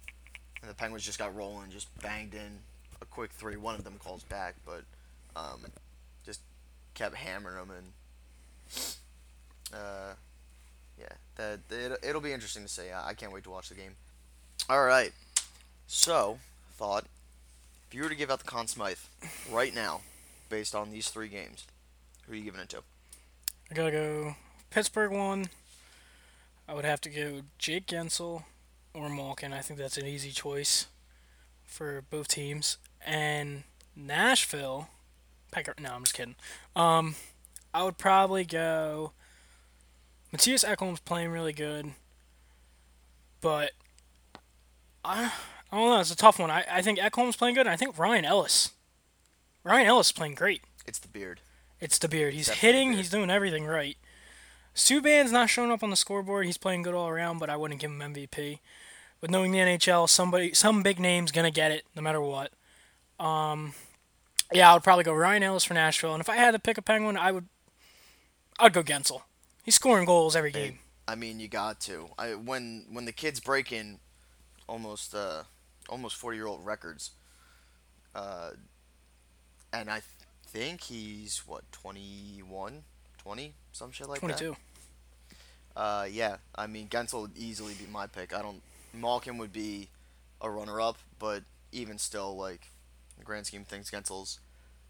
And 0.61 0.69
the 0.69 0.75
Penguins 0.75 1.03
just 1.03 1.19
got 1.19 1.35
rolling, 1.35 1.71
just 1.71 1.87
banged 2.01 2.33
in 2.33 2.59
a 3.01 3.05
quick 3.05 3.31
three. 3.31 3.57
One 3.57 3.75
of 3.75 3.83
them 3.83 3.95
calls 3.99 4.23
back, 4.23 4.55
but 4.65 4.83
um, 5.35 5.59
just 6.25 6.41
kept 6.93 7.15
hammering 7.15 7.55
them. 7.55 7.71
And 7.77 8.95
uh, 9.73 10.13
yeah, 10.99 11.13
that 11.35 11.59
it, 11.69 11.99
it'll 12.03 12.21
be 12.21 12.33
interesting 12.33 12.63
to 12.63 12.69
see. 12.69 12.83
I 12.93 13.13
can't 13.13 13.31
wait 13.31 13.43
to 13.45 13.49
watch 13.49 13.69
the 13.69 13.75
game. 13.75 13.95
All 14.69 14.83
right. 14.83 15.11
So, 15.87 16.39
thought 16.73 17.05
if 17.89 17.95
you 17.95 18.03
were 18.03 18.09
to 18.09 18.15
give 18.15 18.29
out 18.29 18.39
the 18.39 18.45
Conn 18.45 18.67
Smythe 18.67 18.99
right 19.51 19.73
now, 19.73 20.01
based 20.49 20.75
on 20.75 20.91
these 20.91 21.09
three 21.09 21.27
games, 21.27 21.65
who 22.27 22.33
are 22.33 22.35
you 22.35 22.43
giving 22.43 22.61
it 22.61 22.69
to? 22.69 22.83
I 23.71 23.73
gotta 23.73 23.91
go 23.91 24.35
Pittsburgh 24.69 25.11
one. 25.11 25.49
I 26.67 26.75
would 26.75 26.85
have 26.85 27.01
to 27.01 27.09
go 27.09 27.41
Jake 27.57 27.87
Guentzel 27.87 28.43
or 28.99 29.09
Malkin. 29.09 29.53
I 29.53 29.61
think 29.61 29.79
that's 29.79 29.97
an 29.97 30.05
easy 30.05 30.31
choice 30.31 30.87
for 31.63 32.03
both 32.09 32.27
teams. 32.27 32.77
And 33.05 33.63
Nashville, 33.95 34.89
Pecker. 35.51 35.73
No, 35.79 35.93
I'm 35.93 36.03
just 36.03 36.15
kidding. 36.15 36.35
Um, 36.75 37.15
I 37.73 37.83
would 37.83 37.97
probably 37.97 38.45
go. 38.45 39.13
Mattias 40.33 40.65
Ekholm's 40.65 40.99
playing 40.99 41.31
really 41.31 41.53
good, 41.53 41.91
but 43.41 43.71
I, 45.03 45.31
I 45.71 45.77
don't 45.77 45.89
know. 45.89 45.99
It's 45.99 46.11
a 46.11 46.15
tough 46.15 46.37
one. 46.37 46.51
I, 46.51 46.65
I 46.69 46.81
think 46.81 46.99
Ekholm's 46.99 47.35
playing 47.35 47.55
good, 47.55 47.61
and 47.65 47.69
I 47.69 47.75
think 47.75 47.97
Ryan 47.97 48.25
Ellis. 48.25 48.71
Ryan 49.63 49.87
Ellis 49.87 50.07
is 50.07 50.11
playing 50.11 50.35
great. 50.35 50.61
It's 50.85 50.99
the 50.99 51.07
beard. 51.07 51.41
It's 51.79 51.97
the 51.97 52.07
beard. 52.07 52.33
He's 52.33 52.47
Definitely 52.47 52.67
hitting. 52.67 52.87
Beard. 52.89 52.97
He's 52.97 53.09
doing 53.09 53.29
everything 53.31 53.65
right. 53.65 53.97
Subban's 54.75 55.31
not 55.31 55.49
showing 55.49 55.71
up 55.71 55.83
on 55.83 55.89
the 55.89 55.95
scoreboard. 55.95 56.45
He's 56.45 56.57
playing 56.57 56.83
good 56.83 56.93
all 56.93 57.09
around, 57.09 57.39
but 57.39 57.49
I 57.49 57.57
wouldn't 57.57 57.81
give 57.81 57.91
him 57.91 57.99
MVP. 57.99 58.59
But 59.21 59.29
knowing 59.29 59.51
the 59.51 59.59
NHL, 59.59 60.07
somebody, 60.07 60.53
some 60.53 60.81
big 60.81 60.99
name's 60.99 61.31
gonna 61.31 61.51
get 61.51 61.71
it 61.71 61.85
no 61.95 62.01
matter 62.01 62.21
what. 62.21 62.51
Um, 63.19 63.73
yeah, 64.53 64.71
I 64.71 64.73
would 64.73 64.83
probably 64.83 65.03
go 65.03 65.13
Ryan 65.13 65.43
Ellis 65.43 65.63
for 65.63 65.73
Nashville, 65.73 66.13
and 66.13 66.21
if 66.21 66.29
I 66.29 66.35
had 66.35 66.51
to 66.51 66.59
pick 66.59 66.77
a 66.77 66.81
Penguin, 66.81 67.17
I 67.17 67.31
would, 67.31 67.47
I'd 68.57 68.73
go 68.73 68.81
Guentzel. 68.81 69.21
He's 69.63 69.75
scoring 69.75 70.05
goals 70.05 70.35
every 70.35 70.51
game. 70.51 70.79
I 71.07 71.15
mean, 71.15 71.39
you 71.39 71.47
got 71.47 71.79
to. 71.81 72.09
I 72.17 72.35
when 72.35 72.85
when 72.91 73.05
the 73.05 73.11
kids 73.11 73.39
break 73.39 73.71
in, 73.71 73.99
almost 74.67 75.13
uh, 75.13 75.43
almost 75.89 76.15
forty 76.15 76.37
year 76.37 76.47
old 76.47 76.65
records. 76.65 77.11
Uh, 78.15 78.51
and 79.71 79.89
I 79.89 80.01
think 80.47 80.81
he's 80.81 81.43
what 81.45 81.71
21, 81.71 82.83
20, 83.19 83.53
some 83.71 83.91
shit 83.91 84.09
like 84.09 84.19
22. 84.19 84.35
that. 84.35 84.39
22. 84.45 84.55
Uh, 85.75 86.07
yeah, 86.11 86.37
I 86.55 86.67
mean 86.67 86.87
Guentzel 86.87 87.21
would 87.21 87.37
easily 87.37 87.73
be 87.75 87.85
my 87.91 88.07
pick. 88.07 88.33
I 88.33 88.41
don't 88.41 88.61
Malkin 88.93 89.37
would 89.37 89.53
be 89.53 89.89
a 90.41 90.49
runner-up, 90.49 90.97
but 91.17 91.43
even 91.71 91.97
still, 91.97 92.35
like 92.35 92.67
the 93.17 93.23
grand 93.23 93.45
scheme 93.45 93.61
of 93.61 93.67
things, 93.67 93.91
Guentzel's 93.91 94.39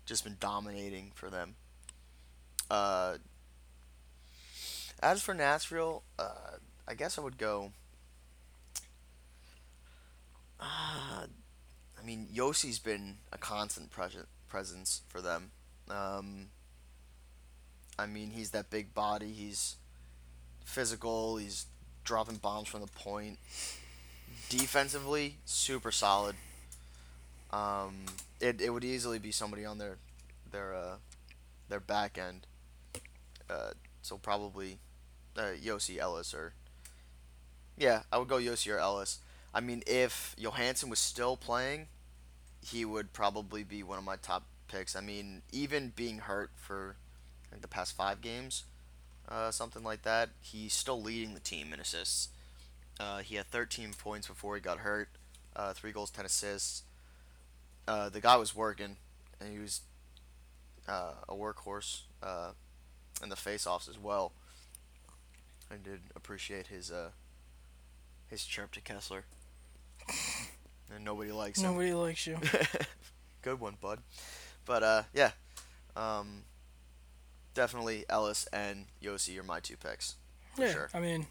just 0.06 0.24
been 0.24 0.38
dominating 0.40 1.12
for 1.14 1.30
them. 1.30 1.56
Uh, 2.70 3.18
as 5.02 5.22
for 5.22 5.34
Nashville, 5.34 6.04
uh, 6.18 6.58
I 6.88 6.94
guess 6.94 7.18
I 7.18 7.22
would 7.22 7.38
go. 7.38 7.72
Uh, 10.60 11.26
I 11.98 12.06
mean, 12.06 12.28
Josi's 12.34 12.80
been 12.80 13.18
a 13.32 13.38
constant 13.38 13.92
present 13.92 14.28
presence 14.48 15.02
for 15.08 15.22
them. 15.22 15.52
Um, 15.90 16.48
I 17.98 18.06
mean, 18.06 18.32
he's 18.32 18.52
that 18.52 18.70
big 18.70 18.94
body. 18.94 19.32
He's 19.32 19.76
physical. 20.66 21.38
He's 21.38 21.66
dropping 22.04 22.38
bombs 22.38 22.68
from 22.68 22.82
the 22.82 22.88
point 22.88 23.38
defensively, 24.50 25.38
super 25.46 25.92
solid. 25.92 26.36
Um, 27.52 28.06
it, 28.40 28.62
it 28.62 28.70
would 28.72 28.84
easily 28.84 29.20
be 29.20 29.32
somebody 29.32 29.66
on 29.66 29.78
their 29.78 29.98
their 30.52 30.74
uh, 30.74 30.96
their 31.68 31.80
back 31.80 32.18
end. 32.18 32.48
Uh, 33.50 33.72
so 34.02 34.18
probably 34.18 34.78
uh, 35.38 35.54
Josi 35.62 35.98
Ellis 35.98 36.34
or 36.34 36.54
yeah, 37.78 38.02
I 38.12 38.18
would 38.18 38.28
go 38.28 38.38
Josi 38.38 38.74
or 38.74 38.78
Ellis. 38.78 39.20
I 39.54 39.62
mean, 39.62 39.84
if 39.88 40.36
Johansen 40.38 40.90
was 40.90 41.00
still 41.00 41.38
playing, 41.38 41.88
he 42.64 42.86
would 42.86 43.14
probably 43.14 43.64
be 43.64 43.82
one 43.84 43.98
of 43.98 44.04
my 44.04 44.18
top 44.18 44.44
picks. 44.68 44.96
I 44.96 45.02
mean, 45.02 45.42
even 45.52 45.94
being 45.96 46.20
hurt 46.20 46.52
for 46.56 46.96
the 47.60 47.68
past 47.68 47.96
five 47.96 48.22
games, 48.22 48.66
uh, 49.28 49.50
something 49.52 49.84
like 49.84 50.04
that, 50.04 50.30
he's 50.42 50.74
still 50.74 51.02
leading 51.02 51.34
the 51.34 51.40
team 51.40 51.74
in 51.74 51.80
assists. 51.80 52.30
Uh, 53.00 53.20
he 53.20 53.36
had 53.36 53.46
13 53.48 53.94
points 53.94 54.28
before 54.28 54.56
he 54.56 54.62
got 54.62 54.80
hurt. 54.80 55.10
Uh, 55.56 55.74
three 55.74 55.92
goals, 55.92 56.10
10 56.10 56.26
assists. 56.26 56.84
Uh, 57.88 58.10
the 58.10 58.22
guy 58.22 58.36
was 58.36 58.56
working, 58.56 58.98
and 59.40 59.52
he 59.52 59.60
was 59.60 59.82
uh, 60.88 61.14
a 61.28 61.34
workhorse 61.34 62.02
uh, 62.22 62.52
in 63.24 63.30
the 63.30 63.36
face-offs 63.36 63.88
as 63.88 63.98
well. 63.98 64.32
I 65.72 65.76
did 65.76 66.02
appreciate 66.16 66.68
his 66.68 66.92
uh, 66.92 67.10
his 68.28 68.44
chirp 68.44 68.72
to 68.72 68.82
Kesler. 68.82 69.22
and 70.96 71.06
nobody 71.06 71.32
likes 71.32 71.60
him. 71.60 71.72
Nobody 71.72 71.94
likes 71.94 72.26
you. 72.26 72.38
Good 73.44 73.60
one, 73.60 73.78
bud. 73.80 74.00
But 74.66 75.08
yeah, 75.14 75.32
um, 75.96 76.44
definitely 77.54 78.06
Ellis 78.10 78.48
and 78.52 78.86
Josi 79.02 79.40
are 79.40 79.44
my 79.44 79.60
two 79.60 79.78
picks. 79.78 80.16
For 80.56 80.66
yeah, 80.66 80.72
sure. 80.72 80.90
I 80.94 81.00
mean, 81.00 81.28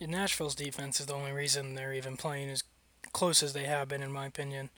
Nashville's 0.00 0.54
defense 0.54 1.00
is 1.00 1.06
the 1.06 1.14
only 1.14 1.32
reason 1.32 1.74
they're 1.74 1.94
even 1.94 2.16
playing 2.16 2.50
as 2.50 2.62
close 3.12 3.42
as 3.42 3.52
they 3.52 3.64
have 3.64 3.88
been, 3.88 4.02
in 4.02 4.12
my 4.12 4.26
opinion. 4.26 4.70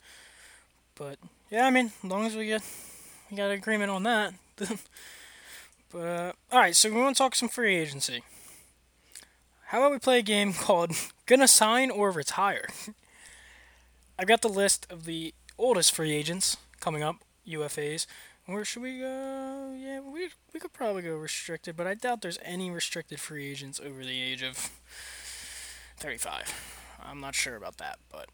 But 0.95 1.19
yeah, 1.51 1.67
I 1.67 1.71
mean, 1.71 1.93
as 2.05 2.11
long 2.11 2.27
as 2.27 2.37
we 2.37 2.47
get 2.47 2.63
we 3.31 3.37
got 3.37 3.51
agreement 3.51 3.91
on 3.91 4.03
that. 4.05 4.35
but 5.91 5.99
uh, 5.99 6.33
all 6.53 6.61
right, 6.61 6.75
so 6.75 6.91
we 6.91 7.01
want 7.01 7.17
to 7.17 7.23
talk 7.23 7.35
some 7.35 7.49
free 7.49 7.77
agency. 7.77 8.23
How 9.67 9.79
about 9.79 9.93
we 9.93 9.99
play 9.99 10.19
a 10.19 10.23
game 10.23 10.53
called 10.55 10.93
"Gonna 11.27 11.49
Sign 11.49 11.91
or 11.91 12.11
Retire"? 12.11 12.69
I've 14.19 14.27
got 14.29 14.43
the 14.43 14.49
list 14.49 14.87
of 14.91 15.05
the 15.05 15.35
oldest 15.59 15.95
free 15.95 16.13
agents 16.13 16.57
coming 16.81 17.03
up, 17.03 17.17
UFAs. 17.47 18.07
Where 18.49 18.65
should 18.65 18.81
we 18.81 19.01
go? 19.01 19.77
Yeah, 19.79 20.01
we 20.01 20.31
we 20.55 20.59
could 20.59 20.73
probably 20.73 21.03
go 21.03 21.17
restricted, 21.17 21.77
but 21.77 21.87
I 21.87 21.93
doubt 21.93 22.23
there's 22.23 22.39
any 22.43 22.71
restricted 22.71 23.21
free 23.21 23.51
agents 23.51 23.79
over 23.79 24.03
the 24.03 24.23
age 24.23 24.43
of 24.43 24.71
35. 25.99 26.99
I'm 27.05 27.21
not 27.21 27.35
sure 27.35 27.57
about 27.57 27.77
that, 27.77 27.99
but. 28.11 28.29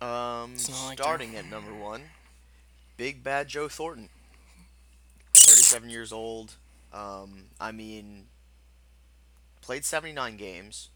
Um, 0.00 0.54
like 0.86 0.98
starting 0.98 1.36
at 1.36 1.44
number 1.44 1.74
one, 1.74 2.04
Big 2.96 3.22
Bad 3.22 3.46
Joe 3.46 3.68
Thornton. 3.68 4.08
37 5.34 5.90
years 5.90 6.12
old. 6.12 6.54
Um, 6.94 7.44
I 7.60 7.72
mean, 7.72 8.24
played 9.60 9.84
79 9.84 10.38
games, 10.38 10.88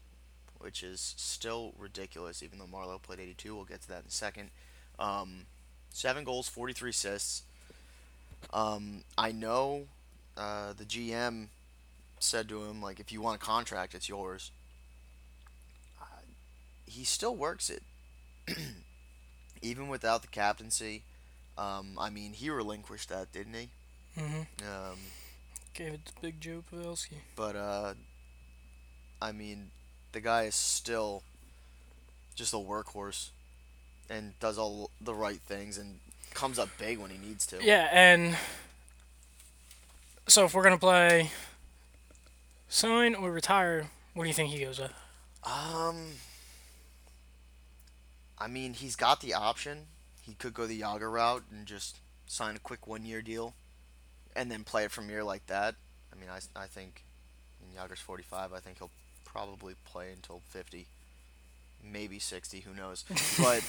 which 0.57 0.81
is 0.81 1.13
still 1.15 1.75
ridiculous, 1.77 2.41
even 2.41 2.57
though 2.57 2.65
Marleau 2.65 2.99
played 2.99 3.19
82. 3.19 3.55
We'll 3.55 3.65
get 3.65 3.83
to 3.83 3.87
that 3.89 3.99
in 3.99 4.07
a 4.07 4.11
second. 4.11 4.49
Um, 4.97 5.45
seven 5.97 6.23
goals, 6.23 6.47
43 6.47 6.91
assists. 6.91 7.41
Um, 8.53 9.03
I 9.17 9.31
know 9.31 9.87
uh, 10.37 10.73
the 10.77 10.85
GM 10.85 11.47
said 12.19 12.47
to 12.49 12.63
him 12.65 12.81
like, 12.81 12.99
if 12.99 13.11
you 13.11 13.19
want 13.19 13.41
a 13.41 13.43
contract, 13.43 13.95
it's 13.95 14.07
yours. 14.07 14.51
Uh, 15.99 16.05
he 16.85 17.03
still 17.03 17.35
works 17.35 17.71
it, 17.71 17.81
even 19.61 19.87
without 19.87 20.21
the 20.21 20.27
captaincy. 20.27 21.01
Um, 21.57 21.97
I 21.99 22.11
mean, 22.11 22.33
he 22.33 22.51
relinquished 22.51 23.09
that, 23.09 23.31
didn't 23.31 23.55
he? 23.55 23.69
Mm-hmm. 24.19 24.41
Um, 24.61 24.97
Gave 25.73 25.93
it 25.93 26.05
to 26.05 26.13
Big 26.21 26.39
Joe 26.39 26.63
Pavelski. 26.71 27.17
but 27.35 27.55
uh, 27.55 27.95
I 29.19 29.31
mean, 29.31 29.71
the 30.11 30.21
guy 30.21 30.43
is 30.43 30.55
still 30.55 31.23
just 32.35 32.53
a 32.53 32.57
workhorse 32.57 33.29
and 34.09 34.37
does 34.39 34.57
all 34.57 34.91
the 35.01 35.13
right 35.13 35.39
things 35.41 35.77
and 35.77 35.99
comes 36.33 36.59
up 36.59 36.69
big 36.77 36.99
when 36.99 37.09
he 37.09 37.17
needs 37.17 37.45
to. 37.47 37.63
Yeah, 37.63 37.89
and 37.91 38.37
so 40.27 40.45
if 40.45 40.53
we're 40.53 40.63
gonna 40.63 40.77
play 40.77 41.31
sign 42.69 43.15
or 43.15 43.31
retire, 43.31 43.87
what 44.13 44.23
do 44.23 44.29
you 44.29 44.33
think 44.33 44.49
he 44.49 44.63
goes 44.63 44.79
with? 44.79 44.93
Um, 45.43 46.13
I 48.37 48.47
mean, 48.47 48.73
he's 48.73 48.95
got 48.95 49.21
the 49.21 49.33
option. 49.33 49.87
He 50.21 50.33
could 50.33 50.53
go 50.53 50.67
the 50.67 50.81
Jagr 50.81 51.11
route 51.11 51.43
and 51.51 51.65
just 51.65 51.97
sign 52.25 52.55
a 52.55 52.59
quick 52.59 52.85
one-year 52.85 53.21
deal, 53.21 53.53
and 54.35 54.51
then 54.51 54.63
play 54.63 54.83
it 54.83 54.91
from 54.91 55.07
here 55.07 55.23
like 55.23 55.45
that. 55.47 55.75
I 56.11 56.19
mean, 56.19 56.29
I, 56.29 56.39
I 56.59 56.67
think 56.67 57.03
I 57.61 57.65
mean, 57.65 57.75
Jagr's 57.77 58.01
45. 58.01 58.53
I 58.53 58.59
think 58.59 58.79
he'll 58.79 58.91
probably 59.25 59.75
play 59.85 60.11
until 60.11 60.41
50, 60.49 60.87
maybe 61.83 62.19
60. 62.19 62.61
Who 62.61 62.73
knows? 62.73 63.05
but 63.39 63.63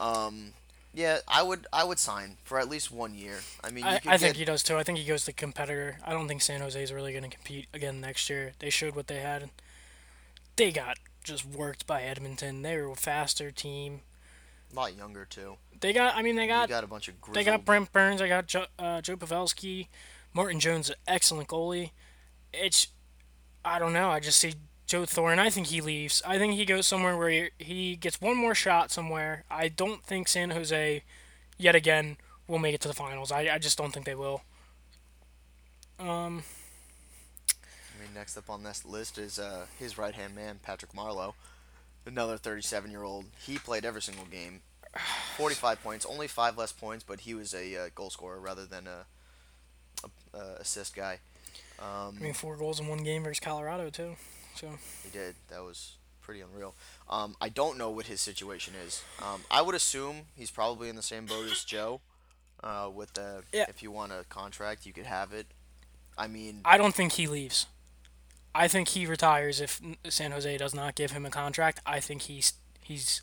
um, 0.00 0.52
yeah, 0.92 1.18
I 1.28 1.42
would 1.42 1.66
I 1.72 1.84
would 1.84 1.98
sign 1.98 2.36
for 2.42 2.58
at 2.58 2.68
least 2.68 2.90
one 2.90 3.14
year. 3.14 3.40
I 3.62 3.70
mean, 3.70 3.84
you 3.84 3.90
I, 3.90 3.98
could 3.98 4.08
I 4.08 4.12
get, 4.12 4.20
think 4.20 4.36
he 4.36 4.44
does 4.44 4.62
too. 4.62 4.76
I 4.76 4.82
think 4.82 4.98
he 4.98 5.04
goes 5.04 5.24
to 5.26 5.32
competitor. 5.32 5.98
I 6.04 6.12
don't 6.12 6.26
think 6.26 6.42
San 6.42 6.60
Jose 6.60 6.82
is 6.82 6.92
really 6.92 7.12
going 7.12 7.28
to 7.28 7.36
compete 7.36 7.68
again 7.72 8.00
next 8.00 8.28
year. 8.28 8.52
They 8.58 8.70
showed 8.70 8.96
what 8.96 9.06
they 9.06 9.20
had. 9.20 9.50
They 10.56 10.72
got 10.72 10.98
just 11.22 11.44
worked 11.46 11.86
by 11.86 12.02
Edmonton. 12.02 12.62
They 12.62 12.76
were 12.76 12.90
a 12.90 12.96
faster 12.96 13.50
team. 13.50 14.00
a 14.72 14.74
lot 14.74 14.96
younger 14.96 15.24
too. 15.24 15.56
They 15.80 15.92
got. 15.92 16.16
I 16.16 16.22
mean, 16.22 16.36
they 16.36 16.42
you 16.42 16.48
got. 16.48 16.68
got 16.68 16.84
a 16.84 16.88
bunch 16.88 17.08
of 17.08 17.20
grizzled. 17.20 17.36
They 17.36 17.48
got 17.48 17.64
Brent 17.64 17.92
Burns. 17.92 18.20
I 18.20 18.28
got 18.28 18.46
Joe, 18.46 18.66
uh, 18.78 19.00
Joe 19.00 19.16
Pavelski. 19.16 19.86
Martin 20.32 20.60
Jones, 20.60 20.88
an 20.88 20.96
excellent 21.06 21.48
goalie. 21.48 21.90
It's. 22.52 22.88
I 23.64 23.78
don't 23.78 23.92
know. 23.92 24.10
I 24.10 24.20
just 24.20 24.40
see 24.40 24.54
Joe 24.90 25.06
Thorne. 25.06 25.38
I 25.38 25.50
think 25.50 25.68
he 25.68 25.80
leaves. 25.80 26.20
I 26.26 26.36
think 26.36 26.54
he 26.54 26.64
goes 26.64 26.84
somewhere 26.84 27.16
where 27.16 27.30
he, 27.30 27.50
he 27.58 27.96
gets 27.96 28.20
one 28.20 28.36
more 28.36 28.56
shot 28.56 28.90
somewhere. 28.90 29.44
I 29.48 29.68
don't 29.68 30.02
think 30.02 30.26
San 30.26 30.50
Jose, 30.50 31.04
yet 31.56 31.76
again, 31.76 32.16
will 32.48 32.58
make 32.58 32.74
it 32.74 32.80
to 32.80 32.88
the 32.88 32.94
finals. 32.94 33.30
I, 33.30 33.42
I 33.42 33.58
just 33.58 33.78
don't 33.78 33.92
think 33.92 34.04
they 34.04 34.16
will. 34.16 34.42
Um. 36.00 36.42
I 37.52 38.02
mean, 38.02 38.14
next 38.16 38.36
up 38.36 38.50
on 38.50 38.64
this 38.64 38.84
list 38.84 39.16
is 39.16 39.38
uh, 39.38 39.66
his 39.78 39.96
right 39.96 40.12
hand 40.12 40.34
man, 40.34 40.58
Patrick 40.60 40.92
Marleau, 40.92 41.34
another 42.04 42.36
37 42.36 42.90
year 42.90 43.04
old. 43.04 43.26
He 43.46 43.58
played 43.58 43.84
every 43.84 44.02
single 44.02 44.24
game, 44.24 44.60
45 45.36 45.84
points, 45.84 46.04
only 46.04 46.26
five 46.26 46.58
less 46.58 46.72
points, 46.72 47.04
but 47.06 47.20
he 47.20 47.34
was 47.34 47.54
a 47.54 47.76
uh, 47.76 47.88
goal 47.94 48.10
scorer 48.10 48.40
rather 48.40 48.66
than 48.66 48.88
a, 48.88 49.06
a, 50.02 50.36
a 50.36 50.54
assist 50.56 50.96
guy. 50.96 51.20
Um, 51.78 52.16
I 52.18 52.22
mean, 52.24 52.32
four 52.32 52.56
goals 52.56 52.80
in 52.80 52.88
one 52.88 53.04
game 53.04 53.22
versus 53.22 53.38
Colorado 53.38 53.88
too. 53.88 54.16
So 54.60 54.68
he 55.04 55.10
did. 55.10 55.34
That 55.48 55.62
was 55.62 55.96
pretty 56.20 56.40
unreal. 56.42 56.74
Um, 57.08 57.34
I 57.40 57.48
don't 57.48 57.78
know 57.78 57.90
what 57.90 58.06
his 58.06 58.20
situation 58.20 58.74
is. 58.86 59.02
Um, 59.22 59.42
I 59.50 59.62
would 59.62 59.74
assume 59.74 60.22
he's 60.36 60.50
probably 60.50 60.88
in 60.88 60.96
the 60.96 61.02
same 61.02 61.26
boat 61.26 61.46
as 61.50 61.64
Joe. 61.64 62.00
Uh, 62.62 62.90
with 62.94 63.14
the 63.14 63.42
Yeah. 63.52 63.64
if 63.68 63.82
you 63.82 63.90
want 63.90 64.12
a 64.12 64.24
contract, 64.28 64.84
you 64.84 64.92
could 64.92 65.06
have 65.06 65.32
it. 65.32 65.46
I 66.18 66.26
mean, 66.26 66.60
I 66.64 66.76
don't 66.76 66.94
think 66.94 67.12
he 67.12 67.26
leaves. 67.26 67.66
I 68.54 68.68
think 68.68 68.88
he 68.88 69.06
retires 69.06 69.60
if 69.62 69.80
San 70.08 70.32
Jose 70.32 70.58
does 70.58 70.74
not 70.74 70.94
give 70.94 71.12
him 71.12 71.24
a 71.24 71.30
contract. 71.30 71.80
I 71.86 72.00
think 72.00 72.22
he's 72.22 72.52
he's 72.82 73.22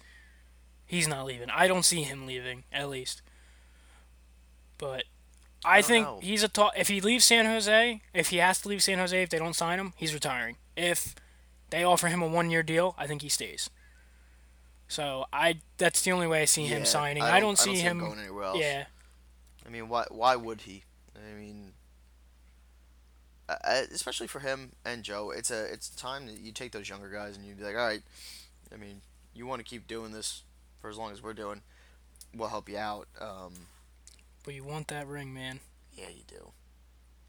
he's 0.87 1.07
not 1.07 1.25
leaving. 1.25 1.51
I 1.51 1.67
don't 1.67 1.83
see 1.85 2.01
him 2.01 2.25
leaving 2.25 2.63
at 2.71 2.89
least. 2.89 3.21
But 4.79 5.03
I, 5.65 5.81
don't 5.81 5.87
think 5.87 6.05
know. 6.07 6.19
he's 6.21 6.41
a 6.43 6.47
ta- 6.47 6.71
if 6.75 6.87
he 6.87 7.01
leaves 7.01 7.25
San 7.25 7.45
Jose, 7.45 8.01
if 8.13 8.29
he 8.29 8.37
has 8.37 8.61
to 8.61 8.69
leave 8.69 8.81
San 8.81 8.97
Jose 8.99 9.21
if 9.21 9.29
they 9.29 9.37
don't 9.39 9.55
sign 9.55 9.79
him, 9.79 9.93
he's 9.97 10.13
retiring. 10.13 10.55
If 10.75 11.13
they 11.69 11.83
offer 11.83 12.07
him 12.07 12.21
a 12.21 12.27
one-year 12.27 12.63
deal, 12.63 12.95
I 12.97 13.07
think 13.07 13.21
he 13.21 13.29
stays. 13.29 13.69
So 14.87 15.25
I 15.33 15.59
that's 15.77 16.01
the 16.01 16.11
only 16.11 16.27
way 16.27 16.41
I 16.41 16.45
see 16.45 16.65
him 16.65 16.85
signing. 16.85 17.23
I 17.23 17.39
don't, 17.39 17.57
see, 17.57 17.75
him, 17.75 17.99
going 17.99 18.19
anywhere 18.19 18.45
else. 18.45 18.59
Yeah. 18.59 18.85
I 19.65 19.69
mean, 19.69 19.89
why 19.89 20.05
why 20.09 20.35
would 20.37 20.61
he? 20.61 20.83
I 21.15 21.37
mean, 21.37 21.73
uh, 23.49 23.55
uh, 23.63 23.81
especially 23.93 24.27
for 24.27 24.39
him 24.39 24.71
and 24.85 25.03
Joe, 25.03 25.31
it's 25.31 25.51
a 25.51 25.65
it's 25.65 25.89
time 25.89 26.25
that 26.27 26.39
you 26.39 26.53
take 26.53 26.71
those 26.71 26.87
younger 26.87 27.09
guys 27.09 27.35
and 27.35 27.45
you 27.45 27.53
be 27.53 27.63
like, 27.63 27.75
all 27.75 27.85
right, 27.85 28.01
I 28.73 28.77
mean, 28.77 29.01
you 29.33 29.45
want 29.45 29.59
to 29.59 29.65
keep 29.65 29.87
doing 29.87 30.13
this 30.13 30.43
for 30.81 30.89
as 30.89 30.97
long 30.97 31.11
as 31.11 31.21
we're 31.21 31.33
doing, 31.33 31.61
we'll 32.33 32.47
help 32.49 32.69
you 32.69 32.77
out. 32.77 33.07
Um, 33.19 33.53
But 34.45 34.53
you 34.53 34.63
want 34.63 34.87
that 34.87 35.05
ring, 35.07 35.33
man. 35.33 35.59
yeah, 35.97 36.09
you 36.09 36.23
do. 36.27 36.51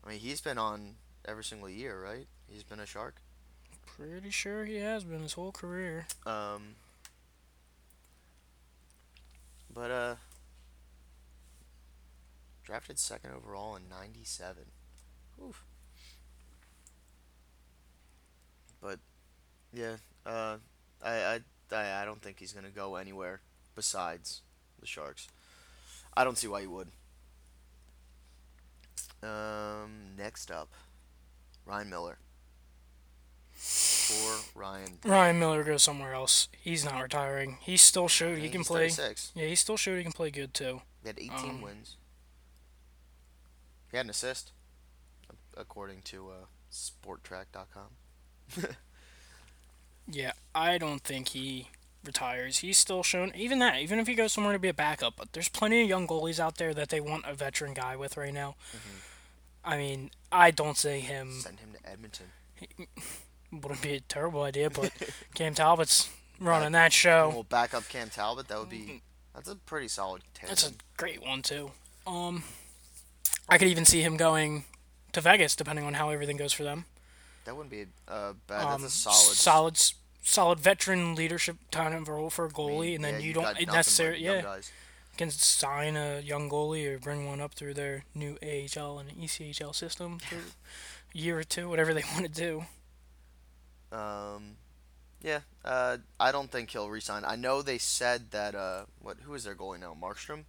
I 0.05 0.11
mean, 0.11 0.21
he's 0.21 0.41
been 0.41 0.59
on 0.59 0.95
every 1.27 1.43
single 1.43 1.69
year, 1.69 2.01
right? 2.01 2.27
He's 2.49 2.63
been 2.63 2.79
a 2.79 2.87
shark. 2.87 3.17
Pretty 3.99 4.31
sure 4.31 4.65
he 4.65 4.77
has 4.77 5.03
been 5.03 5.23
his 5.23 5.33
whole 5.33 5.51
career. 5.51 6.07
Um, 6.25 6.77
but 9.75 9.91
uh, 9.91 10.15
drafted 12.63 13.01
second 13.01 13.33
overall 13.33 13.75
in 13.75 13.89
'97. 13.91 14.63
Oof. 15.45 15.65
But 18.81 19.01
yeah, 19.73 19.97
uh, 20.25 20.59
I, 21.05 21.41
I 21.73 22.01
I 22.01 22.05
don't 22.05 22.23
think 22.23 22.39
he's 22.39 22.53
gonna 22.53 22.71
go 22.71 22.95
anywhere 22.95 23.41
besides 23.75 24.43
the 24.79 24.87
Sharks. 24.87 25.27
I 26.17 26.23
don't 26.23 26.39
see 26.39 26.47
why 26.47 26.61
he 26.61 26.69
would. 26.69 26.89
Um, 29.25 30.15
next 30.17 30.53
up, 30.53 30.69
Ryan 31.67 31.91
Miller. 31.91 32.19
Ryan. 34.55 34.99
Ryan 35.05 35.39
Miller 35.39 35.65
goes 35.65 35.83
somewhere 35.83 36.15
else. 36.15 36.49
He's 36.61 36.85
not 36.85 37.01
retiring. 37.03 37.59
He 37.61 37.77
still 37.77 38.09
showed 38.09 38.39
he 38.39 38.49
can 38.49 38.61
he's 38.61 38.69
play. 38.69 38.89
36. 38.89 39.33
Yeah, 39.35 39.47
he 39.47 39.55
still 39.55 39.77
showed 39.77 39.97
he 39.97 40.03
can 40.03 40.13
play 40.13 40.31
good 40.31 40.55
too. 40.55 40.83
He 41.03 41.09
had 41.09 41.19
18 41.19 41.31
Um, 41.33 41.61
wins. 41.63 41.97
He 43.91 43.97
had 43.97 44.07
an 44.07 44.11
assist, 44.11 44.53
according 45.57 46.03
to 46.03 46.29
uh, 46.29 46.33
SportTrack.com. 46.73 48.67
Yeah, 50.11 50.33
I 50.55 50.79
don't 50.79 51.03
think 51.03 51.29
he 51.29 51.69
retires. 52.03 52.59
He's 52.61 52.79
still 52.79 53.03
shown 53.03 53.31
even 53.37 53.59
that, 53.59 53.81
even 53.81 53.99
if 53.99 54.07
he 54.07 54.15
goes 54.15 54.33
somewhere 54.33 54.55
to 54.55 54.59
be 54.59 54.69
a 54.69 54.73
backup. 54.75 55.17
But 55.17 55.35
there's 55.35 55.51
plenty 55.51 55.83
of 55.83 55.89
young 55.89 56.07
goalies 56.07 56.41
out 56.41 56.57
there 56.57 56.73
that 56.73 56.89
they 56.89 56.99
want 56.99 57.27
a 57.27 57.35
veteran 57.35 57.75
guy 57.75 57.95
with 57.95 58.17
right 58.17 58.33
now. 58.33 58.55
I 59.63 59.77
mean, 59.77 60.11
I 60.33 60.51
don't 60.51 60.79
see 60.79 61.01
him. 61.01 61.33
Send 61.43 61.61
him 61.61 61.75
to 61.75 61.91
Edmonton. 61.91 62.27
Wouldn't 63.51 63.83
be 63.83 63.95
a 63.95 64.01
terrible 64.01 64.43
idea, 64.43 64.71
but 64.71 64.93
Cam 65.35 65.55
Talbot's 65.55 66.11
running 66.39 66.73
that 66.73 66.93
show. 66.93 67.31
we'll 67.33 67.43
back 67.45 67.75
up 67.75 67.89
Cam 67.89 68.11
Talbot. 68.11 68.49
That 68.49 68.59
would 68.59 68.69
be. 68.71 69.03
That's 69.35 69.49
a 69.49 69.57
pretty 69.57 69.89
solid 69.89 70.23
tandem. 70.35 70.51
That's 70.51 70.69
a 70.69 70.73
great 70.97 71.23
one 71.23 71.43
too. 71.43 71.71
Um, 72.07 72.43
I 73.49 73.57
could 73.57 73.69
even 73.69 73.85
see 73.85 74.03
him 74.03 74.17
going 74.17 74.65
to 75.13 75.21
Vegas, 75.21 75.57
depending 75.57 75.85
on 75.85 75.95
how 75.95 76.11
everything 76.11 76.37
goes 76.37 76.53
for 76.53 76.65
them. 76.65 76.85
That 77.45 77.57
wouldn't 77.57 77.71
be 77.71 77.87
uh, 78.07 78.35
bad. 78.47 78.65
Um, 78.65 78.83
That's 78.83 78.95
a 78.95 78.97
solid. 78.97 79.37
solid, 79.37 79.81
solid 80.23 80.61
veteran 80.61 81.15
leadership 81.15 81.57
kind 81.71 81.95
of 81.95 82.09
role 82.09 82.31
for 82.31 82.45
a 82.45 82.51
goalie, 82.51 82.81
mean, 82.81 82.95
and 82.97 83.05
then 83.05 83.15
yeah, 83.15 83.27
you 83.27 83.33
got 83.33 83.57
don't 83.57 83.73
necessarily, 83.73 84.23
yeah, 84.23 84.43
guys. 84.43 84.71
can 85.17 85.31
sign 85.31 85.97
a 85.97 86.21
young 86.21 86.51
goalie 86.51 86.87
or 86.95 86.99
bring 86.99 87.27
one 87.27 87.41
up 87.41 87.55
through 87.55 87.75
their 87.75 88.05
new 88.15 88.37
AHL 88.43 88.99
and 88.99 89.11
ECHL 89.13 89.75
system 89.75 90.19
for 90.19 90.37
a 90.37 91.19
year 91.19 91.39
or 91.39 91.45
two, 91.45 91.69
whatever 91.71 91.95
they 91.95 92.03
want 92.13 92.27
to 92.27 92.33
do. 92.33 92.65
Um, 93.93 94.57
yeah. 95.23 95.41
Uh, 95.65 95.99
I 96.21 96.33
don't 96.33 96.51
think 96.51 96.71
he'll 96.71 96.89
resign. 96.91 97.25
I 97.25 97.37
know 97.37 97.63
they 97.63 97.79
said 97.79 98.31
that. 98.31 98.55
Uh, 98.55 98.85
what? 99.01 99.19
Who 99.23 99.35
is 99.35 99.45
their 99.45 99.55
goalie 99.55 99.81
now? 99.81 99.97
Markstrom. 100.01 100.45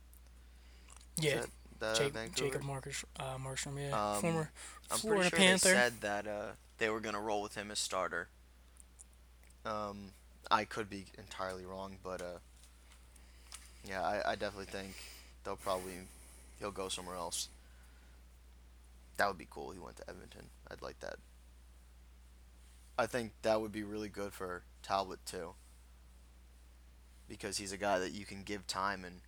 Yeah, 1.18 1.44
that 1.80 1.98
Jake, 1.98 2.36
Jacob 2.36 2.64
Marcus, 2.64 3.04
uh, 3.20 3.36
Markstrom, 3.38 3.78
yeah, 3.78 4.14
Um, 4.14 4.22
former 4.22 4.52
I'm 4.90 4.98
Florida 4.98 5.30
pretty 5.30 5.36
sure 5.36 5.48
Panther. 5.48 5.68
they 5.70 5.74
said 5.76 5.94
that 6.02 6.28
uh, 6.28 6.46
they 6.78 6.90
were 6.90 7.02
gonna 7.02 7.20
roll 7.20 7.42
with 7.42 7.56
him 7.56 7.72
as 7.72 7.80
starter. 7.80 8.30
Um, 9.66 10.12
I 10.50 10.64
could 10.64 10.90
be 10.90 11.06
entirely 11.18 11.66
wrong, 11.66 11.98
but 12.04 12.22
uh, 12.22 12.40
yeah, 13.86 14.02
I, 14.02 14.32
I 14.32 14.36
definitely 14.36 14.66
think 14.66 14.96
they'll 15.44 15.58
probably 15.58 15.94
he'll 16.60 16.72
go 16.72 16.88
somewhere 16.88 17.16
else. 17.16 17.50
That 19.18 19.28
would 19.28 19.38
be 19.38 19.48
cool. 19.50 19.72
He 19.72 19.80
went 19.80 19.98
to 19.98 20.10
Edmonton. 20.10 20.46
I'd 20.72 20.82
like 20.82 21.00
that. 21.02 21.16
I 23.00 23.08
think 23.08 23.32
that 23.44 23.62
would 23.62 23.72
be 23.72 23.84
really 23.84 24.10
good 24.10 24.34
for 24.34 24.64
Talbot 24.84 25.26
too. 25.26 25.54
Because 27.28 27.58
he's 27.58 27.72
a 27.72 27.78
guy 27.78 28.00
that 28.00 28.12
you 28.12 28.26
can 28.26 28.44
give 28.44 28.66
time 28.68 29.06
and 29.06 29.22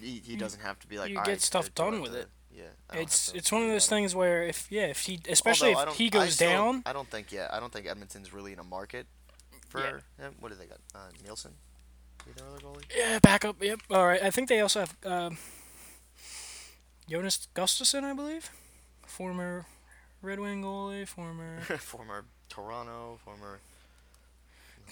he, 0.00 0.20
he 0.24 0.36
doesn't 0.36 0.60
have 0.62 0.78
to 0.80 0.86
be 0.86 0.98
like 0.98 1.10
you 1.10 1.16
get 1.16 1.26
right, 1.26 1.40
stuff 1.40 1.72
do 1.74 1.82
I 1.82 1.90
done 1.90 2.00
with 2.02 2.12
to-" 2.12 2.20
it. 2.20 2.28
yeah. 2.56 3.00
it's 3.00 3.32
it's 3.34 3.50
one 3.52 3.62
of 3.62 3.68
those 3.68 3.86
things 3.88 4.14
where 4.14 4.44
if 4.44 4.66
yeah 4.70 4.86
if 4.86 5.00
he 5.00 5.20
especially 5.28 5.74
Although 5.74 5.90
if 5.90 5.96
he 5.98 6.06
I 6.06 6.08
goes 6.10 6.34
still- 6.34 6.50
down 6.50 6.82
I 6.86 6.92
don't 6.92 7.08
think 7.10 7.32
yeah. 7.32 7.48
I 7.52 7.60
don't 7.60 7.72
think 7.72 7.86
Edmonton's 7.86 8.32
really 8.32 8.52
in 8.52 8.58
a 8.60 8.64
market 8.64 9.06
for 9.68 9.80
Yeah. 9.80 10.24
him. 10.26 10.34
What 10.40 10.50
do 10.50 10.54
they 10.58 10.66
got? 10.66 10.78
Uh, 10.94 11.08
Nielsen, 11.24 11.52
other 12.40 12.58
goalie. 12.64 12.84
yeah 12.96 13.18
backup 13.18 13.62
yep 13.62 13.80
all 13.90 14.06
right 14.06 14.22
I 14.22 14.30
think 14.30 14.48
they 14.48 14.60
also 14.60 14.80
have 14.80 14.96
um, 15.04 15.36
Jonas 17.08 17.48
Gustavsson 17.54 18.04
I 18.04 18.12
believe 18.14 18.50
former 19.06 19.66
Red 20.22 20.40
Wing 20.40 20.62
goalie 20.62 21.06
former 21.06 21.60
former 21.78 22.24
Toronto, 22.48 23.18
former 23.24 23.60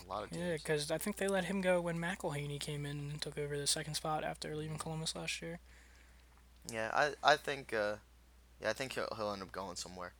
a 0.04 0.08
lot 0.08 0.24
of 0.24 0.30
teams. 0.30 0.42
yeah 0.42 0.52
because 0.54 0.90
I 0.90 0.98
think 0.98 1.16
they 1.16 1.26
let 1.28 1.46
him 1.46 1.60
go 1.62 1.80
when 1.80 1.98
McElhinney 1.98 2.60
came 2.60 2.84
in 2.84 3.10
and 3.10 3.20
took 3.22 3.38
over 3.38 3.56
the 3.58 3.66
second 3.66 3.94
spot 3.94 4.24
after 4.24 4.54
leaving 4.54 4.76
Columbus 4.78 5.16
last 5.16 5.40
year 5.40 5.58
Yeah, 6.70 6.90
I 6.92 7.12
I 7.22 7.36
think 7.36 7.72
uh, 7.72 7.96
yeah 8.60 8.70
I 8.70 8.72
think 8.72 8.92
he'll 8.94 9.08
he'll 9.16 9.32
end 9.32 9.42
up 9.42 9.52
going 9.52 9.76
somewhere. 9.76 10.12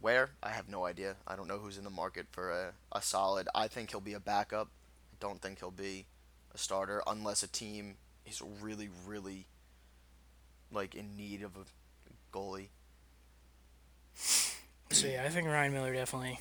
Where 0.00 0.30
I 0.42 0.50
have 0.50 0.68
no 0.68 0.84
idea. 0.84 1.16
I 1.28 1.36
don't 1.36 1.46
know 1.46 1.58
who's 1.58 1.78
in 1.78 1.84
the 1.84 1.90
market 1.90 2.26
for 2.32 2.50
a, 2.50 2.72
a 2.90 3.00
solid. 3.00 3.48
I 3.54 3.68
think 3.68 3.90
he'll 3.90 4.00
be 4.00 4.14
a 4.14 4.20
backup. 4.20 4.68
I 5.12 5.16
don't 5.20 5.40
think 5.40 5.60
he'll 5.60 5.70
be 5.70 6.06
a 6.54 6.58
starter 6.58 7.02
unless 7.06 7.42
a 7.44 7.48
team 7.48 7.94
is 8.26 8.42
really 8.60 8.88
really 9.06 9.46
like 10.72 10.94
in 10.94 11.16
need 11.16 11.42
of 11.42 11.52
a 11.56 11.64
goalie. 12.36 12.68
So 14.14 15.06
yeah 15.06 15.24
I 15.24 15.28
think 15.28 15.46
Ryan 15.46 15.72
Miller 15.72 15.92
definitely 15.94 16.38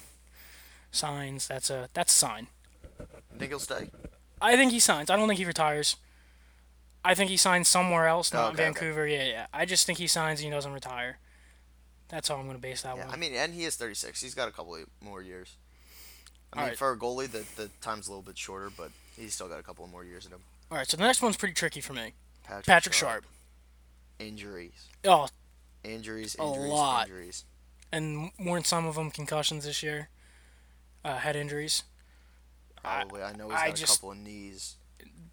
signs 0.92 1.48
that's 1.48 1.70
a 1.70 1.90
that's 1.94 2.14
a 2.14 2.16
sign 2.16 2.48
I 3.00 3.38
think 3.40 3.52
he'll 3.52 3.60
stay. 3.60 3.90
I 4.40 4.56
think 4.56 4.72
he 4.72 4.80
signs. 4.80 5.10
I 5.10 5.16
don't 5.16 5.28
think 5.28 5.40
he 5.40 5.46
retires. 5.46 5.96
I 7.04 7.16
think 7.16 7.32
he 7.32 7.38
signs 7.38 7.68
somewhere 7.68 8.08
else, 8.08 8.32
not 8.32 8.40
in 8.50 8.54
Okay, 8.54 8.54
okay. 8.54 8.64
Vancouver. 8.66 9.08
Yeah, 9.08 9.24
yeah. 9.24 9.46
I 9.52 9.66
just 9.66 9.88
think 9.88 9.98
he 9.98 10.06
signs 10.06 10.40
and 10.40 10.46
he 10.46 10.52
doesn't 10.52 10.72
retire. 10.74 11.18
That's 12.10 12.28
how 12.28 12.36
I'm 12.36 12.44
going 12.46 12.58
to 12.58 12.62
base 12.62 12.84
that 12.84 12.96
Yeah, 12.98 13.06
one. 13.06 13.14
I 13.16 13.18
mean, 13.18 13.34
and 13.34 13.56
he 13.56 13.64
is 13.64 13.76
36. 13.78 14.22
He's 14.22 14.36
got 14.36 14.48
a 14.48 14.52
couple 14.52 14.78
more 15.00 15.22
years. 15.24 15.56
I 16.54 16.58
mean, 16.58 16.64
Alright. 16.66 16.78
for 16.78 16.92
a 16.92 16.98
goalie, 16.98 17.28
the 17.32 17.44
the 17.60 17.70
time's 17.82 18.08
a 18.08 18.12
little 18.12 18.22
bit 18.22 18.38
shorter, 18.38 18.70
but 18.76 18.92
he's 19.18 19.34
still 19.34 19.48
got 19.48 19.60
a 19.60 19.64
couple 19.64 19.88
more 19.88 20.04
years 20.04 20.26
in 20.28 20.32
him. 20.34 20.42
All 20.70 20.78
right, 20.78 20.88
so 20.88 20.98
the 20.98 21.04
next 21.04 21.22
one's 21.24 21.38
pretty 21.38 21.56
tricky 21.56 21.82
for 21.82 21.94
me. 21.94 22.14
Patrick, 22.44 22.66
Patrick 22.66 22.94
Sharp. 22.94 23.26
Injuries. 24.20 24.88
Oh, 25.06 25.28
Injuries, 25.84 26.36
A 26.40 26.44
injuries, 26.44 26.70
lot. 26.72 27.08
injuries. 27.08 27.46
And 27.91 28.32
more 28.38 28.58
than 28.58 28.63
some 28.63 28.86
of 28.86 28.95
them 28.95 29.12
concussions 29.12 29.65
this 29.65 29.82
year. 29.84 30.10
Uh, 31.04 31.17
head 31.17 31.36
injuries, 31.36 31.84
I- 32.86 33.01
Probably. 33.04 33.23
I, 33.23 33.34
know 33.34 33.49
he's 33.49 33.58
I 33.60 33.69
got 33.69 33.82
a 33.82 33.86
couple 33.88 34.12
of 34.12 34.17
knees. 34.17 34.75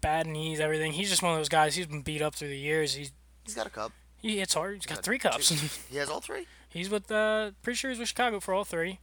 bad 0.01 0.25
knees, 0.27 0.59
everything. 0.59 0.93
He's 0.93 1.09
just 1.09 1.21
one 1.21 1.33
of 1.33 1.39
those 1.39 1.49
guys. 1.49 1.75
He's 1.75 1.85
been 1.85 2.01
beat 2.01 2.21
up 2.23 2.33
through 2.35 2.49
the 2.49 2.57
years. 2.57 2.93
He's 2.95 3.11
He's 3.43 3.53
got 3.55 3.67
a 3.67 3.69
cup. 3.69 3.91
he 4.21 4.39
hits 4.39 4.53
hard. 4.55 4.75
He's 4.75 4.85
got 4.87 4.95
Got 4.95 5.03
three 5.03 5.19
cups. 5.19 5.49
He 5.89 5.97
has 5.97 6.09
all 6.09 6.21
three. 6.21 6.47
he's 6.69 6.89
with 6.89 7.11
uh, 7.11 7.51
pretty 7.61 7.77
sure 7.77 7.91
he's 7.91 7.99
with 7.99 8.07
Chicago 8.09 8.39
for 8.39 8.53
all 8.53 8.63
three, 8.63 8.99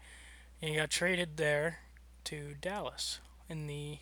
and 0.61 0.71
he 0.71 0.77
got 0.77 0.91
traded 0.91 1.37
there 1.37 1.79
to 2.25 2.55
Dallas 2.61 3.21
in 3.49 3.67
the 3.69 3.99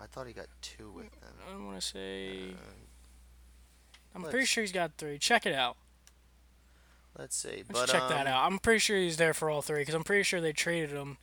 I 0.00 0.06
thought 0.06 0.26
he 0.26 0.32
got 0.32 0.46
two 0.62 0.90
with 0.90 1.10
them. 1.20 1.34
I 1.52 1.62
want 1.62 1.78
to 1.78 1.86
say. 1.86 2.38
Uh, 2.52 4.14
I'm 4.14 4.22
pretty 4.22 4.46
sure 4.46 4.62
he's 4.62 4.72
got 4.72 4.92
three. 4.96 5.18
Check 5.18 5.44
it 5.44 5.52
out. 5.54 5.76
Let's 7.18 7.36
see. 7.36 7.64
Let's 7.68 7.68
But 7.68 7.88
check 7.88 8.08
that 8.08 8.26
um, 8.26 8.32
out. 8.32 8.46
I'm 8.46 8.58
pretty 8.58 8.78
sure 8.78 8.96
he's 8.96 9.16
there 9.16 9.34
for 9.34 9.50
all 9.50 9.62
three 9.62 9.80
because 9.80 9.94
I'm 9.94 10.04
pretty 10.04 10.22
sure 10.22 10.40
they 10.40 10.52
traded 10.52 10.90
him 10.90 11.18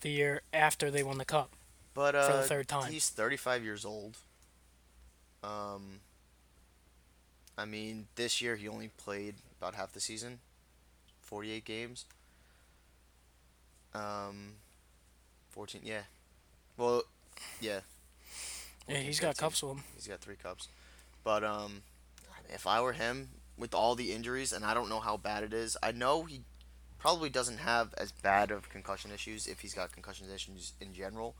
the 0.00 0.10
year 0.10 0.42
after 0.52 0.90
they 0.90 1.02
won 1.02 1.18
the 1.18 1.24
cup. 1.24 1.50
But 1.94 2.14
uh, 2.14 2.26
for 2.26 2.36
the 2.38 2.42
third 2.42 2.68
time. 2.68 2.90
he's 2.90 3.08
35 3.10 3.64
years 3.64 3.84
old. 3.84 4.16
Um, 5.44 6.00
I 7.58 7.64
mean, 7.64 8.06
this 8.16 8.40
year 8.40 8.56
he 8.56 8.68
only 8.68 8.88
played 8.96 9.34
about 9.60 9.74
half 9.74 9.92
the 9.92 10.00
season, 10.00 10.38
48 11.20 11.64
games. 11.64 12.04
Um, 13.94 14.54
14, 15.50 15.82
yeah. 15.84 16.02
Well, 16.76 17.02
yeah. 17.60 17.80
Yeah, 18.88 18.94
14, 18.94 19.04
he's 19.04 19.20
got 19.20 19.36
cups 19.36 19.62
with 19.62 19.72
him. 19.72 19.84
He's 19.94 20.06
got 20.06 20.20
three 20.20 20.36
cups. 20.36 20.68
But 21.24 21.44
um, 21.44 21.82
if 22.48 22.66
I 22.66 22.80
were 22.80 22.94
him, 22.94 23.28
with 23.56 23.74
all 23.74 23.94
the 23.94 24.12
injuries, 24.12 24.52
and 24.52 24.64
I 24.64 24.74
don't 24.74 24.88
know 24.88 25.00
how 25.00 25.16
bad 25.16 25.44
it 25.44 25.52
is, 25.52 25.76
I 25.82 25.92
know 25.92 26.24
he 26.24 26.42
probably 26.98 27.28
doesn't 27.28 27.58
have 27.58 27.94
as 27.98 28.12
bad 28.12 28.50
of 28.50 28.68
concussion 28.68 29.10
issues 29.12 29.46
if 29.46 29.60
he's 29.60 29.74
got 29.74 29.92
concussion 29.92 30.26
issues 30.34 30.72
in 30.80 30.94
general. 30.94 31.34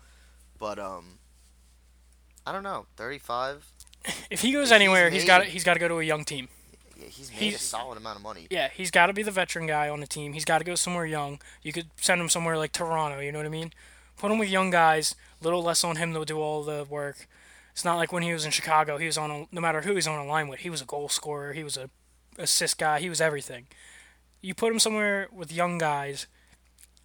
But 0.58 0.78
um, 0.78 1.18
I 2.46 2.52
don't 2.52 2.62
know. 2.62 2.86
Thirty-five. 2.96 3.64
If 4.30 4.40
he 4.40 4.52
goes 4.52 4.70
If 4.70 4.76
anywhere, 4.76 5.10
he's 5.10 5.24
got 5.24 5.44
he's 5.44 5.64
got 5.64 5.74
to 5.74 5.80
go 5.80 5.88
to 5.88 6.00
a 6.00 6.04
young 6.04 6.24
team. 6.24 6.48
Yeah, 6.96 7.06
he's 7.08 7.32
made 7.32 7.54
a 7.54 7.58
solid 7.58 7.96
amount 7.98 8.16
of 8.16 8.22
money. 8.22 8.46
Yeah, 8.50 8.68
he's 8.74 8.90
got 8.90 9.06
to 9.06 9.12
be 9.12 9.22
the 9.22 9.30
veteran 9.30 9.66
guy 9.66 9.88
on 9.88 10.00
the 10.00 10.06
team. 10.06 10.32
He's 10.32 10.44
got 10.44 10.58
to 10.58 10.64
go 10.64 10.74
somewhere 10.74 11.06
young. 11.06 11.40
You 11.62 11.72
could 11.72 11.90
send 11.96 12.20
him 12.20 12.28
somewhere 12.28 12.56
like 12.56 12.72
Toronto. 12.72 13.20
You 13.20 13.32
know 13.32 13.38
what 13.38 13.46
I 13.46 13.50
mean? 13.50 13.72
Put 14.16 14.30
him 14.30 14.38
with 14.38 14.50
young 14.50 14.70
guys. 14.70 15.14
Little 15.40 15.62
less 15.62 15.82
on 15.82 15.96
him 15.96 16.14
to 16.14 16.24
do 16.24 16.38
all 16.38 16.62
the 16.62 16.86
work. 16.88 17.26
It's 17.72 17.84
not 17.84 17.96
like 17.96 18.12
when 18.12 18.22
he 18.22 18.32
was 18.32 18.44
in 18.44 18.50
Chicago. 18.50 18.98
He 18.98 19.06
was 19.06 19.16
on 19.18 19.30
a, 19.30 19.46
no 19.50 19.60
matter 19.60 19.80
who 19.80 19.94
he's 19.94 20.06
on 20.06 20.18
a 20.18 20.26
line 20.26 20.48
with. 20.48 20.60
He 20.60 20.70
was 20.70 20.82
a 20.82 20.84
goal 20.84 21.08
scorer. 21.08 21.54
He 21.54 21.64
was 21.64 21.76
a 21.76 21.90
assist 22.38 22.78
guy. 22.78 23.00
He 23.00 23.08
was 23.08 23.20
everything. 23.20 23.66
You 24.40 24.54
put 24.54 24.72
him 24.72 24.78
somewhere 24.78 25.28
with 25.32 25.52
young 25.52 25.78
guys, 25.78 26.26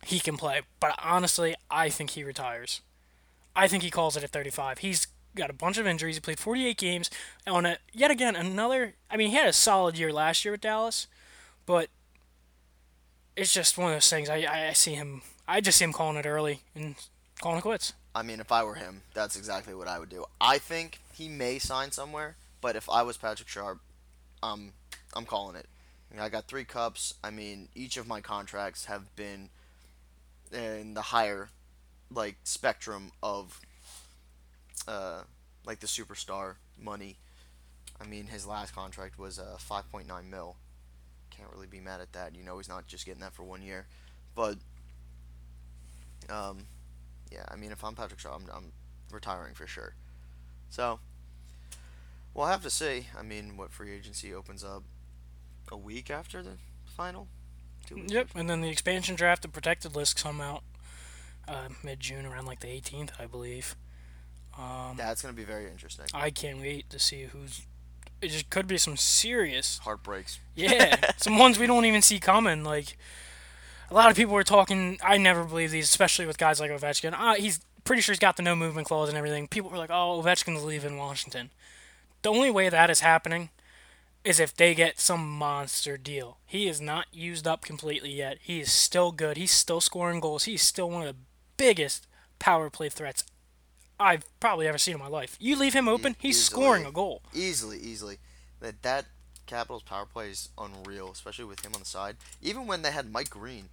he 0.05 0.19
can 0.19 0.37
play. 0.37 0.61
But 0.79 0.97
honestly, 1.03 1.55
I 1.69 1.89
think 1.89 2.11
he 2.11 2.23
retires. 2.23 2.81
I 3.55 3.67
think 3.67 3.83
he 3.83 3.89
calls 3.89 4.15
it 4.15 4.23
at 4.23 4.29
35. 4.29 4.79
He's 4.79 5.07
got 5.35 5.49
a 5.49 5.53
bunch 5.53 5.77
of 5.77 5.87
injuries. 5.87 6.15
He 6.15 6.21
played 6.21 6.39
48 6.39 6.77
games 6.77 7.09
on 7.45 7.65
a 7.65 7.77
yet 7.93 8.11
again 8.11 8.35
another. 8.35 8.93
I 9.09 9.17
mean, 9.17 9.29
he 9.29 9.35
had 9.35 9.47
a 9.47 9.53
solid 9.53 9.97
year 9.97 10.11
last 10.11 10.43
year 10.43 10.51
with 10.51 10.61
Dallas, 10.61 11.07
but 11.65 11.89
it's 13.35 13.53
just 13.53 13.77
one 13.77 13.91
of 13.91 13.95
those 13.95 14.09
things. 14.09 14.29
I, 14.29 14.69
I, 14.69 14.73
see 14.73 14.95
him. 14.95 15.21
I 15.47 15.61
just 15.61 15.77
see 15.77 15.85
him 15.85 15.93
calling 15.93 16.17
it 16.17 16.25
early 16.25 16.61
and 16.75 16.95
calling 17.39 17.59
it 17.59 17.61
quits. 17.61 17.93
I 18.15 18.23
mean, 18.23 18.39
if 18.39 18.51
I 18.51 18.63
were 18.63 18.75
him, 18.75 19.03
that's 19.13 19.35
exactly 19.35 19.75
what 19.75 19.87
I 19.87 19.99
would 19.99 20.09
do. 20.09 20.25
I 20.41 20.57
think 20.57 20.99
he 21.13 21.29
may 21.29 21.59
sign 21.59 21.91
somewhere, 21.91 22.35
but 22.61 22.75
if 22.75 22.89
I 22.89 23.03
was 23.03 23.15
Patrick 23.15 23.47
Sharp, 23.47 23.79
um, 24.41 24.73
I'm 25.13 25.25
calling 25.25 25.55
it. 25.55 25.67
I 26.19 26.29
got 26.29 26.47
three 26.47 26.63
cups. 26.63 27.13
I 27.23 27.29
mean, 27.29 27.69
each 27.75 27.97
of 27.97 28.07
my 28.07 28.21
contracts 28.21 28.85
have 28.85 29.15
been 29.15 29.49
in 30.51 30.93
the 30.93 31.01
higher, 31.01 31.49
like 32.11 32.37
spectrum 32.43 33.11
of, 33.21 33.59
uh, 34.87 35.21
like 35.65 35.79
the 35.79 35.87
superstar 35.87 36.55
money. 36.79 37.17
I 38.01 38.05
mean, 38.05 38.27
his 38.27 38.47
last 38.47 38.73
contract 38.73 39.19
was 39.19 39.37
uh, 39.39 39.57
5.9 39.59 40.07
mil. 40.29 40.55
Can't 41.29 41.49
really 41.53 41.67
be 41.67 41.79
mad 41.79 42.01
at 42.01 42.13
that. 42.13 42.35
You 42.35 42.43
know, 42.43 42.57
he's 42.57 42.69
not 42.69 42.87
just 42.87 43.05
getting 43.05 43.21
that 43.21 43.33
for 43.33 43.43
one 43.43 43.61
year, 43.61 43.85
but, 44.35 44.55
um, 46.29 46.59
yeah, 47.31 47.45
I 47.49 47.57
mean, 47.57 47.71
if 47.71 47.83
I'm 47.83 47.95
Patrick 47.95 48.19
Sharp, 48.19 48.41
I'm, 48.41 48.55
I'm 48.55 48.71
retiring 49.11 49.53
for 49.53 49.67
sure. 49.67 49.93
So, 50.69 50.99
we'll 52.33 52.47
have 52.47 52.63
to 52.63 52.69
see. 52.69 53.07
I 53.17 53.23
mean, 53.23 53.57
what 53.57 53.71
free 53.71 53.93
agency 53.93 54.33
opens 54.33 54.63
up 54.63 54.83
a 55.71 55.77
week 55.77 56.09
after 56.09 56.41
the 56.41 56.57
final? 56.85 57.27
Yep. 57.95 58.29
And 58.35 58.49
then 58.49 58.61
the 58.61 58.69
expansion 58.69 59.15
draft 59.15 59.45
and 59.45 59.53
protected 59.53 59.95
list 59.95 60.21
come 60.21 60.41
out 60.41 60.63
uh, 61.47 61.69
mid 61.83 61.99
June, 61.99 62.25
around 62.25 62.45
like 62.45 62.59
the 62.59 62.67
18th, 62.67 63.11
I 63.19 63.25
believe. 63.25 63.75
Um, 64.57 64.95
That's 64.97 65.21
going 65.21 65.33
to 65.33 65.37
be 65.37 65.45
very 65.45 65.69
interesting. 65.69 66.07
I 66.13 66.29
can't 66.29 66.59
wait 66.59 66.89
to 66.89 66.99
see 66.99 67.23
who's. 67.23 67.61
It 68.21 68.29
just 68.29 68.49
could 68.49 68.67
be 68.67 68.77
some 68.77 68.97
serious 68.97 69.77
Heartbreaks. 69.79 70.39
Yeah, 70.55 71.11
some 71.17 71.37
ones 71.37 71.59
we 71.59 71.67
don't 71.67 71.85
even 71.85 72.01
see 72.01 72.19
coming. 72.19 72.63
Like 72.63 72.97
a 73.91 73.93
lot 73.93 74.09
of 74.09 74.17
people 74.17 74.33
were 74.33 74.43
talking. 74.43 74.97
I 75.03 75.17
never 75.17 75.43
believe 75.43 75.71
these, 75.71 75.85
especially 75.85 76.25
with 76.25 76.37
guys 76.37 76.59
like 76.59 76.71
Ovechkin. 76.71 77.13
Uh, 77.13 77.35
he's 77.35 77.61
pretty 77.83 78.01
sure 78.01 78.13
he's 78.13 78.19
got 78.19 78.35
the 78.35 78.43
no 78.43 78.55
movement 78.55 78.87
clause 78.87 79.09
and 79.09 79.17
everything. 79.17 79.47
People 79.47 79.69
were 79.69 79.77
like, 79.77 79.91
"Oh, 79.91 80.21
Ovechkin's 80.21 80.63
leaving 80.63 80.97
Washington." 80.97 81.51
The 82.23 82.29
only 82.29 82.49
way 82.49 82.69
that 82.69 82.89
is 82.89 83.01
happening 83.01 83.49
is 84.27 84.41
if 84.41 84.53
they 84.53 84.75
get 84.75 84.99
some 84.99 85.25
monster 85.37 85.95
deal. 85.95 86.37
He 86.45 86.67
is 86.67 86.81
not 86.81 87.05
used 87.13 87.47
up 87.47 87.61
completely 87.63 88.11
yet. 88.11 88.39
He 88.41 88.59
is 88.59 88.69
still 88.69 89.13
good. 89.13 89.37
He's 89.37 89.53
still 89.53 89.79
scoring 89.79 90.19
goals. 90.19 90.43
He's 90.43 90.61
still 90.61 90.89
one 90.89 91.07
of 91.07 91.15
the 91.15 91.21
biggest 91.55 92.07
power 92.37 92.69
play 92.69 92.89
threats 92.89 93.23
I've 93.97 94.25
probably 94.41 94.67
ever 94.67 94.77
seen 94.77 94.95
in 94.95 94.99
my 94.99 95.07
life. 95.07 95.37
You 95.39 95.57
leave 95.57 95.73
him 95.73 95.87
open, 95.87 96.17
he's 96.19 96.37
easily. 96.37 96.61
scoring 96.61 96.85
a 96.85 96.91
goal. 96.91 97.21
Easily, 97.33 97.79
easily. 97.79 98.17
That 98.59 98.81
that 98.83 99.05
Capitals 99.45 99.83
power 99.83 100.05
play 100.05 100.29
is 100.29 100.49
unreal, 100.57 101.09
especially 101.09 101.45
with 101.45 101.65
him 101.65 101.71
on 101.73 101.79
the 101.79 101.85
side. 101.85 102.17
Even 102.41 102.67
when 102.67 102.81
they 102.81 102.91
had 102.91 103.09
Mike 103.09 103.29
Green, 103.29 103.69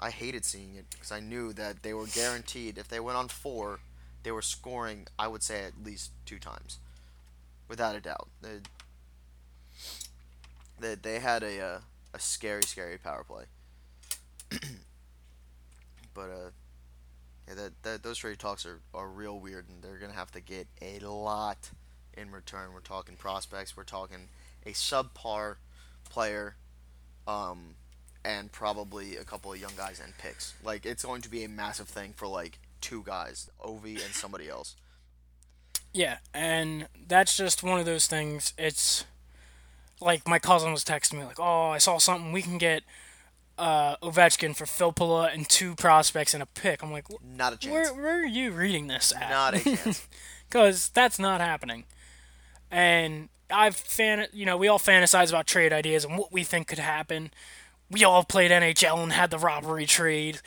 I 0.00 0.10
hated 0.10 0.44
seeing 0.44 0.74
it 0.74 0.86
because 0.90 1.12
I 1.12 1.20
knew 1.20 1.52
that 1.52 1.84
they 1.84 1.94
were 1.94 2.06
guaranteed 2.06 2.76
if 2.76 2.88
they 2.88 2.98
went 2.98 3.18
on 3.18 3.28
four, 3.28 3.78
they 4.24 4.32
were 4.32 4.42
scoring. 4.42 5.06
I 5.16 5.28
would 5.28 5.44
say 5.44 5.62
at 5.64 5.84
least 5.84 6.10
two 6.26 6.40
times, 6.40 6.78
without 7.68 7.94
a 7.94 8.00
doubt. 8.00 8.28
They, 10.82 10.94
they 10.94 11.18
had 11.18 11.42
a 11.42 11.60
uh, 11.60 11.78
a 12.14 12.18
scary, 12.18 12.62
scary 12.62 12.98
power 12.98 13.24
play. 13.24 13.44
but 16.14 16.30
uh, 16.30 16.50
yeah, 17.48 17.54
that, 17.54 17.82
that 17.82 18.02
those 18.02 18.18
trade 18.18 18.38
talks 18.38 18.66
are, 18.66 18.80
are 18.94 19.08
real 19.08 19.38
weird, 19.38 19.68
and 19.68 19.82
they're 19.82 19.98
gonna 19.98 20.12
have 20.12 20.32
to 20.32 20.40
get 20.40 20.66
a 20.80 20.98
lot 21.00 21.70
in 22.14 22.30
return. 22.30 22.72
We're 22.72 22.80
talking 22.80 23.16
prospects. 23.16 23.76
We're 23.76 23.84
talking 23.84 24.28
a 24.66 24.70
subpar 24.70 25.56
player, 26.08 26.56
um, 27.26 27.74
and 28.24 28.52
probably 28.52 29.16
a 29.16 29.24
couple 29.24 29.52
of 29.52 29.60
young 29.60 29.72
guys 29.76 30.00
and 30.02 30.16
picks. 30.18 30.54
Like 30.62 30.86
it's 30.86 31.04
going 31.04 31.22
to 31.22 31.30
be 31.30 31.44
a 31.44 31.48
massive 31.48 31.88
thing 31.88 32.12
for 32.14 32.26
like 32.26 32.58
two 32.80 33.02
guys, 33.04 33.50
Ovi 33.60 34.04
and 34.04 34.14
somebody 34.14 34.48
else. 34.48 34.76
Yeah, 35.94 36.18
and 36.32 36.88
that's 37.06 37.36
just 37.36 37.62
one 37.62 37.78
of 37.78 37.86
those 37.86 38.06
things. 38.06 38.54
It's 38.56 39.04
like 40.00 40.26
my 40.28 40.38
cousin 40.38 40.72
was 40.72 40.84
texting 40.84 41.18
me 41.18 41.24
like, 41.24 41.38
"Oh, 41.40 41.68
I 41.70 41.78
saw 41.78 41.98
something. 41.98 42.32
We 42.32 42.42
can 42.42 42.58
get 42.58 42.82
uh, 43.58 43.96
Ovechkin 43.98 44.56
for 44.56 44.64
Filppula 44.64 45.32
and 45.32 45.48
two 45.48 45.74
prospects 45.74 46.34
and 46.34 46.42
a 46.42 46.46
pick." 46.46 46.82
I'm 46.82 46.90
like, 46.92 47.06
Not 47.24 47.52
a 47.52 47.56
chance. 47.56 47.90
"Where 47.90 47.94
where 48.02 48.20
are 48.22 48.26
you 48.26 48.50
reading 48.52 48.86
this 48.88 49.12
at?" 49.14 49.30
Not 49.30 49.54
a 49.54 49.60
chance. 49.76 50.06
because 50.48 50.88
that's 50.90 51.18
not 51.18 51.40
happening. 51.40 51.84
And 52.70 53.28
I've 53.50 53.76
fan, 53.76 54.26
you 54.32 54.46
know, 54.46 54.56
we 54.56 54.68
all 54.68 54.78
fantasize 54.78 55.28
about 55.28 55.46
trade 55.46 55.72
ideas 55.72 56.04
and 56.04 56.16
what 56.18 56.32
we 56.32 56.42
think 56.44 56.68
could 56.68 56.78
happen. 56.78 57.30
We 57.90 58.02
all 58.04 58.24
played 58.24 58.50
NHL 58.50 59.02
and 59.02 59.12
had 59.12 59.30
the 59.30 59.38
robbery 59.38 59.84
trade. 59.86 60.40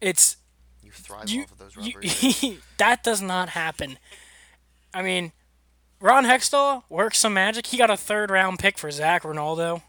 It's 0.00 0.36
you 0.82 0.90
thrive 0.92 1.30
you, 1.30 1.42
off 1.44 1.52
of 1.52 1.58
those 1.58 1.76
you- 1.76 1.94
robberies. 1.94 2.44
that 2.78 3.02
does 3.02 3.22
not 3.22 3.50
happen. 3.50 3.98
I 4.92 5.02
mean, 5.02 5.32
Ron 6.00 6.24
Hextall 6.24 6.84
works 6.88 7.18
some 7.18 7.34
magic. 7.34 7.66
He 7.66 7.76
got 7.76 7.90
a 7.90 7.96
third 7.96 8.30
round 8.30 8.58
pick 8.58 8.78
for 8.78 8.90
Zac 8.90 9.24
Rinaldo. 9.24 9.82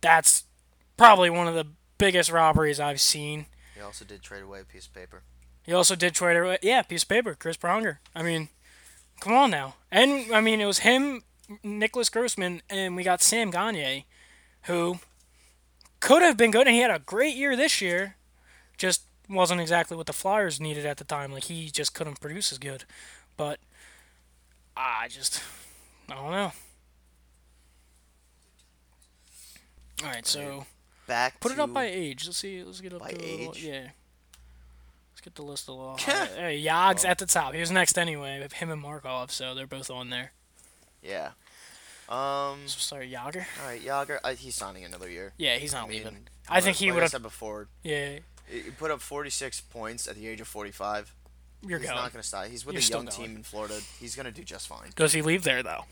That's 0.00 0.44
probably 0.96 1.30
one 1.30 1.48
of 1.48 1.54
the 1.54 1.66
biggest 1.98 2.30
robberies 2.30 2.78
I've 2.78 3.00
seen. 3.00 3.46
he 3.74 3.80
also 3.80 4.04
did 4.04 4.22
trade 4.22 4.42
away 4.42 4.60
a 4.60 4.64
piece 4.64 4.86
of 4.86 4.92
paper. 4.92 5.22
He 5.64 5.72
also 5.72 5.94
did 5.94 6.14
trade 6.14 6.36
away, 6.36 6.58
yeah, 6.62 6.82
piece 6.82 7.04
of 7.04 7.08
paper, 7.08 7.34
Chris 7.34 7.56
Pronger. 7.56 7.98
I 8.14 8.22
mean, 8.22 8.48
come 9.20 9.32
on 9.32 9.50
now. 9.50 9.76
And 9.90 10.32
I 10.34 10.40
mean, 10.40 10.60
it 10.60 10.66
was 10.66 10.80
him, 10.80 11.22
Nicklas 11.64 12.10
Grossmann, 12.10 12.62
and 12.68 12.96
we 12.96 13.04
got 13.04 13.22
Sam 13.22 13.50
Gagner, 13.50 14.02
who 14.62 14.98
could 16.00 16.22
have 16.22 16.36
been 16.36 16.50
good, 16.50 16.66
and 16.66 16.74
he 16.74 16.82
had 16.82 16.90
a 16.90 16.98
great 16.98 17.36
year 17.36 17.56
this 17.56 17.80
year. 17.80 18.16
Just 18.76 19.02
wasn't 19.30 19.60
exactly 19.60 19.96
what 19.96 20.06
the 20.06 20.12
Flyers 20.12 20.60
needed 20.60 20.84
at 20.84 20.96
the 20.96 21.04
time. 21.04 21.32
Like 21.32 21.44
he 21.44 21.70
just 21.70 21.94
couldn't 21.94 22.20
produce 22.20 22.52
as 22.52 22.58
good. 22.58 22.84
But 23.36 23.60
I 24.76 25.08
just, 25.08 25.42
I 26.10 26.14
don't 26.14 26.30
know. 26.30 26.52
All 30.04 30.08
right, 30.10 30.26
so 30.26 30.66
Back 31.06 31.40
put 31.40 31.52
it 31.52 31.58
up 31.58 31.72
by 31.72 31.84
age. 31.86 32.26
Let's 32.26 32.38
see. 32.38 32.62
Let's 32.62 32.80
get 32.80 32.92
up 32.92 33.00
By 33.00 33.10
to 33.12 33.16
a 33.16 33.36
little, 33.36 33.54
age? 33.54 33.64
yeah. 33.64 33.88
Let's 35.12 35.20
get 35.22 35.34
the 35.34 35.42
list 35.42 35.68
a 35.68 35.72
little. 35.72 35.96
hey, 35.98 36.62
Jagr's 36.64 37.04
at 37.04 37.18
the 37.18 37.26
top. 37.26 37.54
He 37.54 37.60
was 37.60 37.70
next 37.70 37.98
anyway. 37.98 38.44
Him 38.52 38.70
and 38.70 38.80
Markov, 38.80 39.30
so 39.30 39.54
they're 39.54 39.66
both 39.66 39.90
on 39.90 40.10
there. 40.10 40.32
yeah. 41.02 41.30
Um. 42.08 42.58
So 42.66 42.78
sorry, 42.78 43.10
Jagr. 43.10 43.44
All 43.62 43.68
right, 43.68 43.80
Jagr. 43.80 44.18
I, 44.24 44.34
he's 44.34 44.54
signing 44.56 44.84
another 44.84 45.08
year. 45.08 45.32
Yeah, 45.38 45.56
he's 45.56 45.72
not 45.72 45.84
I 45.84 45.88
mean, 45.88 45.98
leaving. 45.98 46.16
I 46.48 46.60
think 46.60 46.74
like- 46.74 46.76
he 46.76 46.86
like 46.86 46.94
would 46.94 47.00
I 47.00 47.04
have. 47.04 47.10
said 47.12 47.22
before. 47.22 47.68
Yeah, 47.84 48.18
He 48.50 48.60
he 48.60 48.70
put 48.70 48.90
up 48.90 49.00
46 49.00 49.60
points 49.62 50.06
at 50.08 50.16
the 50.16 50.26
age 50.26 50.40
of 50.40 50.48
45. 50.48 51.14
You're 51.66 51.78
he's 51.78 51.88
going. 51.88 52.00
not 52.00 52.12
going 52.12 52.22
to 52.22 52.26
stop. 52.28 52.46
He's 52.46 52.64
with 52.66 52.74
You're 52.74 52.98
a 52.98 53.02
young 53.02 53.06
team 53.12 53.36
in 53.36 53.42
Florida. 53.42 53.78
He's 53.98 54.14
going 54.16 54.26
to 54.26 54.32
do 54.32 54.42
just 54.42 54.66
fine. 54.68 54.90
Does 54.96 55.12
he 55.12 55.22
leave 55.22 55.44
there 55.44 55.62
though? 55.62 55.84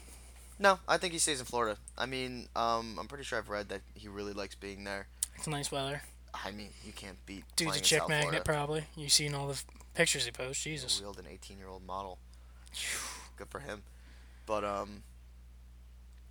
No, 0.58 0.78
I 0.86 0.98
think 0.98 1.12
he 1.14 1.18
stays 1.18 1.40
in 1.40 1.46
Florida. 1.46 1.78
I 1.96 2.06
mean, 2.06 2.48
um, 2.54 2.98
I'm 3.00 3.08
pretty 3.08 3.24
sure 3.24 3.38
I've 3.38 3.48
read 3.48 3.70
that 3.70 3.80
he 3.94 4.08
really 4.08 4.32
likes 4.34 4.54
being 4.54 4.84
there. 4.84 5.06
It's 5.36 5.46
nice 5.46 5.72
weather. 5.72 6.02
I 6.34 6.50
mean, 6.50 6.68
you 6.84 6.92
can't 6.92 7.16
beat 7.26 7.44
Dude's 7.56 7.78
a 7.78 7.80
chick 7.80 8.00
magnet, 8.08 8.22
Florida. 8.22 8.42
probably. 8.44 8.84
You've 8.94 9.10
seen 9.12 9.34
all 9.34 9.46
the 9.46 9.54
f- 9.54 9.64
pictures 9.94 10.26
he 10.26 10.30
posts. 10.30 10.62
He 10.62 10.72
Jesus. 10.72 11.00
wheeled 11.00 11.18
an 11.18 11.24
18 11.30 11.58
year 11.58 11.68
old 11.68 11.86
model. 11.86 12.18
Good 13.36 13.48
for 13.48 13.60
him. 13.60 13.82
But 14.46 14.64
um, 14.64 15.02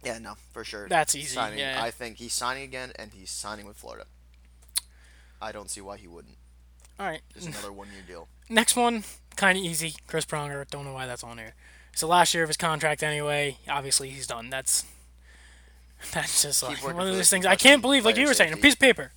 yeah, 0.03 0.19
no, 0.19 0.35
for 0.51 0.63
sure. 0.63 0.87
That's 0.87 1.15
easy, 1.15 1.33
Signing, 1.35 1.59
yeah. 1.59 1.81
I 1.83 1.91
think 1.91 2.17
he's 2.17 2.33
signing 2.33 2.63
again, 2.63 2.91
and 2.97 3.11
he's 3.13 3.29
signing 3.31 3.65
with 3.65 3.77
Florida. 3.77 4.05
I 5.41 5.51
don't 5.51 5.69
see 5.69 5.81
why 5.81 5.97
he 5.97 6.07
wouldn't. 6.07 6.35
All 6.99 7.05
right. 7.07 7.21
Just 7.33 7.47
another 7.47 7.71
one 7.71 7.87
year 7.87 8.03
deal. 8.05 8.27
Next 8.49 8.75
one, 8.75 9.03
kind 9.39 9.57
of 9.57 9.63
easy. 9.63 9.95
Chris 10.05 10.25
Pronger. 10.25 10.69
Don't 10.69 10.85
know 10.85 10.93
why 10.93 11.07
that's 11.07 11.23
on 11.23 11.37
here. 11.37 11.53
It's 11.91 12.01
the 12.01 12.07
last 12.07 12.33
year 12.33 12.43
of 12.43 12.49
his 12.49 12.57
contract 12.57 13.01
anyway. 13.01 13.57
Obviously, 13.67 14.09
he's 14.09 14.27
done. 14.27 14.49
That's 14.49 14.85
that's 16.13 16.43
just 16.43 16.61
like 16.61 16.83
one 16.83 17.07
of 17.07 17.15
those 17.15 17.29
things. 17.29 17.45
I 17.45 17.55
can't 17.55 17.81
believe, 17.81 18.05
like 18.05 18.17
you 18.17 18.27
were 18.27 18.33
saying, 18.33 18.53
a 18.53 18.57
piece 18.57 18.73
of 18.73 18.79
paper. 18.79 19.11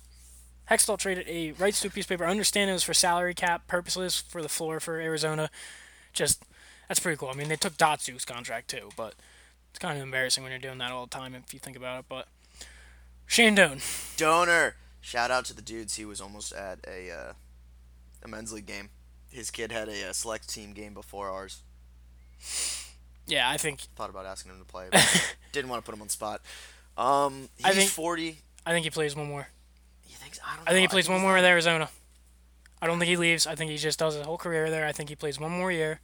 Hextall 0.71 0.97
traded 0.97 1.27
a 1.27 1.51
rights 1.51 1.81
to 1.81 1.89
a 1.89 1.91
piece 1.91 2.05
of 2.05 2.09
paper. 2.09 2.25
I 2.25 2.31
understand 2.31 2.69
it 2.69 2.73
was 2.73 2.83
for 2.83 2.93
salary 2.93 3.33
cap 3.33 3.67
purposes 3.67 4.23
for 4.27 4.41
the 4.41 4.49
floor 4.49 4.79
for 4.79 4.99
Arizona. 4.99 5.49
Just 6.13 6.43
that's 6.87 7.01
pretty 7.01 7.17
cool. 7.17 7.29
I 7.29 7.33
mean, 7.33 7.49
they 7.49 7.57
took 7.57 7.73
Datsyuk's 7.73 8.25
contract 8.25 8.69
too, 8.69 8.89
but 8.95 9.15
it's 9.71 9.79
kind 9.79 9.97
of 9.97 10.03
embarrassing 10.03 10.41
when 10.41 10.51
you're 10.51 10.59
doing 10.59 10.77
that 10.77 10.91
all 10.91 11.05
the 11.05 11.15
time 11.15 11.35
if 11.35 11.53
you 11.53 11.59
think 11.59 11.75
about 11.75 11.99
it. 11.99 12.05
But 12.07 12.27
Shane 13.27 13.55
Doan, 13.55 13.79
Doaner. 14.15 14.73
Shout 15.01 15.31
out 15.31 15.43
to 15.45 15.53
the 15.53 15.61
dudes. 15.61 15.95
He 15.95 16.05
was 16.05 16.21
almost 16.21 16.53
at 16.53 16.79
a 16.87 17.11
uh, 17.11 17.33
a 18.23 18.27
men's 18.29 18.53
league 18.53 18.65
game. 18.65 18.89
His 19.33 19.51
kid 19.51 19.71
had 19.71 19.89
a, 19.89 20.09
uh 20.09 20.13
select 20.13 20.47
team 20.49 20.73
game 20.73 20.93
before 20.93 21.29
ours. 21.29 21.61
yeah, 23.27 23.49
I 23.49 23.57
think 23.57 23.81
Thought 23.95 24.09
about 24.09 24.25
asking 24.25 24.51
him 24.51 24.59
to 24.59 24.65
play, 24.65 24.87
but 24.91 25.35
didn't 25.51 25.69
want 25.69 25.83
to 25.83 25.85
put 25.89 25.95
him 25.95 26.01
on 26.01 26.07
the 26.07 26.13
spot. 26.13 26.41
Um, 26.97 27.49
he's 27.57 27.65
I 27.65 27.71
think- 27.71 27.89
40. 27.89 28.37
I 28.65 28.71
think 28.71 28.83
he 28.85 28.89
plays 28.91 29.15
one 29.15 29.27
more. 29.27 29.47
He 30.05 30.13
thinks 30.15 30.39
I 30.45 30.55
don't. 30.55 30.67
I 30.69 30.71
think 30.71 30.81
he 30.81 30.87
plays 30.87 31.09
one 31.09 31.19
more 31.21 31.33
with 31.33 31.43
Arizona. 31.43 31.89
I 32.81 32.87
don't 32.87 32.99
think 32.99 33.09
he 33.09 33.17
leaves. 33.17 33.45
I 33.47 33.55
think 33.55 33.71
he 33.71 33.77
just 33.77 33.99
does 33.99 34.15
his 34.15 34.25
whole 34.25 34.37
career 34.37 34.69
there. 34.69 34.85
I 34.85 34.91
think 34.93 35.09
he 35.09 35.15
plays 35.15 35.39
one 35.39 35.51
more 35.51 35.71
year, 35.71 35.99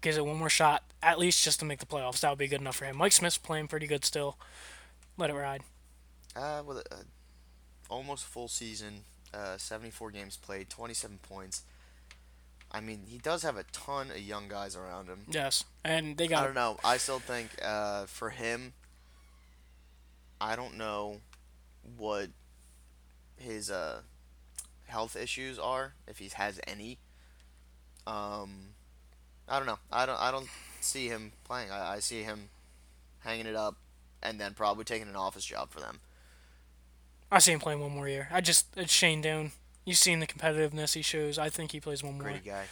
gives 0.00 0.16
it 0.16 0.24
one 0.24 0.36
more 0.36 0.48
shot, 0.50 0.82
at 1.02 1.18
least 1.18 1.42
just 1.44 1.58
to 1.60 1.64
make 1.66 1.78
the 1.80 1.86
playoffs. 1.86 2.20
That 2.20 2.30
would 2.30 2.38
be 2.38 2.46
good 2.48 2.60
enough 2.60 2.76
for 2.76 2.84
him. 2.86 2.96
Mike 2.96 3.12
Smith's 3.12 3.38
playing 3.38 3.68
pretty 3.68 3.86
good 3.86 4.04
still. 4.04 4.38
Let 5.18 5.30
it 5.30 5.34
ride. 5.34 5.62
Uh, 6.36 6.62
with 6.64 6.78
a, 6.78 6.94
a 6.94 6.98
almost 7.90 8.24
full 8.24 8.48
season, 8.48 9.00
uh, 9.34 9.56
74 9.58 10.10
games 10.10 10.36
played, 10.36 10.70
27 10.70 11.18
points. 11.22 11.62
I 12.72 12.80
mean, 12.80 13.02
he 13.06 13.18
does 13.18 13.42
have 13.42 13.56
a 13.58 13.64
ton 13.64 14.10
of 14.10 14.18
young 14.18 14.48
guys 14.48 14.74
around 14.74 15.08
him. 15.08 15.26
Yes, 15.30 15.64
and 15.84 16.16
they 16.16 16.26
got. 16.26 16.42
I 16.42 16.46
don't 16.46 16.54
know. 16.54 16.78
I 16.82 16.96
still 16.96 17.18
think 17.18 17.50
uh, 17.62 18.06
for 18.06 18.30
him, 18.30 18.72
I 20.40 20.56
don't 20.56 20.78
know 20.78 21.18
what 21.98 22.30
his 23.36 23.70
uh, 23.70 24.00
health 24.86 25.16
issues 25.16 25.58
are, 25.58 25.92
if 26.08 26.18
he 26.18 26.30
has 26.34 26.58
any. 26.66 26.98
Um, 28.06 28.68
I 29.46 29.58
don't 29.58 29.66
know. 29.66 29.78
I 29.92 30.06
don't. 30.06 30.18
I 30.18 30.30
don't 30.30 30.48
see 30.80 31.08
him 31.08 31.32
playing. 31.44 31.70
I, 31.70 31.96
I 31.96 31.98
see 31.98 32.22
him 32.22 32.48
hanging 33.20 33.46
it 33.46 33.54
up, 33.54 33.76
and 34.22 34.40
then 34.40 34.54
probably 34.54 34.84
taking 34.84 35.08
an 35.08 35.16
office 35.16 35.44
job 35.44 35.70
for 35.70 35.80
them. 35.80 36.00
I 37.30 37.38
see 37.38 37.52
him 37.52 37.60
playing 37.60 37.80
one 37.80 37.92
more 37.92 38.08
year. 38.08 38.28
I 38.30 38.40
just 38.40 38.66
it's 38.76 38.92
Shane 38.92 39.20
Doan. 39.20 39.52
You've 39.84 39.98
seen 39.98 40.20
the 40.20 40.26
competitiveness 40.26 40.94
he 40.94 41.02
shows. 41.02 41.38
I 41.38 41.48
think 41.48 41.72
he 41.72 41.80
plays 41.80 42.02
one 42.02 42.14
more. 42.14 42.22
Gritty 42.22 42.48
guy. 42.48 42.64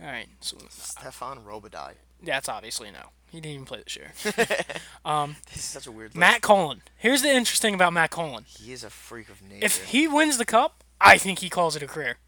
All 0.00 0.06
right, 0.06 0.28
so 0.40 0.56
Stephane 0.70 1.38
Robidas. 1.46 1.94
that's 2.22 2.48
obviously 2.48 2.90
no. 2.90 3.10
He 3.30 3.40
didn't 3.40 3.54
even 3.54 3.66
play 3.66 3.82
this 3.84 3.96
year. 3.96 4.12
Um, 5.02 5.36
this 5.46 5.56
is 5.56 5.64
such 5.64 5.86
a 5.86 5.90
weird. 5.92 6.10
List. 6.10 6.16
Matt 6.18 6.42
Cullen. 6.42 6.82
Here's 6.98 7.22
the 7.22 7.30
interesting 7.30 7.74
about 7.74 7.94
Matt 7.94 8.10
Cullen. 8.10 8.44
He 8.46 8.70
is 8.72 8.84
a 8.84 8.90
freak 8.90 9.30
of 9.30 9.40
nature. 9.40 9.64
If 9.64 9.84
he 9.86 10.06
wins 10.06 10.36
the 10.36 10.44
cup, 10.44 10.84
I 11.00 11.16
think 11.16 11.38
he 11.38 11.48
calls 11.48 11.74
it 11.74 11.82
a 11.82 11.86
career. 11.86 12.18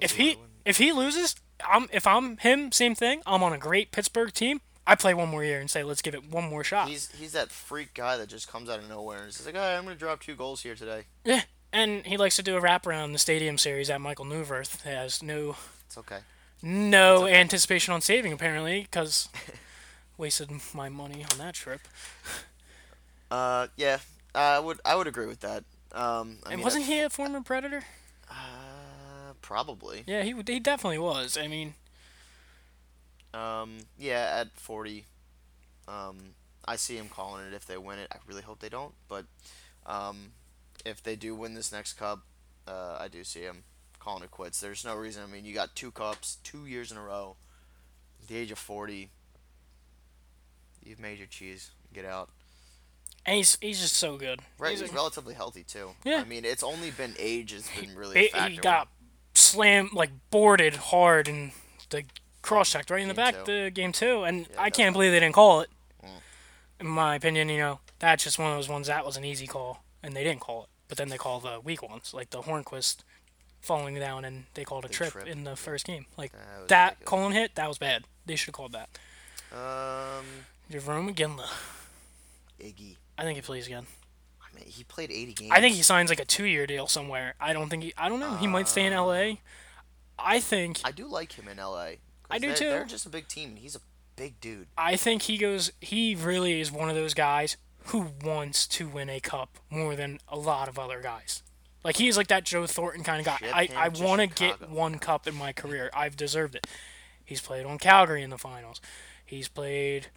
If 0.00 0.12
he 0.12 0.36
if 0.64 0.78
he 0.78 0.92
loses, 0.92 1.34
I'm 1.66 1.88
if 1.92 2.06
I'm 2.06 2.36
him, 2.36 2.70
same 2.70 2.94
thing. 2.94 3.22
I'm 3.26 3.42
on 3.42 3.52
a 3.52 3.58
great 3.58 3.90
Pittsburgh 3.90 4.32
team. 4.32 4.60
I 4.86 4.94
play 4.94 5.12
one 5.12 5.28
more 5.28 5.42
year 5.42 5.58
and 5.60 5.68
say 5.68 5.82
let's 5.82 6.02
give 6.02 6.14
it 6.14 6.30
one 6.30 6.48
more 6.48 6.62
shot. 6.62 6.88
He's 6.88 7.10
he's 7.12 7.32
that 7.32 7.50
freak 7.50 7.94
guy 7.94 8.16
that 8.16 8.28
just 8.28 8.46
comes 8.48 8.70
out 8.70 8.78
of 8.78 8.88
nowhere 8.88 9.18
and 9.20 9.28
is 9.28 9.44
like, 9.44 9.56
"Hey, 9.56 9.74
I'm 9.76 9.82
gonna 9.84 9.96
drop 9.96 10.20
two 10.20 10.36
goals 10.36 10.62
here 10.62 10.76
today." 10.76 11.04
yeah, 11.24 11.42
and 11.72 12.04
he 12.06 12.16
likes 12.16 12.36
to 12.36 12.42
do 12.42 12.56
a 12.56 12.60
wrap 12.60 12.86
around 12.86 13.12
the 13.12 13.18
stadium 13.18 13.58
series 13.58 13.88
that 13.88 14.00
Michal 14.00 14.24
Neuvirth 14.24 14.82
has 14.82 15.22
no 15.22 15.56
It's 15.86 15.98
okay. 15.98 16.18
no 16.62 17.26
anticipation 17.26 17.92
on 17.94 18.00
saving 18.00 18.32
apparently 18.32 18.82
because 18.82 19.28
wasted 20.18 20.50
my 20.74 20.88
money 20.88 21.24
on 21.30 21.38
that 21.38 21.54
trip. 21.54 21.80
Uh, 23.30 23.66
yeah, 23.76 23.98
I 24.34 24.58
would 24.58 24.80
I 24.86 24.94
would 24.94 25.06
agree 25.06 25.26
with 25.26 25.40
that. 25.40 25.62
Um, 25.92 26.38
I 26.46 26.52
and 26.52 26.56
mean, 26.56 26.60
wasn't 26.64 26.84
if- 26.84 26.88
he 26.88 27.00
a 27.00 27.10
former 27.10 27.42
Predator? 27.42 27.82
Uh, 28.30 29.34
probably. 29.42 30.04
Yeah, 30.06 30.22
he 30.22 30.32
he 30.46 30.58
definitely 30.58 30.98
was. 30.98 31.36
I 31.36 31.46
mean, 31.46 31.74
Um, 33.34 33.80
yeah, 33.98 34.38
at 34.40 34.56
40, 34.58 35.04
um, 35.86 36.16
I 36.66 36.76
see 36.76 36.96
him 36.96 37.08
calling 37.10 37.46
it 37.46 37.52
if 37.52 37.66
they 37.66 37.76
win 37.76 37.98
it. 37.98 38.08
I 38.10 38.16
really 38.26 38.40
hope 38.40 38.60
they 38.60 38.70
don't, 38.70 38.94
but 39.08 39.26
um, 39.84 40.32
if 40.84 41.02
they 41.02 41.16
do 41.16 41.34
win 41.34 41.54
this 41.54 41.72
next 41.72 41.94
cup, 41.94 42.20
uh, 42.66 42.96
I 43.00 43.08
do 43.08 43.24
see 43.24 43.40
him 43.40 43.64
calling 43.98 44.22
it 44.22 44.30
quits. 44.30 44.60
There's 44.60 44.84
no 44.84 44.94
reason. 44.94 45.22
I 45.22 45.26
mean, 45.26 45.44
you 45.44 45.54
got 45.54 45.74
two 45.74 45.90
cups, 45.90 46.38
two 46.42 46.66
years 46.66 46.90
in 46.92 46.96
a 46.96 47.02
row. 47.02 47.36
The 48.26 48.36
age 48.36 48.50
of 48.50 48.58
40, 48.58 49.10
you've 50.84 51.00
made 51.00 51.18
your 51.18 51.26
cheese. 51.26 51.70
Get 51.94 52.04
out. 52.04 52.28
and 53.24 53.36
he's 53.36 53.56
he's 53.62 53.80
just 53.80 53.96
so 53.96 54.16
good. 54.18 54.40
Right, 54.58 54.72
He's 54.72 54.80
he's, 54.82 54.92
relatively 54.92 55.34
healthy 55.34 55.64
too. 55.64 55.90
Yeah. 56.04 56.20
I 56.20 56.24
mean, 56.24 56.44
it's 56.44 56.62
only 56.62 56.90
been 56.90 57.14
age 57.18 57.52
has 57.52 57.66
been 57.80 57.94
really 57.96 58.28
he, 58.32 58.40
he 58.50 58.56
got 58.58 58.88
slammed 59.34 59.92
like 59.94 60.10
boarded 60.30 60.74
hard 60.76 61.28
and 61.28 61.52
the 61.90 62.04
cross 62.42 62.72
checked 62.72 62.90
right 62.90 63.00
in 63.00 63.08
the 63.08 63.14
Game 63.14 63.24
back 63.24 63.44
two. 63.44 63.52
the 63.64 63.70
game 63.70 63.92
two, 63.92 64.24
and 64.24 64.40
Yeah, 64.40 64.60
I 64.60 64.64
that's 64.64 64.76
can't 64.76 64.92
believe 64.92 65.12
they 65.12 65.20
didn't 65.20 65.34
call 65.34 65.62
it. 65.62 65.70
Mm. 66.04 66.08
in 66.80 66.86
my 66.86 67.14
opinion, 67.14 67.48
you 67.48 67.58
know, 67.58 67.80
that's 67.98 68.24
just 68.24 68.38
one 68.38 68.50
of 68.50 68.56
those 68.58 68.68
ones 68.68 68.86
that 68.88 69.06
was 69.06 69.16
an 69.16 69.24
easy 69.24 69.46
call, 69.46 69.82
and 70.08 70.16
they 70.16 70.24
didn't 70.24 70.40
call 70.40 70.64
it. 70.64 70.68
But 70.88 70.96
then 70.96 71.10
they 71.10 71.18
call 71.18 71.38
the 71.38 71.60
weak 71.62 71.82
ones, 71.82 72.12
like 72.14 72.30
the 72.30 72.40
Hornqvist 72.40 73.04
falling 73.60 73.94
down, 73.96 74.24
and 74.24 74.46
they 74.54 74.64
called 74.64 74.86
a 74.86 74.88
trip, 74.88 75.12
trip, 75.12 75.26
in 75.26 75.44
the 75.44 75.50
yeah. 75.50 75.54
first 75.54 75.86
game. 75.86 76.06
Like 76.16 76.32
That 76.68 76.96
that. 77.04 77.32
Hit, 77.32 77.54
that 77.56 77.68
was 77.68 77.76
bad. 77.78 78.04
They 78.24 78.34
should 78.34 78.46
have 78.48 78.54
called 78.54 78.72
that. 78.72 78.88
Um, 79.52 80.24
Jarome 80.72 81.14
Iginla. 81.14 81.46
Iggy. 82.58 82.96
I 83.18 83.22
think 83.22 83.36
he 83.36 83.42
plays 83.42 83.66
again. 83.66 83.86
I 84.40 84.56
mean, 84.56 84.64
he 84.66 84.82
played 84.82 85.10
80 85.10 85.32
games. 85.34 85.50
I 85.52 85.60
think 85.60 85.76
he 85.76 85.82
signs 85.82 86.08
like 86.08 86.20
a 86.20 86.24
two-year 86.24 86.66
deal 86.66 86.86
somewhere. 86.86 87.34
I 87.38 87.52
don't 87.52 87.68
think 87.68 87.82
he. 87.82 87.92
I 87.96 88.08
don't 88.08 88.20
know. 88.20 88.36
He 88.36 88.46
might 88.46 88.66
stay 88.66 88.86
in 88.86 88.92
Uh, 88.94 88.96
L.A. 88.96 89.40
I 90.18 90.40
think. 90.40 90.80
I 90.84 90.90
do 90.90 91.06
like 91.06 91.32
him 91.32 91.48
in 91.48 91.58
L.A. 91.58 91.98
I 92.30 92.38
do 92.38 92.48
they're, 92.48 92.56
too. 92.56 92.70
They're 92.70 92.84
just 92.84 93.06
a 93.06 93.10
big 93.10 93.28
team, 93.28 93.50
and 93.50 93.58
he's 93.58 93.76
a 93.76 93.80
big 94.16 94.40
dude. 94.40 94.68
I 94.76 94.96
think 94.96 95.22
he 95.22 95.36
goes. 95.36 95.70
He 95.80 96.14
really 96.14 96.60
is 96.60 96.72
one 96.72 96.88
of 96.88 96.96
those 96.96 97.14
guys 97.14 97.56
who 97.88 98.08
wants 98.22 98.66
to 98.66 98.86
win 98.86 99.08
a 99.08 99.20
cup 99.20 99.58
more 99.70 99.96
than 99.96 100.20
a 100.28 100.36
lot 100.36 100.68
of 100.68 100.78
other 100.78 101.00
guys. 101.00 101.42
Like 101.84 101.96
he's 101.96 102.16
like 102.16 102.26
that 102.28 102.44
Joe 102.44 102.66
Thornton 102.66 103.02
kind 103.02 103.20
of 103.20 103.26
guy. 103.26 103.36
Ship 103.38 103.50
I, 103.54 103.68
I 103.74 103.88
want 103.88 104.20
to 104.20 104.26
get 104.26 104.68
one 104.68 104.98
cup 104.98 105.26
in 105.26 105.34
my 105.34 105.52
career. 105.52 105.90
I've 105.94 106.16
deserved 106.16 106.54
it. 106.54 106.66
He's 107.24 107.40
played 107.40 107.64
on 107.64 107.78
Calgary 107.78 108.22
in 108.22 108.30
the 108.30 108.38
finals. 108.38 108.80
He's 109.24 109.48
played. 109.48 110.08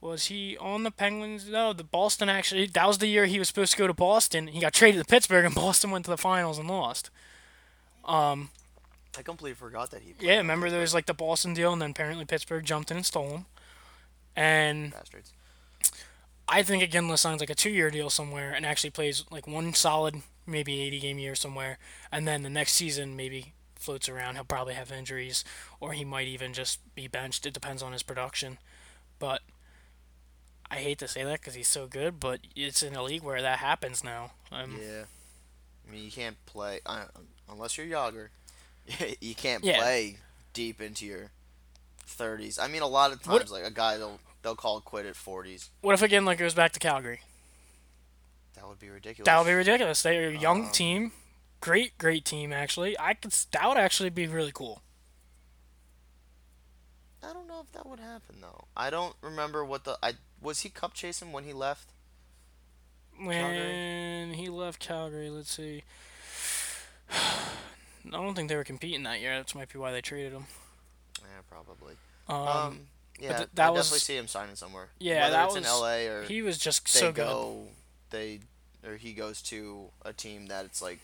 Was 0.00 0.26
he 0.26 0.56
on 0.56 0.82
the 0.82 0.90
Penguins? 0.90 1.48
No, 1.48 1.74
the 1.74 1.84
Boston 1.84 2.30
actually. 2.30 2.66
That 2.66 2.86
was 2.86 2.98
the 2.98 3.06
year 3.06 3.26
he 3.26 3.38
was 3.38 3.48
supposed 3.48 3.72
to 3.72 3.78
go 3.78 3.86
to 3.86 3.92
Boston. 3.92 4.46
He 4.46 4.60
got 4.60 4.72
traded 4.72 5.00
to 5.00 5.06
Pittsburgh, 5.06 5.44
and 5.44 5.54
Boston 5.66 5.90
went 5.90 6.06
to 6.06 6.10
the 6.10 6.16
finals 6.16 6.58
and 6.58 6.68
lost. 6.68 7.10
Um, 8.06 8.48
I 9.18 9.22
completely 9.22 9.54
forgot 9.54 9.90
that 9.90 10.02
he. 10.02 10.12
Played 10.12 10.26
Yeah, 10.26 10.36
remember 10.38 10.70
there 10.70 10.80
was 10.80 10.94
like 10.94 11.06
the 11.06 11.14
Boston 11.14 11.52
deal, 11.52 11.72
and 11.72 11.82
then 11.82 11.90
apparently 11.90 12.24
Pittsburgh 12.24 12.64
jumped 12.64 12.90
in 12.90 12.96
and 12.96 13.04
stole 13.04 13.28
him. 13.28 13.46
And 14.34 14.92
bastards. 14.92 15.32
I 16.52 16.62
think 16.64 16.82
Iginla 16.82 17.16
signs 17.18 17.40
like 17.40 17.48
a 17.50 17.54
two-year 17.54 17.90
deal 17.90 18.10
somewhere 18.10 18.52
and 18.52 18.66
actually 18.66 18.90
plays 18.90 19.24
like 19.30 19.46
one 19.46 19.72
solid, 19.72 20.16
maybe 20.46 20.74
80-game 20.90 21.18
year 21.18 21.34
somewhere, 21.36 21.78
and 22.10 22.26
then 22.26 22.42
the 22.42 22.50
next 22.50 22.72
season 22.72 23.14
maybe 23.16 23.52
floats 23.76 24.08
around. 24.08 24.34
He'll 24.34 24.44
probably 24.44 24.74
have 24.74 24.90
injuries, 24.90 25.44
or 25.78 25.92
he 25.92 26.04
might 26.04 26.26
even 26.26 26.52
just 26.52 26.80
be 26.94 27.06
benched. 27.06 27.46
It 27.46 27.54
depends 27.54 27.82
on 27.82 27.92
his 27.92 28.02
production. 28.02 28.58
But 29.20 29.42
I 30.70 30.76
hate 30.76 30.98
to 30.98 31.08
say 31.08 31.22
that 31.24 31.40
because 31.40 31.54
he's 31.54 31.68
so 31.68 31.86
good, 31.86 32.18
but 32.20 32.40
it's 32.56 32.82
in 32.82 32.94
a 32.96 33.02
league 33.02 33.22
where 33.22 33.40
that 33.42 33.58
happens 33.60 34.02
now. 34.04 34.32
Um, 34.52 34.78
Yeah. 34.80 35.04
I 35.88 35.92
mean, 35.92 36.04
you 36.04 36.10
can't 36.10 36.36
play 36.46 36.80
uh, 36.86 37.04
unless 37.50 37.76
you're 37.78 37.86
Jagr. 37.86 38.28
you 39.20 39.34
can't 39.34 39.64
Yeah. 39.64 39.78
play 39.78 40.18
deep 40.52 40.80
into 40.80 41.06
your 41.06 41.30
30s. 42.08 42.58
I 42.60 42.66
mean, 42.68 42.82
a 42.82 42.86
lot 42.86 43.12
of 43.12 43.24
What- 43.26 43.38
times, 43.38 43.50
like 43.52 43.64
a 43.64 43.70
guy 43.70 43.96
they'll 43.96 44.20
they'll 44.42 44.56
call 44.56 44.78
it 44.78 44.84
quit 44.84 45.06
at 45.06 45.14
40s. 45.14 45.68
What 45.80 45.94
if 45.94 46.00
Iginla 46.08 46.36
goes 46.38 46.54
back 46.54 46.72
to 46.72 46.80
Calgary? 46.80 47.20
That 48.54 48.66
would 48.68 48.78
be 48.78 48.88
ridiculous. 48.90 49.26
That 49.26 49.38
would 49.38 49.46
be 49.46 49.54
ridiculous. 49.54 50.02
They're 50.02 50.28
a 50.30 50.36
young 50.36 50.66
Um, 50.66 50.70
team, 50.72 51.12
great, 51.60 51.96
great 51.98 52.24
team 52.24 52.52
actually. 52.52 52.98
I 52.98 53.14
could. 53.14 53.32
That 53.52 53.68
would 53.68 53.78
actually 53.78 54.10
be 54.10 54.26
really 54.26 54.52
cool. 54.52 54.82
I 57.22 57.32
don't 57.32 57.46
know 57.48 57.60
if 57.60 57.70
that 57.72 57.86
would 57.86 58.00
happen 58.00 58.36
though. 58.40 58.64
I 58.76 58.90
don't 58.90 59.14
remember 59.22 59.64
what 59.64 59.84
the 59.84 59.98
I 60.02 60.14
was 60.40 60.60
he 60.60 60.68
cup 60.70 60.94
chasing 60.94 61.32
when 61.32 61.44
he 61.44 61.52
left. 61.52 61.90
When 63.18 64.32
he 64.32 64.48
left 64.48 64.80
Calgary, 64.80 65.28
let's 65.28 65.50
see. 65.52 65.82
I 67.12 68.10
don't 68.10 68.34
think 68.34 68.48
they 68.48 68.56
were 68.56 68.64
competing 68.64 69.02
that 69.02 69.20
year. 69.20 69.36
That's 69.36 69.54
might 69.54 69.70
be 69.72 69.78
why 69.78 69.92
they 69.92 70.00
traded 70.00 70.32
him. 70.32 70.46
Yeah, 71.20 71.42
probably. 71.50 71.94
Um, 72.28 72.36
Um, 72.36 72.80
yeah, 73.20 73.36
th- 73.36 73.40
I 73.42 73.46
that 73.54 73.72
was- 73.72 73.86
definitely 73.86 73.98
see 74.00 74.16
him 74.16 74.28
signing 74.28 74.56
somewhere. 74.56 74.88
Yeah, 74.98 75.22
Whether 75.24 75.32
that 75.32 75.44
it's 75.46 75.54
was- 75.54 75.64
in 75.64 75.70
LA 75.70 76.06
or 76.08 76.22
he 76.24 76.42
was 76.42 76.58
just 76.58 76.88
so 76.88 77.12
good. 77.12 77.16
go 77.26 77.68
they 78.10 78.40
or 78.86 78.96
he 78.96 79.12
goes 79.12 79.42
to 79.42 79.90
a 80.04 80.12
team 80.12 80.46
that 80.46 80.64
it's 80.64 80.80
like 80.82 80.98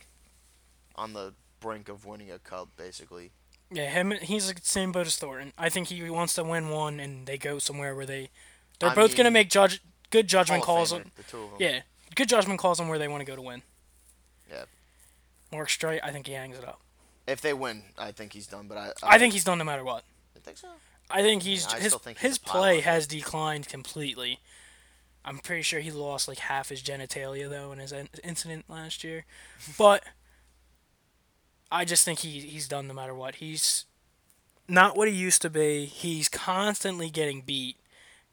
on 0.97 1.13
the 1.13 1.35
brink 1.61 1.89
of 1.89 2.05
winning 2.05 2.31
a 2.31 2.39
cup 2.39 2.69
basically. 2.77 3.31
Yeah, 3.71 3.91
him. 3.91 4.13
He's 4.13 4.47
the 4.53 4.59
same 4.63 4.93
boat 4.93 5.07
as 5.09 5.17
Thornton. 5.17 5.53
I 5.59 5.69
think 5.69 5.89
he 5.89 6.09
wants 6.09 6.35
to 6.35 6.45
win 6.45 6.69
one, 6.69 7.01
and 7.01 7.27
they 7.27 7.37
go 7.37 7.59
somewhere 7.59 7.95
where 7.97 8.07
they 8.07 8.31
they're 8.79 8.91
I 8.91 8.95
both 8.95 9.17
gonna 9.17 9.31
make 9.31 9.51
judge 9.51 9.83
good 10.11 10.29
judgment 10.29 10.63
calls. 10.63 10.93
On, 10.93 11.11
the 11.17 11.23
two 11.25 11.43
of 11.43 11.51
them. 11.51 11.57
yeah, 11.61 11.81
good 12.15 12.29
judgment 12.29 12.61
calls 12.61 12.79
on 12.79 12.87
where 12.89 12.99
they 12.99 13.09
want 13.09 13.23
to 13.23 13.25
go 13.25 13.35
to 13.35 13.43
win. 13.43 13.63
Yeah. 14.49 14.65
Mark 15.53 15.69
Streit, 15.69 16.01
I 16.03 16.13
think 16.13 16.27
he 16.29 16.35
hangs 16.35 16.57
it 16.59 16.65
up. 16.65 16.81
If 17.27 17.41
they 17.41 17.53
win, 17.53 17.83
I 17.99 18.13
think 18.13 18.33
he's 18.35 18.47
done. 18.47 18.69
But 18.69 18.79
I 18.79 18.93
I 19.03 19.19
think 19.19 19.33
he's 19.33 19.43
done 19.45 19.59
no 19.59 19.65
matter 19.65 19.83
what. 19.83 20.05
I 20.37 20.39
think 20.39 20.59
so. 20.59 20.69
I 21.11 21.23
think 21.23 21.43
he's 21.43 21.67
Yeah, 21.67 21.77
I 21.77 21.81
his 21.81 21.95
think 21.95 22.19
he's 22.19 22.31
his 22.31 22.39
play 22.39 22.81
has 22.81 23.07
declined 23.07 23.69
completely. 23.69 24.41
I'm 25.25 25.39
pretty 25.39 25.63
sure 25.63 25.81
he 25.81 25.91
lost 25.91 26.29
like 26.29 26.39
half 26.39 26.69
his 26.69 26.83
genitalia 26.83 27.49
though 27.49 27.73
in 27.73 27.79
his 27.79 27.93
incident 28.23 28.67
last 28.69 29.03
year, 29.05 29.25
but 29.79 30.05
I 31.71 31.85
just 31.85 32.05
think 32.05 32.21
he 32.21 32.41
he's 32.41 32.69
done 32.69 32.87
no 32.87 32.95
matter 32.95 33.15
what. 33.15 33.37
He's 33.37 33.87
not 34.69 34.97
what 34.97 35.09
he 35.09 35.15
used 35.15 35.43
to 35.43 35.51
be. 35.51 35.85
He's 35.85 36.29
constantly 36.29 37.11
getting 37.11 37.43
beat, 37.43 37.77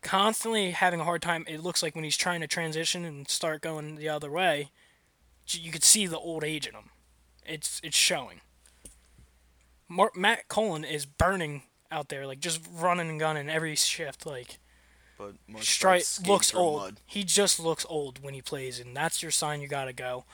constantly 0.02 0.72
having 0.72 1.00
a 1.00 1.04
hard 1.06 1.22
time. 1.22 1.46
It 1.48 1.62
looks 1.62 1.84
like 1.84 1.96
when 1.96 2.04
he's 2.04 2.18
trying 2.18 2.42
to 2.42 2.48
transition 2.48 3.06
and 3.06 3.28
start 3.28 3.62
going 3.62 3.96
the 3.96 4.10
other 4.10 4.32
way, 4.32 4.70
you 5.48 5.72
could 5.72 5.84
see 5.84 6.08
the 6.08 6.20
old 6.20 6.44
age 6.44 6.68
in 6.68 6.76
him. 6.76 6.90
It's 7.46 7.82
it's 7.84 7.98
showing. 7.98 8.42
Mar- 9.90 10.12
Matt 10.16 10.48
Cullen 10.48 10.84
is 10.84 11.06
burning 11.06 11.64
out 11.94 12.10
there, 12.10 12.26
like 12.28 12.40
just 12.40 12.60
running 12.74 13.10
and 13.10 13.20
gunning 13.20 13.50
every 13.50 13.76
shift. 13.76 14.26
Like 14.26 14.60
But 15.18 15.34
Mark 15.48 15.64
Streit 15.64 16.28
looks 16.28 16.54
old. 16.54 16.82
mud. 16.82 16.96
He 17.06 17.24
just 17.24 17.60
looks 17.60 17.86
old 17.88 18.22
when 18.24 18.34
he 18.34 18.42
plays, 18.42 18.80
and 18.80 18.96
that's 18.96 19.22
your 19.22 19.32
sign 19.32 19.62
you 19.62 19.68
gotta 19.68 19.94
go. 19.94 20.26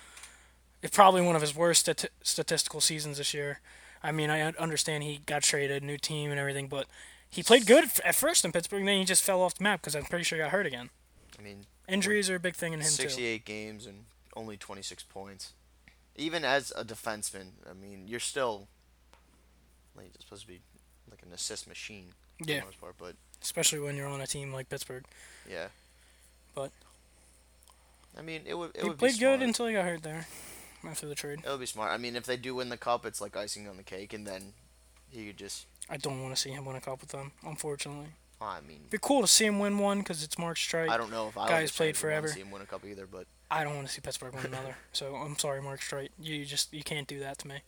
It's 0.81 0.95
probably 0.95 1.21
one 1.21 1.35
of 1.35 1.41
his 1.41 1.55
worst 1.55 1.85
stati- 1.85 2.07
statistical 2.23 2.79
seasons 2.81 3.17
this 3.17 3.33
year. 3.33 3.59
I 4.01 4.11
mean, 4.13 4.29
I 4.29 4.41
understand 4.53 5.03
he 5.03 5.19
got 5.25 5.43
traded, 5.43 5.83
new 5.83 5.97
team 5.97 6.31
and 6.31 6.39
everything, 6.39 6.67
but 6.69 6.87
he 7.29 7.43
played 7.43 7.65
good 7.65 7.83
at 8.05 8.15
first 8.15 8.45
in 8.45 8.53
Pittsburgh, 8.53 8.79
and 8.79 8.87
then 8.87 8.99
he 8.99 9.05
just 9.05 9.21
fell 9.21 9.41
off 9.41 9.55
the 9.55 9.63
map 9.63 9.81
because 9.81 9.93
I'm 9.95 10.05
pretty 10.05 10.23
sure 10.23 10.37
he 10.37 10.43
got 10.43 10.51
hurt 10.51 10.65
again. 10.65 10.89
I 11.37 11.41
mean, 11.41 11.65
Injuries 11.89 12.29
are 12.29 12.35
a 12.35 12.39
big 12.39 12.55
thing 12.55 12.71
in 12.73 12.79
him 12.79 12.85
too. 12.85 13.09
68 13.09 13.43
games 13.45 13.85
and 13.87 14.05
only 14.35 14.55
26 14.57 15.03
points. 15.03 15.53
Even 16.15 16.45
as 16.45 16.71
a 16.75 16.85
defenseman, 16.85 17.47
I 17.69 17.73
mean, 17.73 18.03
you're 18.07 18.19
still 18.19 18.67
like 19.95 20.11
supposed 20.19 20.43
to 20.43 20.47
be 20.47 20.59
like 21.11 21.21
an 21.23 21.33
assist 21.33 21.67
machine 21.67 22.07
for 22.37 22.49
Yeah. 22.49 22.59
the 22.61 22.65
most 22.65 22.81
part. 22.81 22.95
But 22.97 23.15
Especially 23.41 23.79
when 23.79 23.95
you're 23.95 24.07
on 24.07 24.21
a 24.21 24.27
team 24.27 24.51
like 24.53 24.69
Pittsburgh. 24.69 25.05
yeah, 25.49 25.67
But 26.55 26.71
I 28.17 28.21
mean, 28.21 28.41
it 28.45 28.55
would 28.57 28.71
it 28.75 28.81
he 28.81 28.89
would 28.89 28.97
played 28.97 29.13
be 29.13 29.19
good 29.19 29.41
until 29.41 29.67
he 29.67 29.73
got 29.73 29.85
hurt 29.85 30.03
there 30.03 30.27
after 30.87 31.07
the 31.07 31.15
trade. 31.15 31.39
It 31.45 31.49
would 31.49 31.59
be 31.59 31.65
smart. 31.65 31.91
I 31.91 31.97
mean, 31.97 32.15
if 32.15 32.25
they 32.25 32.37
do 32.37 32.55
win 32.55 32.69
the 32.69 32.77
cup, 32.77 33.05
it's 33.05 33.21
like 33.21 33.37
icing 33.37 33.67
on 33.67 33.77
the 33.77 33.83
cake, 33.83 34.13
and 34.13 34.25
then 34.27 34.53
he 35.09 35.27
could 35.27 35.37
just. 35.37 35.65
I 35.89 35.97
don't 35.97 36.21
want 36.21 36.35
to 36.35 36.41
see 36.41 36.51
him 36.51 36.65
win 36.65 36.75
a 36.75 36.81
cup 36.81 37.01
with 37.01 37.09
them, 37.11 37.31
unfortunately. 37.43 38.07
I 38.41 38.61
mean, 38.61 38.77
It'd 38.81 38.89
be 38.91 38.97
cool 39.01 39.21
to 39.21 39.27
see 39.27 39.45
him 39.45 39.59
win 39.59 39.77
one 39.79 39.99
because 39.99 40.23
it's 40.23 40.37
Mark 40.37 40.55
Streit. 40.57 40.87
I 40.89 40.95
don't 40.97 41.11
know 41.11 41.27
if 41.27 41.37
I 41.37 41.49
Guys 41.49 41.71
played 41.71 41.95
to 41.95 41.99
forever. 41.99 42.27
see 42.29 42.39
him 42.41 42.51
win 42.51 42.61
a 42.61 42.65
cup 42.65 42.85
either, 42.85 43.05
but 43.05 43.25
I 43.51 43.63
don't 43.65 43.75
want 43.75 43.87
to 43.87 43.93
see 43.93 43.99
Pittsburgh 44.01 44.33
win 44.33 44.45
another. 44.45 44.75
So 44.93 45.15
I'm 45.15 45.37
sorry, 45.37 45.61
Mark 45.61 45.81
Streit. 45.81 46.09
You 46.19 46.45
just 46.45 46.73
you 46.73 46.83
can't 46.83 47.07
do 47.07 47.19
that 47.19 47.37
to 47.39 47.47
me. 47.47 47.61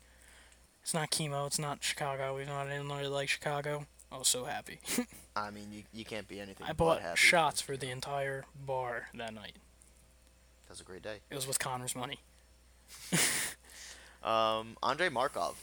It's 0.83 0.93
not 0.93 1.11
chemo. 1.11 1.47
It's 1.47 1.59
not 1.59 1.83
Chicago. 1.83 2.35
We've 2.37 2.47
not 2.47 2.67
anyone 2.69 2.97
really 2.97 3.09
like 3.09 3.29
Chicago. 3.29 3.85
I 4.11 4.17
was 4.17 4.27
so 4.27 4.45
happy. 4.45 4.79
I 5.35 5.51
mean, 5.51 5.67
you, 5.71 5.83
you 5.93 6.03
can't 6.05 6.27
be 6.27 6.39
anything. 6.39 6.65
I 6.67 6.73
bought 6.73 7.01
happy. 7.01 7.17
shots 7.17 7.61
for 7.61 7.77
the 7.77 7.89
entire 7.89 8.43
bar 8.65 9.07
that 9.13 9.33
night. 9.33 9.53
That 10.67 10.71
was 10.71 10.81
a 10.81 10.83
great 10.83 11.01
day. 11.03 11.17
It 11.29 11.35
was 11.35 11.47
with 11.47 11.59
Connor's 11.59 11.95
money. 11.95 12.19
Um, 14.23 14.77
Andre 14.83 15.09
Markov, 15.09 15.55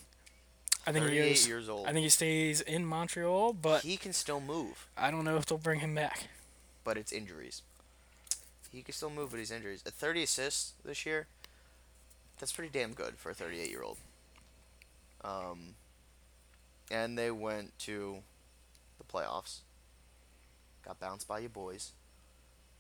I 0.85 0.91
think 0.91 1.05
he 1.05 1.11
38 1.11 1.31
is. 1.31 1.47
years 1.47 1.69
old. 1.69 1.87
I 1.87 1.93
think 1.93 2.03
he 2.03 2.09
stays 2.09 2.61
in 2.61 2.85
Montreal, 2.85 3.53
but 3.53 3.83
he 3.83 3.97
can 3.97 4.13
still 4.13 4.41
move, 4.41 4.89
I 4.97 5.13
don't 5.13 5.25
know 5.25 5.37
if 5.37 5.47
they'll 5.47 5.59
bring 5.59 5.79
him 5.79 5.95
back. 5.95 6.27
but 6.83 6.97
it's 6.97 7.13
injuries. 7.13 7.63
He 8.73 8.83
can 8.83 8.93
still 8.95 9.11
move, 9.11 9.31
but 9.31 9.39
he's 9.39 9.53
injuries. 9.53 9.85
At 9.87 9.93
30 9.93 10.25
assists 10.25 10.73
this 10.85 11.07
year, 11.07 11.29
that's 12.41 12.51
pretty 12.51 12.77
damn 12.77 12.95
good 12.95 13.15
for 13.17 13.31
a 13.31 13.35
38 13.35 13.71
year 13.71 13.83
old. 13.85 13.99
Um, 15.23 15.75
and 16.91 17.19
they 17.19 17.31
went 17.31 17.79
to 17.81 18.19
the 18.99 19.05
playoffs. 19.05 19.61
Got 20.85 21.01
bounced 21.01 21.29
by 21.29 21.41
you 21.41 21.49
boys, 21.49 21.93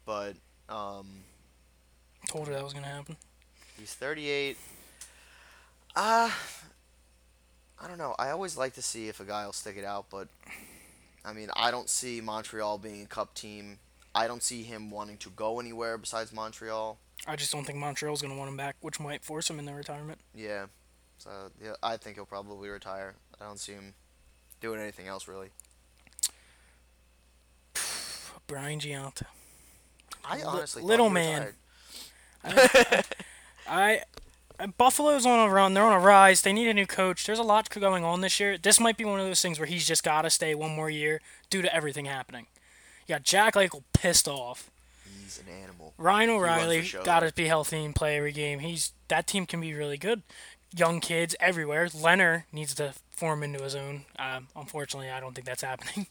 but 0.06 0.34
um, 0.68 1.24
Told 2.26 2.48
her 2.48 2.54
that 2.54 2.64
was 2.64 2.72
gonna 2.72 2.86
happen. 2.86 3.16
He's 3.78 3.94
38. 3.94 4.56
Uh, 5.94 6.30
I 7.80 7.88
don't 7.88 7.98
know. 7.98 8.14
I 8.18 8.30
always 8.30 8.56
like 8.56 8.74
to 8.74 8.82
see 8.82 9.08
if 9.08 9.20
a 9.20 9.24
guy 9.24 9.46
will 9.46 9.52
stick 9.52 9.76
it 9.76 9.84
out, 9.84 10.06
but 10.10 10.28
I 11.24 11.32
mean, 11.32 11.48
I 11.54 11.70
don't 11.70 11.88
see 11.88 12.20
Montreal 12.20 12.78
being 12.78 13.02
a 13.02 13.06
cup 13.06 13.34
team. 13.34 13.78
I 14.14 14.26
don't 14.26 14.42
see 14.42 14.62
him 14.62 14.90
wanting 14.90 15.16
to 15.18 15.30
go 15.30 15.60
anywhere 15.60 15.96
besides 15.98 16.32
Montreal. 16.32 16.98
I 17.26 17.36
just 17.36 17.52
don't 17.52 17.64
think 17.64 17.78
Montreal's 17.78 18.22
gonna 18.22 18.36
want 18.36 18.48
him 18.50 18.56
back, 18.56 18.76
which 18.80 19.00
might 19.00 19.24
force 19.24 19.48
him 19.48 19.58
into 19.58 19.72
retirement. 19.74 20.18
Yeah. 20.34 20.66
So, 21.18 21.30
yeah, 21.62 21.74
I 21.82 21.96
think 21.96 22.16
he'll 22.16 22.26
probably 22.26 22.68
retire. 22.68 23.14
I 23.40 23.44
don't 23.44 23.58
see 23.58 23.72
him 23.72 23.94
doing 24.60 24.80
anything 24.80 25.08
else 25.08 25.28
really. 25.28 25.48
Brian 28.46 28.80
Gionta. 28.80 29.24
I 30.24 30.42
honestly 30.42 30.82
thought 30.82 30.88
little 30.88 31.10
man. 31.10 31.54
retired. 32.44 33.04
I 33.68 34.02
uh, 34.58 34.66
Buffalo's 34.76 35.24
on 35.24 35.48
a 35.48 35.52
run. 35.52 35.74
They're 35.74 35.84
on 35.84 35.92
a 35.92 36.00
rise. 36.00 36.42
They 36.42 36.52
need 36.52 36.68
a 36.68 36.74
new 36.74 36.86
coach. 36.86 37.24
There's 37.24 37.38
a 37.38 37.44
lot 37.44 37.70
going 37.70 38.04
on 38.04 38.20
this 38.20 38.40
year. 38.40 38.58
This 38.58 38.80
might 38.80 38.96
be 38.96 39.04
one 39.04 39.20
of 39.20 39.26
those 39.26 39.40
things 39.40 39.58
where 39.58 39.66
he's 39.66 39.86
just 39.86 40.02
got 40.02 40.22
to 40.22 40.30
stay 40.30 40.54
one 40.54 40.74
more 40.74 40.90
year 40.90 41.20
due 41.48 41.62
to 41.62 41.72
everything 41.72 42.06
happening. 42.06 42.46
You 43.06 43.14
got 43.14 43.22
Jack 43.22 43.54
Eichel 43.54 43.84
pissed 43.92 44.26
off. 44.26 44.70
He's 45.04 45.38
an 45.38 45.52
animal. 45.62 45.94
Ryan 45.96 46.30
O'Reilly 46.30 46.90
got 47.04 47.20
to 47.20 47.32
be 47.32 47.46
healthy 47.46 47.84
and 47.84 47.94
play 47.94 48.16
every 48.16 48.32
game. 48.32 48.58
He's 48.58 48.92
that 49.08 49.26
team 49.26 49.46
can 49.46 49.60
be 49.60 49.72
really 49.74 49.96
good. 49.96 50.22
Young 50.76 51.00
kids 51.00 51.34
everywhere. 51.40 51.88
Leonard 51.94 52.44
needs 52.52 52.74
to 52.74 52.94
form 53.10 53.42
into 53.42 53.62
his 53.62 53.74
own. 53.74 54.04
Um, 54.18 54.48
unfortunately, 54.54 55.10
I 55.10 55.20
don't 55.20 55.34
think 55.34 55.46
that's 55.46 55.62
happening 55.72 56.06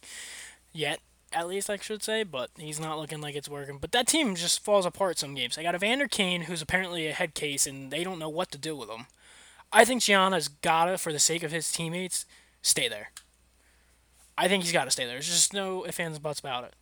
yet. 0.74 1.00
At 1.34 1.48
least 1.48 1.70
I 1.70 1.76
should 1.76 2.04
say, 2.04 2.24
but 2.24 2.50
he's 2.58 2.80
not 2.80 2.98
looking 2.98 3.20
like 3.20 3.36
it's 3.36 3.50
working. 3.50 3.80
But 3.80 3.92
that 3.92 4.08
team 4.08 4.34
just 4.36 4.64
falls 4.64 4.86
apart 4.86 5.20
some 5.20 5.34
games. 5.36 5.58
I 5.58 5.64
got 5.64 5.76
Evander 5.76 6.08
Kane, 6.08 6.44
who's 6.44 6.62
apparently 6.62 7.06
a 7.08 7.14
head 7.14 7.34
case, 7.34 7.68
and 7.68 7.92
they 7.92 8.04
don't 8.04 8.20
know 8.20 8.30
what 8.30 8.50
to 8.52 8.58
do 8.58 8.76
with 8.76 8.90
him. 8.90 9.08
I 9.72 9.84
think 9.84 10.02
Gionta's 10.02 10.48
gotta, 10.48 10.98
for 10.98 11.12
the 11.12 11.20
sake 11.20 11.44
of 11.44 11.52
his 11.52 11.70
teammates, 11.72 12.26
stay 12.62 12.88
there. 12.88 13.12
I 14.38 14.48
think 14.48 14.64
he's 14.64 14.72
got 14.72 14.86
to 14.86 14.92
stay 14.92 15.06
there. 15.06 15.16
There's 15.16 15.28
just 15.28 15.54
no 15.54 15.86
ifs, 15.86 16.00
ands, 16.00 16.20
buts 16.20 16.40
about 16.40 16.64
it. 16.64 16.74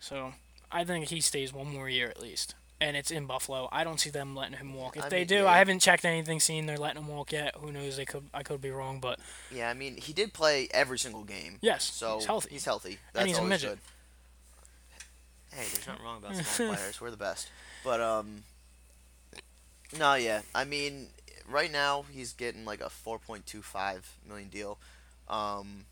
So 0.00 0.34
I 0.72 0.84
think 0.84 1.08
he 1.08 1.20
stays 1.20 1.52
one 1.52 1.72
more 1.72 1.88
year 1.88 2.08
at 2.08 2.20
least, 2.20 2.54
and 2.80 2.96
it's 2.96 3.10
in 3.10 3.26
Buffalo. 3.26 3.68
I 3.70 3.84
don't 3.84 4.00
see 4.00 4.10
them 4.10 4.34
letting 4.34 4.56
him 4.56 4.74
walk. 4.74 4.96
If 4.96 5.04
I 5.04 5.08
they 5.08 5.18
mean, 5.18 5.26
do, 5.26 5.34
yeah. 5.36 5.46
I 5.50 5.58
haven't 5.58 5.80
checked 5.80 6.04
anything, 6.04 6.40
seen 6.40 6.66
they're 6.66 6.78
letting 6.78 7.02
him 7.02 7.08
walk 7.08 7.32
yet. 7.32 7.54
Who 7.58 7.70
knows? 7.72 7.96
They 7.96 8.04
could. 8.04 8.24
I 8.32 8.42
could 8.42 8.60
be 8.60 8.70
wrong, 8.70 9.00
but 9.00 9.18
Yeah, 9.50 9.68
I 9.68 9.74
mean, 9.74 9.96
he 9.96 10.12
did 10.12 10.32
play 10.32 10.68
every 10.72 10.98
single 10.98 11.24
game. 11.24 11.58
Yes, 11.60 11.84
so 11.84 12.16
he's 12.16 12.26
healthy. 12.26 12.48
He's 12.50 12.64
healthy. 12.64 12.98
That's 13.12 13.26
he's 13.26 13.38
a 13.38 13.42
midget. 13.42 13.70
good. 13.70 13.78
Hey, 15.52 15.64
there's 15.72 15.86
nothing 15.86 16.04
wrong 16.04 16.18
about 16.18 16.36
small 16.36 16.68
players. 16.74 17.00
We're 17.00 17.10
the 17.10 17.16
best. 17.16 17.50
But 17.84 18.00
um, 18.00 18.44
no, 19.98 20.14
yeah. 20.14 20.42
I 20.54 20.64
mean, 20.64 21.08
right 21.48 21.70
now 21.72 22.04
he's 22.10 22.32
getting 22.32 22.64
like 22.64 22.80
a 22.80 22.90
4.25 22.90 24.02
million 24.28 24.48
deal. 24.48 24.78
Um, 25.28 25.86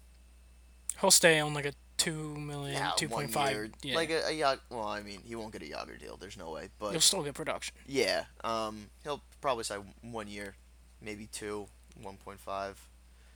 he'll 1.00 1.10
stay 1.10 1.40
on 1.40 1.54
like 1.54 1.66
a 1.66 1.72
two 1.98 2.36
million, 2.36 2.74
yeah, 2.74 2.92
two 2.96 3.08
one 3.08 3.24
point 3.24 3.32
five. 3.32 3.70
Yeah, 3.82 3.94
like 3.96 4.10
a, 4.10 4.28
a 4.28 4.32
yacht. 4.32 4.60
Well, 4.70 4.86
I 4.86 5.02
mean, 5.02 5.20
he 5.24 5.34
won't 5.34 5.52
get 5.52 5.62
a 5.62 5.66
Jagr 5.66 6.00
deal. 6.00 6.16
There's 6.16 6.38
no 6.38 6.50
way. 6.50 6.70
But 6.78 6.92
you'll 6.92 7.00
still 7.02 7.22
get 7.22 7.34
production. 7.34 7.74
yeah, 7.86 8.24
um, 8.42 8.86
he'll 9.04 9.20
probably 9.40 9.64
say 9.64 9.76
one 10.00 10.28
year, 10.28 10.54
maybe 11.02 11.26
two, 11.30 11.66
1.5, 12.02 12.74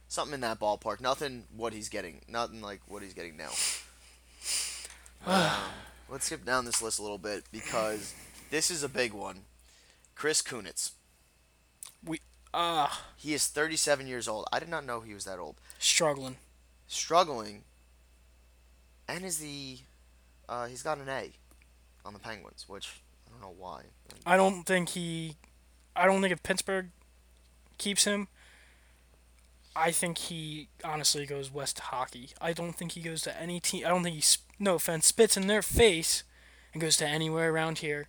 something 0.09 0.35
in 0.35 0.41
that 0.41 0.59
ballpark. 0.59 1.01
Nothing 1.01 1.45
what 1.55 1.73
he's 1.73 1.89
getting. 1.89 2.23
Nothing 2.29 2.63
like 2.63 2.81
what 2.87 3.03
he's 3.03 3.15
getting 3.15 3.37
now. 3.37 3.51
um, 5.27 5.51
let's 6.09 6.27
skip 6.27 6.45
down 6.45 6.65
this 6.65 6.81
list 6.81 6.99
a 6.99 7.03
little 7.03 7.19
bit 7.19 7.45
because 7.53 8.15
this 8.51 8.71
is 8.71 8.83
a 8.83 8.89
big 8.89 9.13
one. 9.13 9.43
Chris 10.15 10.43
Kunitz. 10.43 10.93
We 12.05 12.21
ah, 12.55 13.05
He 13.17 13.35
is 13.35 13.47
37 13.47 14.07
years 14.07 14.29
old. 14.29 14.47
I 14.53 14.59
did 14.59 14.69
not 14.69 14.85
know 14.85 15.01
he 15.01 15.15
was 15.15 15.25
that 15.25 15.39
old. 15.39 15.57
struggling. 15.79 16.37
Struggling. 16.87 17.65
And 19.13 19.27
is 19.27 19.39
the 19.39 19.79
uh, 20.49 20.67
he's 20.67 20.83
got 20.83 20.97
an 20.97 21.09
A 21.09 21.33
on 22.05 22.15
the 22.15 22.19
Penguins, 22.19 22.65
which 22.67 23.03
I 23.27 23.31
don't 23.31 23.43
know 23.43 23.55
why. 23.59 23.83
I 24.25 24.39
don't 24.39 24.65
think 24.65 24.91
he. 24.91 25.37
I 25.95 26.07
don't 26.07 26.23
think 26.23 26.33
if 26.33 26.43
Pittsburgh 26.43 26.89
keeps 27.77 28.05
him, 28.05 28.29
I 29.77 29.91
think 29.91 30.17
he 30.17 30.69
honestly 30.83 31.27
goes 31.27 31.53
west 31.53 31.77
to 31.77 31.83
hockey. 31.83 32.31
I 32.41 32.55
don't 32.55 32.73
think 32.73 32.93
he 32.93 33.03
goes 33.03 33.21
to 33.23 33.39
any 33.39 33.61
team. 33.61 33.85
I 33.85 33.91
don't 33.91 34.03
think 34.03 34.17
he. 34.17 34.25
No 34.59 34.77
offense, 34.77 35.07
spits 35.07 35.37
in 35.37 35.47
their 35.47 35.63
face 35.63 36.25
and 36.73 36.81
goes 36.81 36.97
to 36.97 37.07
anywhere 37.07 37.53
around 37.53 37.79
here. 37.79 38.09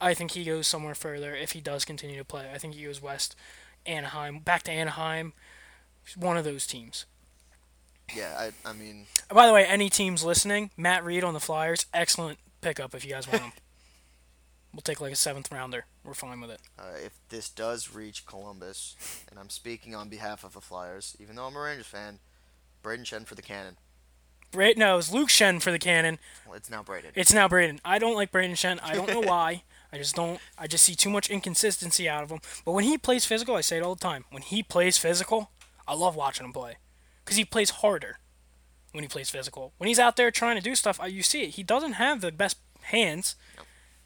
I 0.00 0.14
think 0.14 0.32
he 0.32 0.44
goes 0.44 0.68
somewhere 0.68 0.94
further 0.94 1.34
if 1.34 1.52
he 1.52 1.60
does 1.60 1.84
continue 1.84 2.16
to 2.18 2.24
play. 2.24 2.48
I 2.54 2.58
think 2.58 2.74
he 2.74 2.84
goes 2.84 3.02
west, 3.02 3.34
Anaheim, 3.86 4.38
back 4.38 4.62
to 4.64 4.70
Anaheim. 4.70 5.32
One 6.14 6.36
of 6.36 6.44
those 6.44 6.64
teams. 6.64 7.06
Yeah, 8.14 8.34
I 8.38 8.68
I 8.68 8.72
mean 8.72 9.06
By 9.30 9.46
the 9.46 9.52
way, 9.52 9.64
any 9.64 9.90
teams 9.90 10.24
listening, 10.24 10.70
Matt 10.76 11.04
Read 11.04 11.24
on 11.24 11.34
the 11.34 11.40
Flyers, 11.40 11.86
excellent 11.92 12.38
pickup 12.60 12.94
if 12.94 13.04
you 13.04 13.12
guys 13.12 13.28
want 13.28 13.42
him. 13.42 13.52
we'll 14.72 14.82
take 14.82 15.00
like 15.00 15.12
a 15.12 15.16
seventh 15.16 15.50
rounder. 15.52 15.84
We're 16.04 16.14
fine 16.14 16.40
with 16.40 16.50
it. 16.50 16.60
Uh, 16.78 16.82
if 17.04 17.18
this 17.28 17.48
does 17.48 17.94
reach 17.94 18.26
Columbus, 18.26 18.96
and 19.30 19.38
I'm 19.38 19.50
speaking 19.50 19.94
on 19.94 20.08
behalf 20.08 20.44
of 20.44 20.54
the 20.54 20.60
Flyers, 20.60 21.16
even 21.20 21.36
though 21.36 21.46
I'm 21.46 21.56
a 21.56 21.60
Rangers 21.60 21.86
fan, 21.86 22.18
Brayden 22.82 23.04
Schenn 23.04 23.26
for 23.26 23.34
the 23.34 23.42
Cannon. 23.42 23.76
Bra- 24.50 24.72
no, 24.76 24.94
it 24.94 24.96
was 24.96 25.12
Luke 25.12 25.28
Schenn 25.28 25.60
for 25.60 25.70
the 25.70 25.78
Cannon. 25.78 26.18
Well, 26.46 26.56
it's 26.56 26.70
now 26.70 26.82
Brayden. 26.82 27.12
It's 27.14 27.34
now 27.34 27.48
Brayden. 27.48 27.80
I 27.84 27.98
don't 27.98 28.14
like 28.14 28.32
Brayden 28.32 28.52
Schenn. 28.52 28.78
I 28.82 28.94
don't 28.94 29.08
know 29.08 29.20
why. 29.20 29.64
I 29.92 29.98
just 29.98 30.14
don't. 30.14 30.40
I 30.56 30.66
just 30.66 30.84
see 30.84 30.94
too 30.94 31.10
much 31.10 31.28
inconsistency 31.28 32.08
out 32.08 32.22
of 32.22 32.30
him. 32.30 32.40
But 32.64 32.72
when 32.72 32.84
he 32.84 32.96
plays 32.96 33.26
physical, 33.26 33.56
I 33.56 33.60
say 33.60 33.78
it 33.78 33.82
all 33.82 33.94
the 33.94 34.00
time. 34.00 34.24
When 34.30 34.42
he 34.42 34.62
plays 34.62 34.96
physical, 34.96 35.50
I 35.86 35.94
love 35.94 36.16
watching 36.16 36.46
him 36.46 36.52
play 36.52 36.76
because 37.28 37.36
he 37.36 37.44
plays 37.44 37.68
harder 37.68 38.16
when 38.92 39.04
he 39.04 39.08
plays 39.08 39.28
physical. 39.28 39.74
When 39.76 39.86
he's 39.86 39.98
out 39.98 40.16
there 40.16 40.30
trying 40.30 40.56
to 40.56 40.62
do 40.62 40.74
stuff, 40.74 40.98
uh, 40.98 41.04
you 41.04 41.22
see 41.22 41.42
it. 41.42 41.56
He 41.56 41.62
doesn't 41.62 41.92
have 41.92 42.22
the 42.22 42.32
best 42.32 42.56
hands. 42.84 43.36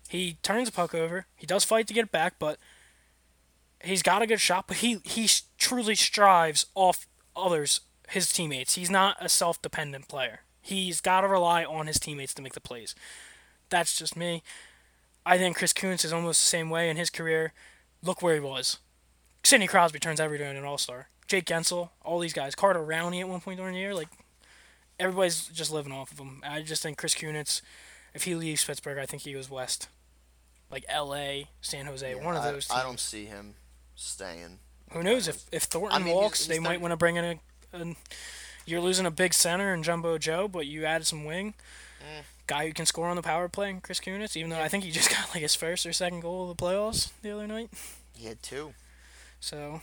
He 0.08 0.38
turns 0.42 0.68
the 0.68 0.74
puck 0.74 0.92
over. 0.92 1.26
He 1.36 1.46
does 1.46 1.62
fight 1.62 1.86
to 1.86 1.94
get 1.94 2.06
it 2.06 2.10
back, 2.10 2.34
but 2.40 2.58
he's 3.80 4.02
got 4.02 4.22
a 4.22 4.26
good 4.26 4.40
shot. 4.40 4.66
But 4.66 4.78
he 4.78 4.98
he 5.04 5.28
truly 5.56 5.94
strives 5.94 6.66
off 6.74 7.06
others, 7.36 7.82
his 8.08 8.32
teammates. 8.32 8.74
He's 8.74 8.90
not 8.90 9.16
a 9.20 9.28
self-dependent 9.28 10.08
player. 10.08 10.40
He's 10.60 11.00
got 11.00 11.20
to 11.20 11.28
rely 11.28 11.64
on 11.64 11.86
his 11.86 12.00
teammates 12.00 12.34
to 12.34 12.42
make 12.42 12.54
the 12.54 12.60
plays. 12.60 12.96
That's 13.70 13.96
just 13.96 14.16
me. 14.16 14.42
I 15.24 15.38
think 15.38 15.56
Chris 15.56 15.72
Kunitz 15.72 16.04
is 16.04 16.12
almost 16.12 16.40
the 16.40 16.48
same 16.48 16.70
way 16.70 16.90
in 16.90 16.96
his 16.96 17.08
career. 17.08 17.52
Look 18.02 18.20
where 18.20 18.34
he 18.34 18.40
was. 18.40 18.78
Sidney 19.44 19.68
Crosby 19.68 20.00
turns 20.00 20.18
every 20.18 20.38
day 20.38 20.48
into 20.48 20.60
an 20.60 20.66
all-star. 20.66 21.06
Jake 21.32 21.46
Guentzel, 21.46 21.88
all 22.04 22.18
these 22.18 22.34
guys. 22.34 22.54
Carter 22.54 22.80
Rowney 22.80 23.20
at 23.20 23.26
one 23.28 23.40
point 23.40 23.56
during 23.56 23.72
the 23.72 23.80
year, 23.80 23.94
like 23.94 24.10
everybody's 25.00 25.46
just 25.46 25.72
living 25.72 25.90
off 25.90 26.12
of 26.12 26.18
him. 26.18 26.42
I 26.46 26.60
just 26.60 26.82
think 26.82 26.98
Chris 26.98 27.14
Kunitz, 27.14 27.62
if 28.12 28.24
he 28.24 28.34
leaves 28.34 28.62
Pittsburgh, 28.62 28.98
I 28.98 29.06
think 29.06 29.22
he 29.22 29.32
goes 29.32 29.48
west, 29.50 29.88
like 30.70 30.84
L.A., 30.90 31.48
San 31.62 31.86
Jose, 31.86 32.06
Yeah, 32.14 32.22
one 32.22 32.36
of 32.36 32.42
those. 32.42 32.70
I, 32.70 32.74
Teams. 32.74 32.84
don't 32.84 33.00
see 33.00 33.24
him 33.24 33.54
staying. 33.94 34.58
Who 34.90 35.02
knows 35.02 35.26
if 35.26 35.46
if 35.50 35.62
Thornton 35.62 36.02
I 36.02 36.04
mean, 36.04 36.14
walks, 36.14 36.40
he's 36.40 36.48
they 36.48 36.58
might 36.58 36.82
want 36.82 36.92
to 36.92 36.98
bring 36.98 37.16
in 37.16 37.24
a, 37.24 37.38
a. 37.72 37.96
You're 38.66 38.82
losing 38.82 39.06
a 39.06 39.10
big 39.10 39.32
center 39.32 39.72
in 39.72 39.82
Jumbo 39.82 40.18
Joe, 40.18 40.48
but 40.48 40.66
you 40.66 40.84
added 40.84 41.06
some 41.06 41.24
wing. 41.24 41.54
Eh. 42.02 42.22
Guy 42.46 42.66
who 42.66 42.74
can 42.74 42.84
score 42.84 43.08
on 43.08 43.16
the 43.16 43.22
power 43.22 43.48
play, 43.48 43.74
Chris 43.82 44.00
Kunitz. 44.00 44.36
Even 44.36 44.50
though 44.50 44.60
I 44.60 44.68
think 44.68 44.84
he 44.84 44.90
just 44.90 45.08
got 45.16 45.30
like 45.30 45.40
his 45.40 45.54
first 45.54 45.86
or 45.86 45.94
second 45.94 46.20
goal 46.20 46.50
of 46.50 46.54
the 46.54 46.62
playoffs 46.62 47.10
the 47.22 47.30
other 47.30 47.46
night. 47.46 47.70
He 48.14 48.26
had 48.26 48.42
two. 48.42 48.74
So 49.40 49.80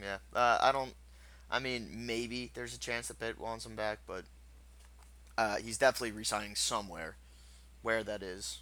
Yeah, 0.00 0.18
uh, 0.34 0.58
I 0.60 0.72
don't. 0.72 0.94
I 1.50 1.58
mean, 1.58 1.88
maybe 2.06 2.50
there's 2.54 2.74
a 2.74 2.78
chance 2.78 3.08
that 3.08 3.18
Pitt 3.18 3.38
wants 3.40 3.64
him 3.66 3.74
back, 3.74 4.00
but 4.06 4.24
uh, 5.36 5.56
he's 5.56 5.78
definitely 5.78 6.12
resigning 6.12 6.54
somewhere. 6.54 7.16
Where 7.82 8.02
that 8.04 8.22
is, 8.22 8.58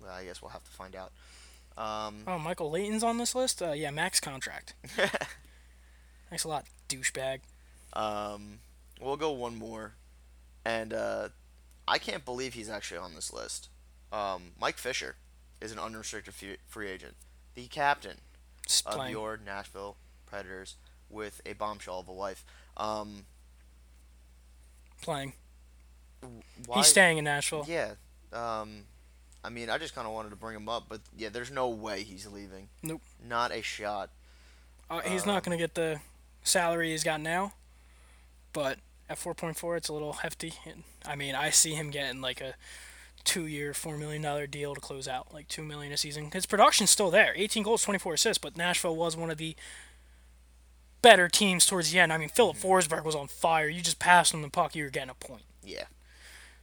well, 0.00 0.10
I 0.12 0.24
guess 0.24 0.40
we'll 0.42 0.50
have 0.50 0.64
to 0.64 0.70
find 0.70 0.94
out. 0.94 1.12
Um, 1.76 2.22
Oh, 2.26 2.38
Michael 2.38 2.70
Leighton's 2.70 3.02
on 3.02 3.18
this 3.18 3.34
list? 3.34 3.62
Uh, 3.62 3.72
yeah, 3.72 3.90
max 3.90 4.20
contract. 4.20 4.74
Thanks 6.28 6.44
a 6.44 6.48
lot, 6.48 6.66
douchebag. 6.88 7.40
um, 7.94 8.58
we'll 9.00 9.16
go 9.16 9.30
one 9.32 9.56
more, 9.56 9.94
and 10.64 10.92
uh, 10.92 11.28
I 11.86 11.98
can't 11.98 12.24
believe 12.24 12.54
he's 12.54 12.68
actually 12.68 12.98
on 12.98 13.14
this 13.14 13.32
list. 13.32 13.68
Um, 14.12 14.52
Mike 14.60 14.76
Fisher 14.76 15.16
is 15.60 15.72
an 15.72 15.78
unrestricted 15.78 16.34
free, 16.66 16.88
agent, 16.88 17.14
the 17.54 17.66
captain 17.68 18.18
Just 18.66 18.86
of 18.86 18.94
playing. 18.94 19.12
your 19.12 19.38
Nashville 19.44 19.96
Predators 20.28 20.76
with 21.10 21.40
a 21.46 21.52
bombshell 21.54 22.00
of 22.00 22.08
a 22.08 22.12
wife. 22.12 22.44
Um, 22.76 23.24
playing. 25.02 25.32
why, 26.66 26.78
He's 26.78 26.86
staying 26.88 27.18
in 27.18 27.24
Nashville. 27.24 27.64
Yeah. 27.68 27.92
Um, 28.32 28.84
I 29.44 29.50
mean, 29.50 29.70
I 29.70 29.78
just 29.78 29.94
kind 29.94 30.06
of 30.06 30.12
wanted 30.12 30.30
to 30.30 30.36
bring 30.36 30.56
him 30.56 30.68
up, 30.68 30.84
but 30.88 31.00
yeah, 31.16 31.28
there's 31.30 31.50
no 31.50 31.68
way 31.68 32.02
he's 32.02 32.26
leaving. 32.26 32.68
Nope. 32.82 33.02
Not 33.26 33.52
a 33.52 33.62
shot. 33.62 34.10
Uh, 34.90 35.00
he's 35.00 35.22
Um, 35.22 35.28
not 35.28 35.44
going 35.44 35.56
to 35.56 35.62
get 35.62 35.74
the 35.74 36.00
salary 36.42 36.90
he's 36.90 37.04
got 37.04 37.20
now, 37.20 37.52
but 38.52 38.78
at 39.08 39.16
4.4, 39.18 39.76
it's 39.76 39.88
a 39.88 39.92
little 39.92 40.14
hefty. 40.14 40.54
And, 40.66 40.82
I 41.06 41.14
mean, 41.14 41.34
I 41.34 41.50
see 41.50 41.74
him 41.74 41.90
getting 41.90 42.20
like 42.20 42.40
a 42.40 42.54
two-year, 43.24 43.74
four 43.74 43.96
million 43.96 44.22
dollar 44.22 44.46
deal 44.46 44.74
to 44.74 44.80
close 44.80 45.06
out, 45.06 45.32
like 45.32 45.48
two 45.48 45.62
million 45.62 45.92
a 45.92 45.96
season. 45.96 46.30
His 46.32 46.46
production's 46.46 46.90
still 46.90 47.10
there, 47.10 47.32
18 47.36 47.62
goals, 47.62 47.82
24 47.82 48.14
assists. 48.14 48.38
But 48.42 48.56
Nashville 48.56 48.96
was 48.96 49.16
one 49.16 49.30
of 49.30 49.38
the 49.38 49.54
better 51.02 51.28
teams 51.28 51.66
towards 51.66 51.92
the 51.92 51.98
end. 51.98 52.12
I 52.12 52.18
mean, 52.18 52.28
Filip 52.28 52.56
Mm-hmm. 52.56 52.68
Forsberg 52.68 53.04
was 53.04 53.14
on 53.14 53.28
fire. 53.28 53.68
You 53.68 53.80
just 53.82 53.98
passed 53.98 54.34
him 54.34 54.42
the 54.42 54.48
puck, 54.48 54.74
you 54.74 54.84
were 54.84 54.90
getting 54.90 55.10
a 55.10 55.14
point. 55.14 55.42
Yeah. 55.64 55.84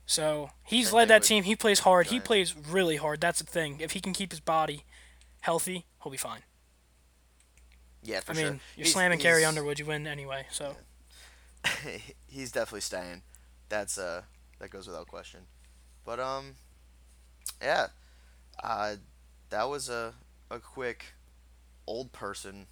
So 0.06 0.52
he's 0.64 0.88
Same 0.90 0.96
led 0.98 1.08
that 1.08 1.24
team. 1.24 1.44
He 1.46 1.56
plays 1.56 1.80
hard. 1.80 2.08
He 2.08 2.20
plays 2.20 2.56
really 2.56 2.98
hard. 2.98 3.22
That's 3.22 3.40
the 3.40 3.46
thing. 3.46 3.80
If 3.80 3.92
he 3.92 4.00
can 4.00 4.14
keep 4.14 4.32
his 4.32 4.40
body 4.40 4.84
healthy, 5.42 5.86
he'll 6.04 6.12
be 6.12 6.18
fine. 6.18 6.42
Yeah, 8.04 8.20
for 8.20 8.34
I 8.34 8.36
mean, 8.36 8.44
sure. 8.46 8.52
you're 8.76 8.84
He's- 8.86 8.94
slamming 8.94 9.18
Carrie 9.20 9.46
Underwood, 9.46 9.80
you 9.80 9.86
win 9.86 10.06
anyway. 10.06 10.46
So 10.52 10.76
he's 12.28 12.52
definitely 12.52 12.82
staying. 12.82 13.24
That's 13.70 13.98
uh, 13.98 14.22
that 14.60 14.70
goes 14.70 14.86
without 14.88 15.08
question. 15.08 15.42
But 16.06 16.20
um, 16.20 16.54
yeah, 17.62 17.88
uh, 18.64 18.98
that 19.50 19.68
was 19.70 19.90
a 19.90 20.14
a 20.52 20.60
quick 20.60 21.06
old 21.88 22.12
person 22.12 22.68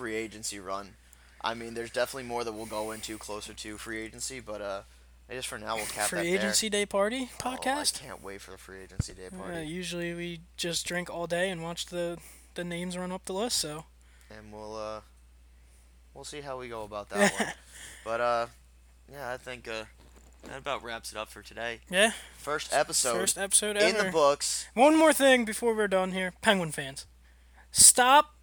free 0.00 0.14
agency 0.14 0.58
run. 0.58 0.94
I 1.42 1.52
mean, 1.52 1.74
there's 1.74 1.90
definitely 1.90 2.24
more 2.28 2.42
that 2.42 2.52
we'll 2.52 2.64
go 2.66 2.90
into 2.90 3.18
closer 3.18 3.52
to 3.52 3.76
free 3.76 4.00
agency, 4.00 4.40
but 4.40 4.62
uh, 4.62 4.80
I 5.28 5.34
guess 5.34 5.44
for 5.44 5.58
now 5.58 5.76
we'll 5.76 5.84
cap 5.84 6.08
that 6.08 6.08
Free 6.08 6.30
there. 6.30 6.38
agency 6.38 6.70
day 6.70 6.86
party 6.86 7.28
podcast. 7.38 8.00
Oh, 8.00 8.04
I 8.04 8.08
can't 8.08 8.22
wait 8.22 8.40
for 8.40 8.52
the 8.52 8.56
free 8.58 8.80
agency 8.82 9.12
day 9.12 9.28
party. 9.36 9.66
Usually 9.66 10.14
we 10.14 10.40
just 10.56 10.86
drink 10.86 11.10
all 11.10 11.26
day 11.26 11.50
and 11.50 11.62
watch 11.62 11.86
the 11.86 12.16
the 12.54 12.64
names 12.64 12.96
run 12.96 13.12
up 13.12 13.26
the 13.26 13.34
list. 13.34 13.58
So 13.58 13.84
and 14.30 14.50
we'll 14.52 14.74
uh 14.76 15.00
we'll 16.14 16.24
see 16.24 16.40
how 16.40 16.58
we 16.58 16.68
go 16.68 16.82
about 16.84 17.10
that 17.10 17.32
one. 17.38 17.52
But 18.04 18.20
uh 18.20 18.46
yeah, 19.12 19.30
I 19.30 19.36
think 19.36 19.68
uh 19.68 19.84
that 20.48 20.58
about 20.58 20.82
wraps 20.82 21.12
it 21.12 21.18
up 21.18 21.28
for 21.28 21.42
today. 21.42 21.80
yeah, 21.90 22.12
First 22.38 22.72
episode 22.72 23.14
first 23.18 23.38
episode 23.38 23.76
ever. 23.76 23.98
in 23.98 24.06
the 24.06 24.10
books. 24.10 24.66
One 24.74 24.96
more 24.98 25.12
thing 25.12 25.44
before 25.44 25.74
we're 25.76 25.86
done 25.88 26.12
here, 26.12 26.32
Penguin 26.42 26.72
fans, 26.72 27.06
stop 27.70 28.34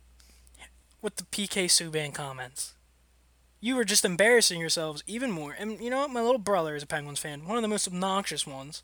with 1.02 1.16
the 1.16 1.24
PK 1.24 1.66
Subban 1.66 2.14
comments. 2.14 2.74
You 3.60 3.78
are 3.80 3.86
just 3.86 4.06
embarrassing 4.06 4.60
yourselves 4.60 5.04
even 5.08 5.32
more. 5.32 5.56
And 5.58 5.80
you 5.80 5.90
know 5.90 6.00
what? 6.00 6.12
My 6.12 6.22
little 6.22 6.38
brother 6.38 6.76
is 6.76 6.84
a 6.84 6.88
Penguins 6.88 7.20
fan, 7.20 7.48
one 7.48 7.58
of 7.58 7.62
the 7.62 7.68
most 7.68 7.88
obnoxious 7.88 8.46
ones. 8.46 8.84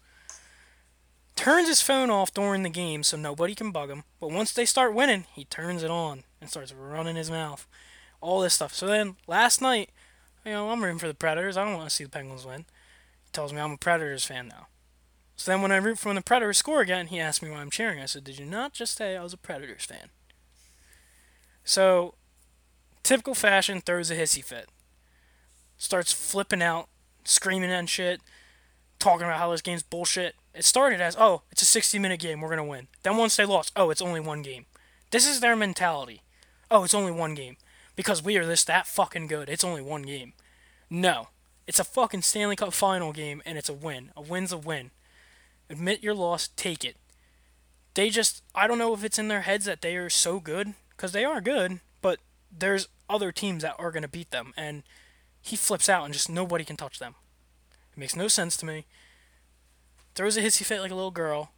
Turns 1.35 1.67
his 1.67 1.81
phone 1.81 2.09
off 2.09 2.33
during 2.33 2.63
the 2.63 2.69
game 2.69 3.03
so 3.03 3.17
nobody 3.17 3.55
can 3.55 3.71
bug 3.71 3.89
him. 3.89 4.03
But 4.19 4.31
once 4.31 4.51
they 4.51 4.65
start 4.65 4.93
winning, 4.93 5.25
he 5.33 5.45
turns 5.45 5.83
it 5.83 5.91
on 5.91 6.23
and 6.39 6.49
starts 6.49 6.73
running 6.73 7.15
his 7.15 7.31
mouth. 7.31 7.67
All 8.21 8.41
this 8.41 8.53
stuff. 8.53 8.73
So 8.73 8.87
then 8.87 9.15
last 9.27 9.61
night, 9.61 9.89
you 10.45 10.51
know, 10.51 10.69
I'm 10.69 10.83
rooting 10.83 10.99
for 10.99 11.07
the 11.07 11.13
Predators. 11.13 11.57
I 11.57 11.65
don't 11.65 11.75
want 11.75 11.89
to 11.89 11.95
see 11.95 12.03
the 12.03 12.09
Penguins 12.09 12.45
win. 12.45 12.65
He 13.23 13.31
tells 13.31 13.51
me 13.51 13.59
I'm 13.59 13.71
a 13.71 13.77
Predators 13.77 14.25
fan 14.25 14.47
now. 14.47 14.67
So 15.35 15.51
then 15.51 15.61
when 15.61 15.71
I 15.71 15.77
root 15.77 15.99
for 15.99 16.13
the 16.13 16.21
Predators 16.21 16.57
score 16.59 16.81
again, 16.81 17.07
he 17.07 17.19
asked 17.19 17.41
me 17.41 17.49
why 17.49 17.57
I'm 17.57 17.71
cheering. 17.71 17.99
I 17.99 18.05
said, 18.05 18.23
Did 18.23 18.39
you 18.39 18.45
not 18.45 18.73
just 18.73 18.97
say 18.97 19.17
I 19.17 19.23
was 19.23 19.33
a 19.33 19.37
Predators 19.37 19.85
fan? 19.85 20.09
So, 21.63 22.15
typical 23.03 23.33
fashion, 23.33 23.81
throws 23.81 24.11
a 24.11 24.15
hissy 24.15 24.43
fit. 24.43 24.69
Starts 25.77 26.13
flipping 26.13 26.61
out, 26.61 26.89
screaming 27.23 27.71
and 27.71 27.89
shit, 27.89 28.21
talking 28.99 29.25
about 29.25 29.39
how 29.39 29.51
this 29.51 29.61
game's 29.61 29.83
bullshit. 29.83 30.35
It 30.53 30.65
started 30.65 31.01
as, 31.01 31.15
oh, 31.17 31.41
it's 31.51 31.61
a 31.61 31.65
60 31.65 31.99
minute 31.99 32.19
game, 32.19 32.41
we're 32.41 32.49
going 32.49 32.57
to 32.57 32.63
win. 32.63 32.87
Then 33.03 33.17
once 33.17 33.35
they 33.35 33.45
lost, 33.45 33.71
oh, 33.75 33.89
it's 33.89 34.01
only 34.01 34.19
one 34.19 34.41
game. 34.41 34.65
This 35.11 35.27
is 35.27 35.39
their 35.39 35.55
mentality. 35.55 36.21
Oh, 36.71 36.83
it's 36.83 36.93
only 36.93 37.11
one 37.11 37.35
game. 37.35 37.57
Because 37.95 38.23
we 38.23 38.37
are 38.37 38.45
this 38.45 38.63
that 38.63 38.87
fucking 38.87 39.27
good. 39.27 39.49
It's 39.49 39.63
only 39.63 39.81
one 39.81 40.03
game. 40.03 40.33
No. 40.89 41.27
It's 41.67 41.79
a 41.79 41.83
fucking 41.83 42.23
Stanley 42.23 42.55
Cup 42.55 42.73
final 42.73 43.13
game 43.13 43.41
and 43.45 43.57
it's 43.57 43.69
a 43.69 43.73
win. 43.73 44.11
A 44.17 44.21
win's 44.21 44.51
a 44.51 44.57
win. 44.57 44.91
Admit 45.69 46.03
your 46.03 46.13
loss, 46.13 46.49
take 46.55 46.83
it. 46.83 46.97
They 47.93 48.09
just, 48.09 48.41
I 48.55 48.67
don't 48.67 48.79
know 48.79 48.93
if 48.93 49.03
it's 49.03 49.19
in 49.19 49.27
their 49.27 49.41
heads 49.41 49.65
that 49.65 49.81
they 49.81 49.95
are 49.95 50.09
so 50.09 50.39
good, 50.39 50.73
because 51.03 51.11
they 51.11 51.25
are 51.25 51.41
good, 51.41 51.81
but 52.01 52.17
there's 52.49 52.87
other 53.09 53.33
teams 53.33 53.61
that 53.61 53.75
are 53.77 53.91
going 53.91 54.03
to 54.03 54.07
beat 54.07 54.31
them, 54.31 54.53
and 54.55 54.83
he 55.41 55.57
flips 55.57 55.89
out 55.89 56.05
and 56.05 56.13
just 56.13 56.29
nobody 56.29 56.63
can 56.63 56.77
touch 56.77 56.97
them. 56.97 57.15
It 57.91 57.99
makes 57.99 58.15
no 58.15 58.29
sense 58.29 58.55
to 58.55 58.65
me. 58.65 58.85
Throws 60.15 60.37
a 60.37 60.41
hissy 60.41 60.63
fit 60.63 60.79
like 60.79 60.91
a 60.91 60.95
little 60.95 61.11
girl, 61.11 61.51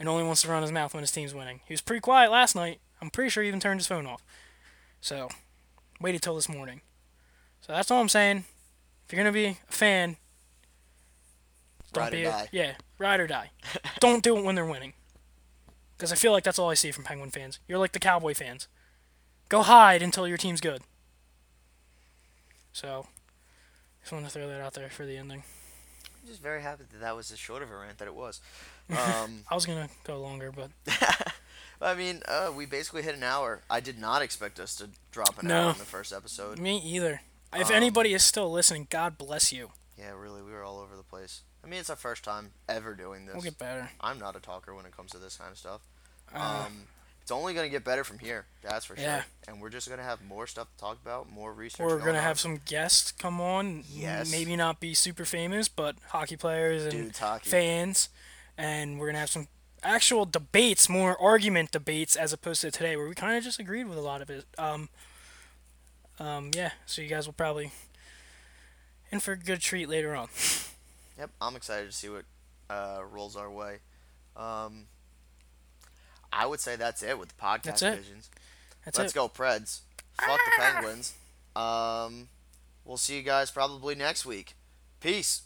and 0.00 0.08
only 0.08 0.24
wants 0.24 0.42
to 0.42 0.48
run 0.48 0.62
his 0.62 0.72
mouth 0.72 0.94
when 0.94 1.04
his 1.04 1.12
team's 1.12 1.32
winning. 1.32 1.60
He 1.64 1.72
was 1.72 1.80
pretty 1.80 2.00
quiet 2.00 2.32
last 2.32 2.56
night. 2.56 2.80
I'm 3.00 3.08
pretty 3.10 3.30
sure 3.30 3.44
he 3.44 3.48
even 3.48 3.60
turned 3.60 3.78
his 3.78 3.86
phone 3.86 4.04
off. 4.04 4.24
So, 5.00 5.28
waited 6.00 6.20
till 6.20 6.34
this 6.34 6.48
morning. 6.48 6.80
So 7.60 7.72
that's 7.72 7.88
all 7.88 8.00
I'm 8.00 8.08
saying. 8.08 8.46
If 9.06 9.12
you're 9.12 9.22
going 9.22 9.32
to 9.32 9.38
be 9.38 9.58
a 9.68 9.72
fan, 9.72 10.16
don't 11.92 12.02
Ride 12.02 12.14
or 12.14 12.16
be 12.16 12.22
die. 12.24 12.48
yeah, 12.50 12.72
ride 12.98 13.20
or 13.20 13.28
die. 13.28 13.52
don't 14.00 14.24
do 14.24 14.36
it 14.36 14.44
when 14.44 14.56
they're 14.56 14.66
winning. 14.66 14.94
Because 16.02 16.10
I 16.10 16.16
feel 16.16 16.32
like 16.32 16.42
that's 16.42 16.58
all 16.58 16.68
I 16.68 16.74
see 16.74 16.90
from 16.90 17.04
Penguin 17.04 17.30
fans. 17.30 17.60
You're 17.68 17.78
like 17.78 17.92
the 17.92 18.00
Cowboy 18.00 18.34
fans. 18.34 18.66
Go 19.48 19.62
hide 19.62 20.02
until 20.02 20.26
your 20.26 20.36
team's 20.36 20.60
good. 20.60 20.82
So, 22.72 23.06
just 24.00 24.10
want 24.10 24.24
to 24.24 24.30
throw 24.32 24.48
that 24.48 24.60
out 24.60 24.74
there 24.74 24.88
for 24.90 25.06
the 25.06 25.16
ending. 25.16 25.44
I'm 26.20 26.28
just 26.28 26.42
very 26.42 26.60
happy 26.60 26.82
that 26.90 27.00
that 27.00 27.14
was 27.14 27.30
as 27.30 27.38
short 27.38 27.62
of 27.62 27.70
a 27.70 27.76
rant 27.76 27.98
that 27.98 28.08
it 28.08 28.16
was. 28.16 28.40
Um, 28.90 29.44
I 29.48 29.54
was 29.54 29.64
gonna 29.64 29.88
go 30.04 30.20
longer, 30.20 30.50
but 30.50 30.70
I 31.80 31.94
mean, 31.94 32.20
uh, 32.26 32.50
we 32.54 32.66
basically 32.66 33.02
hit 33.02 33.14
an 33.14 33.22
hour. 33.22 33.60
I 33.70 33.78
did 33.78 33.96
not 33.96 34.20
expect 34.22 34.58
us 34.58 34.74
to 34.76 34.88
drop 35.12 35.40
an 35.40 35.46
No. 35.48 35.66
hour 35.66 35.70
in 35.72 35.78
the 35.78 35.84
first 35.84 36.12
episode. 36.12 36.58
me 36.58 36.78
either. 36.78 37.20
If 37.54 37.68
Um, 37.68 37.76
anybody 37.76 38.12
is 38.12 38.24
still 38.24 38.50
listening, 38.50 38.88
God 38.90 39.16
bless 39.16 39.52
you. 39.52 39.70
Yeah, 39.96 40.10
really, 40.16 40.42
we 40.42 40.50
were 40.50 40.64
all 40.64 40.80
over 40.80 40.96
the 40.96 41.04
place. 41.04 41.42
I 41.64 41.68
mean, 41.68 41.78
it's 41.78 41.88
our 41.90 41.96
first 41.96 42.24
time 42.24 42.50
ever 42.68 42.92
doing 42.94 43.24
this. 43.26 43.34
We'll 43.34 43.44
get 43.44 43.56
better. 43.56 43.92
I'm 44.00 44.18
not 44.18 44.34
a 44.34 44.40
talker 44.40 44.74
when 44.74 44.84
it 44.84 44.94
comes 44.94 45.12
to 45.12 45.18
this 45.18 45.36
kind 45.36 45.52
of 45.52 45.56
stuff. 45.58 45.80
Uh, 46.34 46.64
Um, 46.66 46.86
it's 47.20 47.30
only 47.30 47.54
gonna 47.54 47.68
get 47.68 47.84
better 47.84 48.04
from 48.04 48.18
here. 48.18 48.46
That's 48.62 48.84
for 48.84 48.94
Yeah. 48.96 49.22
sure. 49.22 49.26
And 49.48 49.60
we're 49.60 49.70
just 49.70 49.88
gonna 49.88 50.02
have 50.02 50.22
more 50.22 50.46
stuff 50.46 50.68
to 50.72 50.76
talk 50.80 50.98
about, 51.02 51.28
more 51.30 51.52
research. 51.52 51.80
we're 51.80 51.90
going 51.98 52.06
gonna 52.06 52.20
have 52.22 52.40
some 52.40 52.58
guests 52.64 53.12
come 53.12 53.40
on. 53.40 53.84
Yes. 53.88 54.30
Maybe 54.30 54.56
not 54.56 54.80
be 54.80 54.94
super 54.94 55.24
famous, 55.24 55.68
but 55.68 55.96
hockey 56.08 56.36
players 56.36 56.82
and 56.84 56.92
dudes 56.92 57.18
hockey. 57.18 57.48
fans, 57.50 58.08
and 58.58 58.98
we're 58.98 59.06
gonna 59.06 59.18
have 59.20 59.30
some 59.30 59.48
actual 59.84 60.24
debates, 60.24 60.88
more 60.88 61.20
argument 61.20 61.70
debates, 61.72 62.14
as 62.16 62.32
opposed 62.32 62.60
to 62.62 62.70
today, 62.70 62.96
where 62.96 63.08
we 63.08 63.14
kind 63.14 63.36
of 63.36 63.42
just 63.44 63.58
agreed 63.58 63.84
with 63.88 63.98
a 63.98 64.02
lot 64.02 64.22
of 64.22 64.30
it. 64.30 64.44
Um, 64.58 64.88
um, 66.18 66.50
yeah. 66.54 66.72
So 66.86 67.02
you 67.02 67.08
guys 67.08 67.26
will 67.26 67.32
probably 67.32 67.72
in 69.10 69.20
for 69.20 69.32
a 69.32 69.36
good 69.36 69.60
treat 69.60 69.88
later 69.88 70.14
on. 70.14 70.28
Yep, 71.18 71.30
I'm 71.40 71.56
excited 71.56 71.86
to 71.90 71.96
see 71.96 72.08
what 72.08 72.24
uh, 72.70 73.02
rolls 73.10 73.36
our 73.36 73.50
way. 73.50 73.80
Um, 74.36 74.86
I 76.32 76.46
would 76.46 76.60
say 76.60 76.76
that's 76.76 77.02
it 77.02 77.18
with 77.18 77.28
the 77.28 77.34
podcast 77.34 77.62
That's 77.62 77.82
it. 77.82 78.02
Pigeons. 78.02 78.30
That's 78.84 78.98
Let's 78.98 79.14
it. 79.14 79.18
Ah! 79.18 79.26
go 79.26 79.28
Preds. 79.28 79.80
Fuck 80.20 80.40
the 80.44 80.62
Penguins. 80.62 81.14
Um, 81.54 82.28
we'll 82.84 82.96
see 82.96 83.16
you 83.16 83.22
guys 83.22 83.50
probably 83.50 83.94
next 83.94 84.24
week. 84.24 84.54
Peace. 85.00 85.42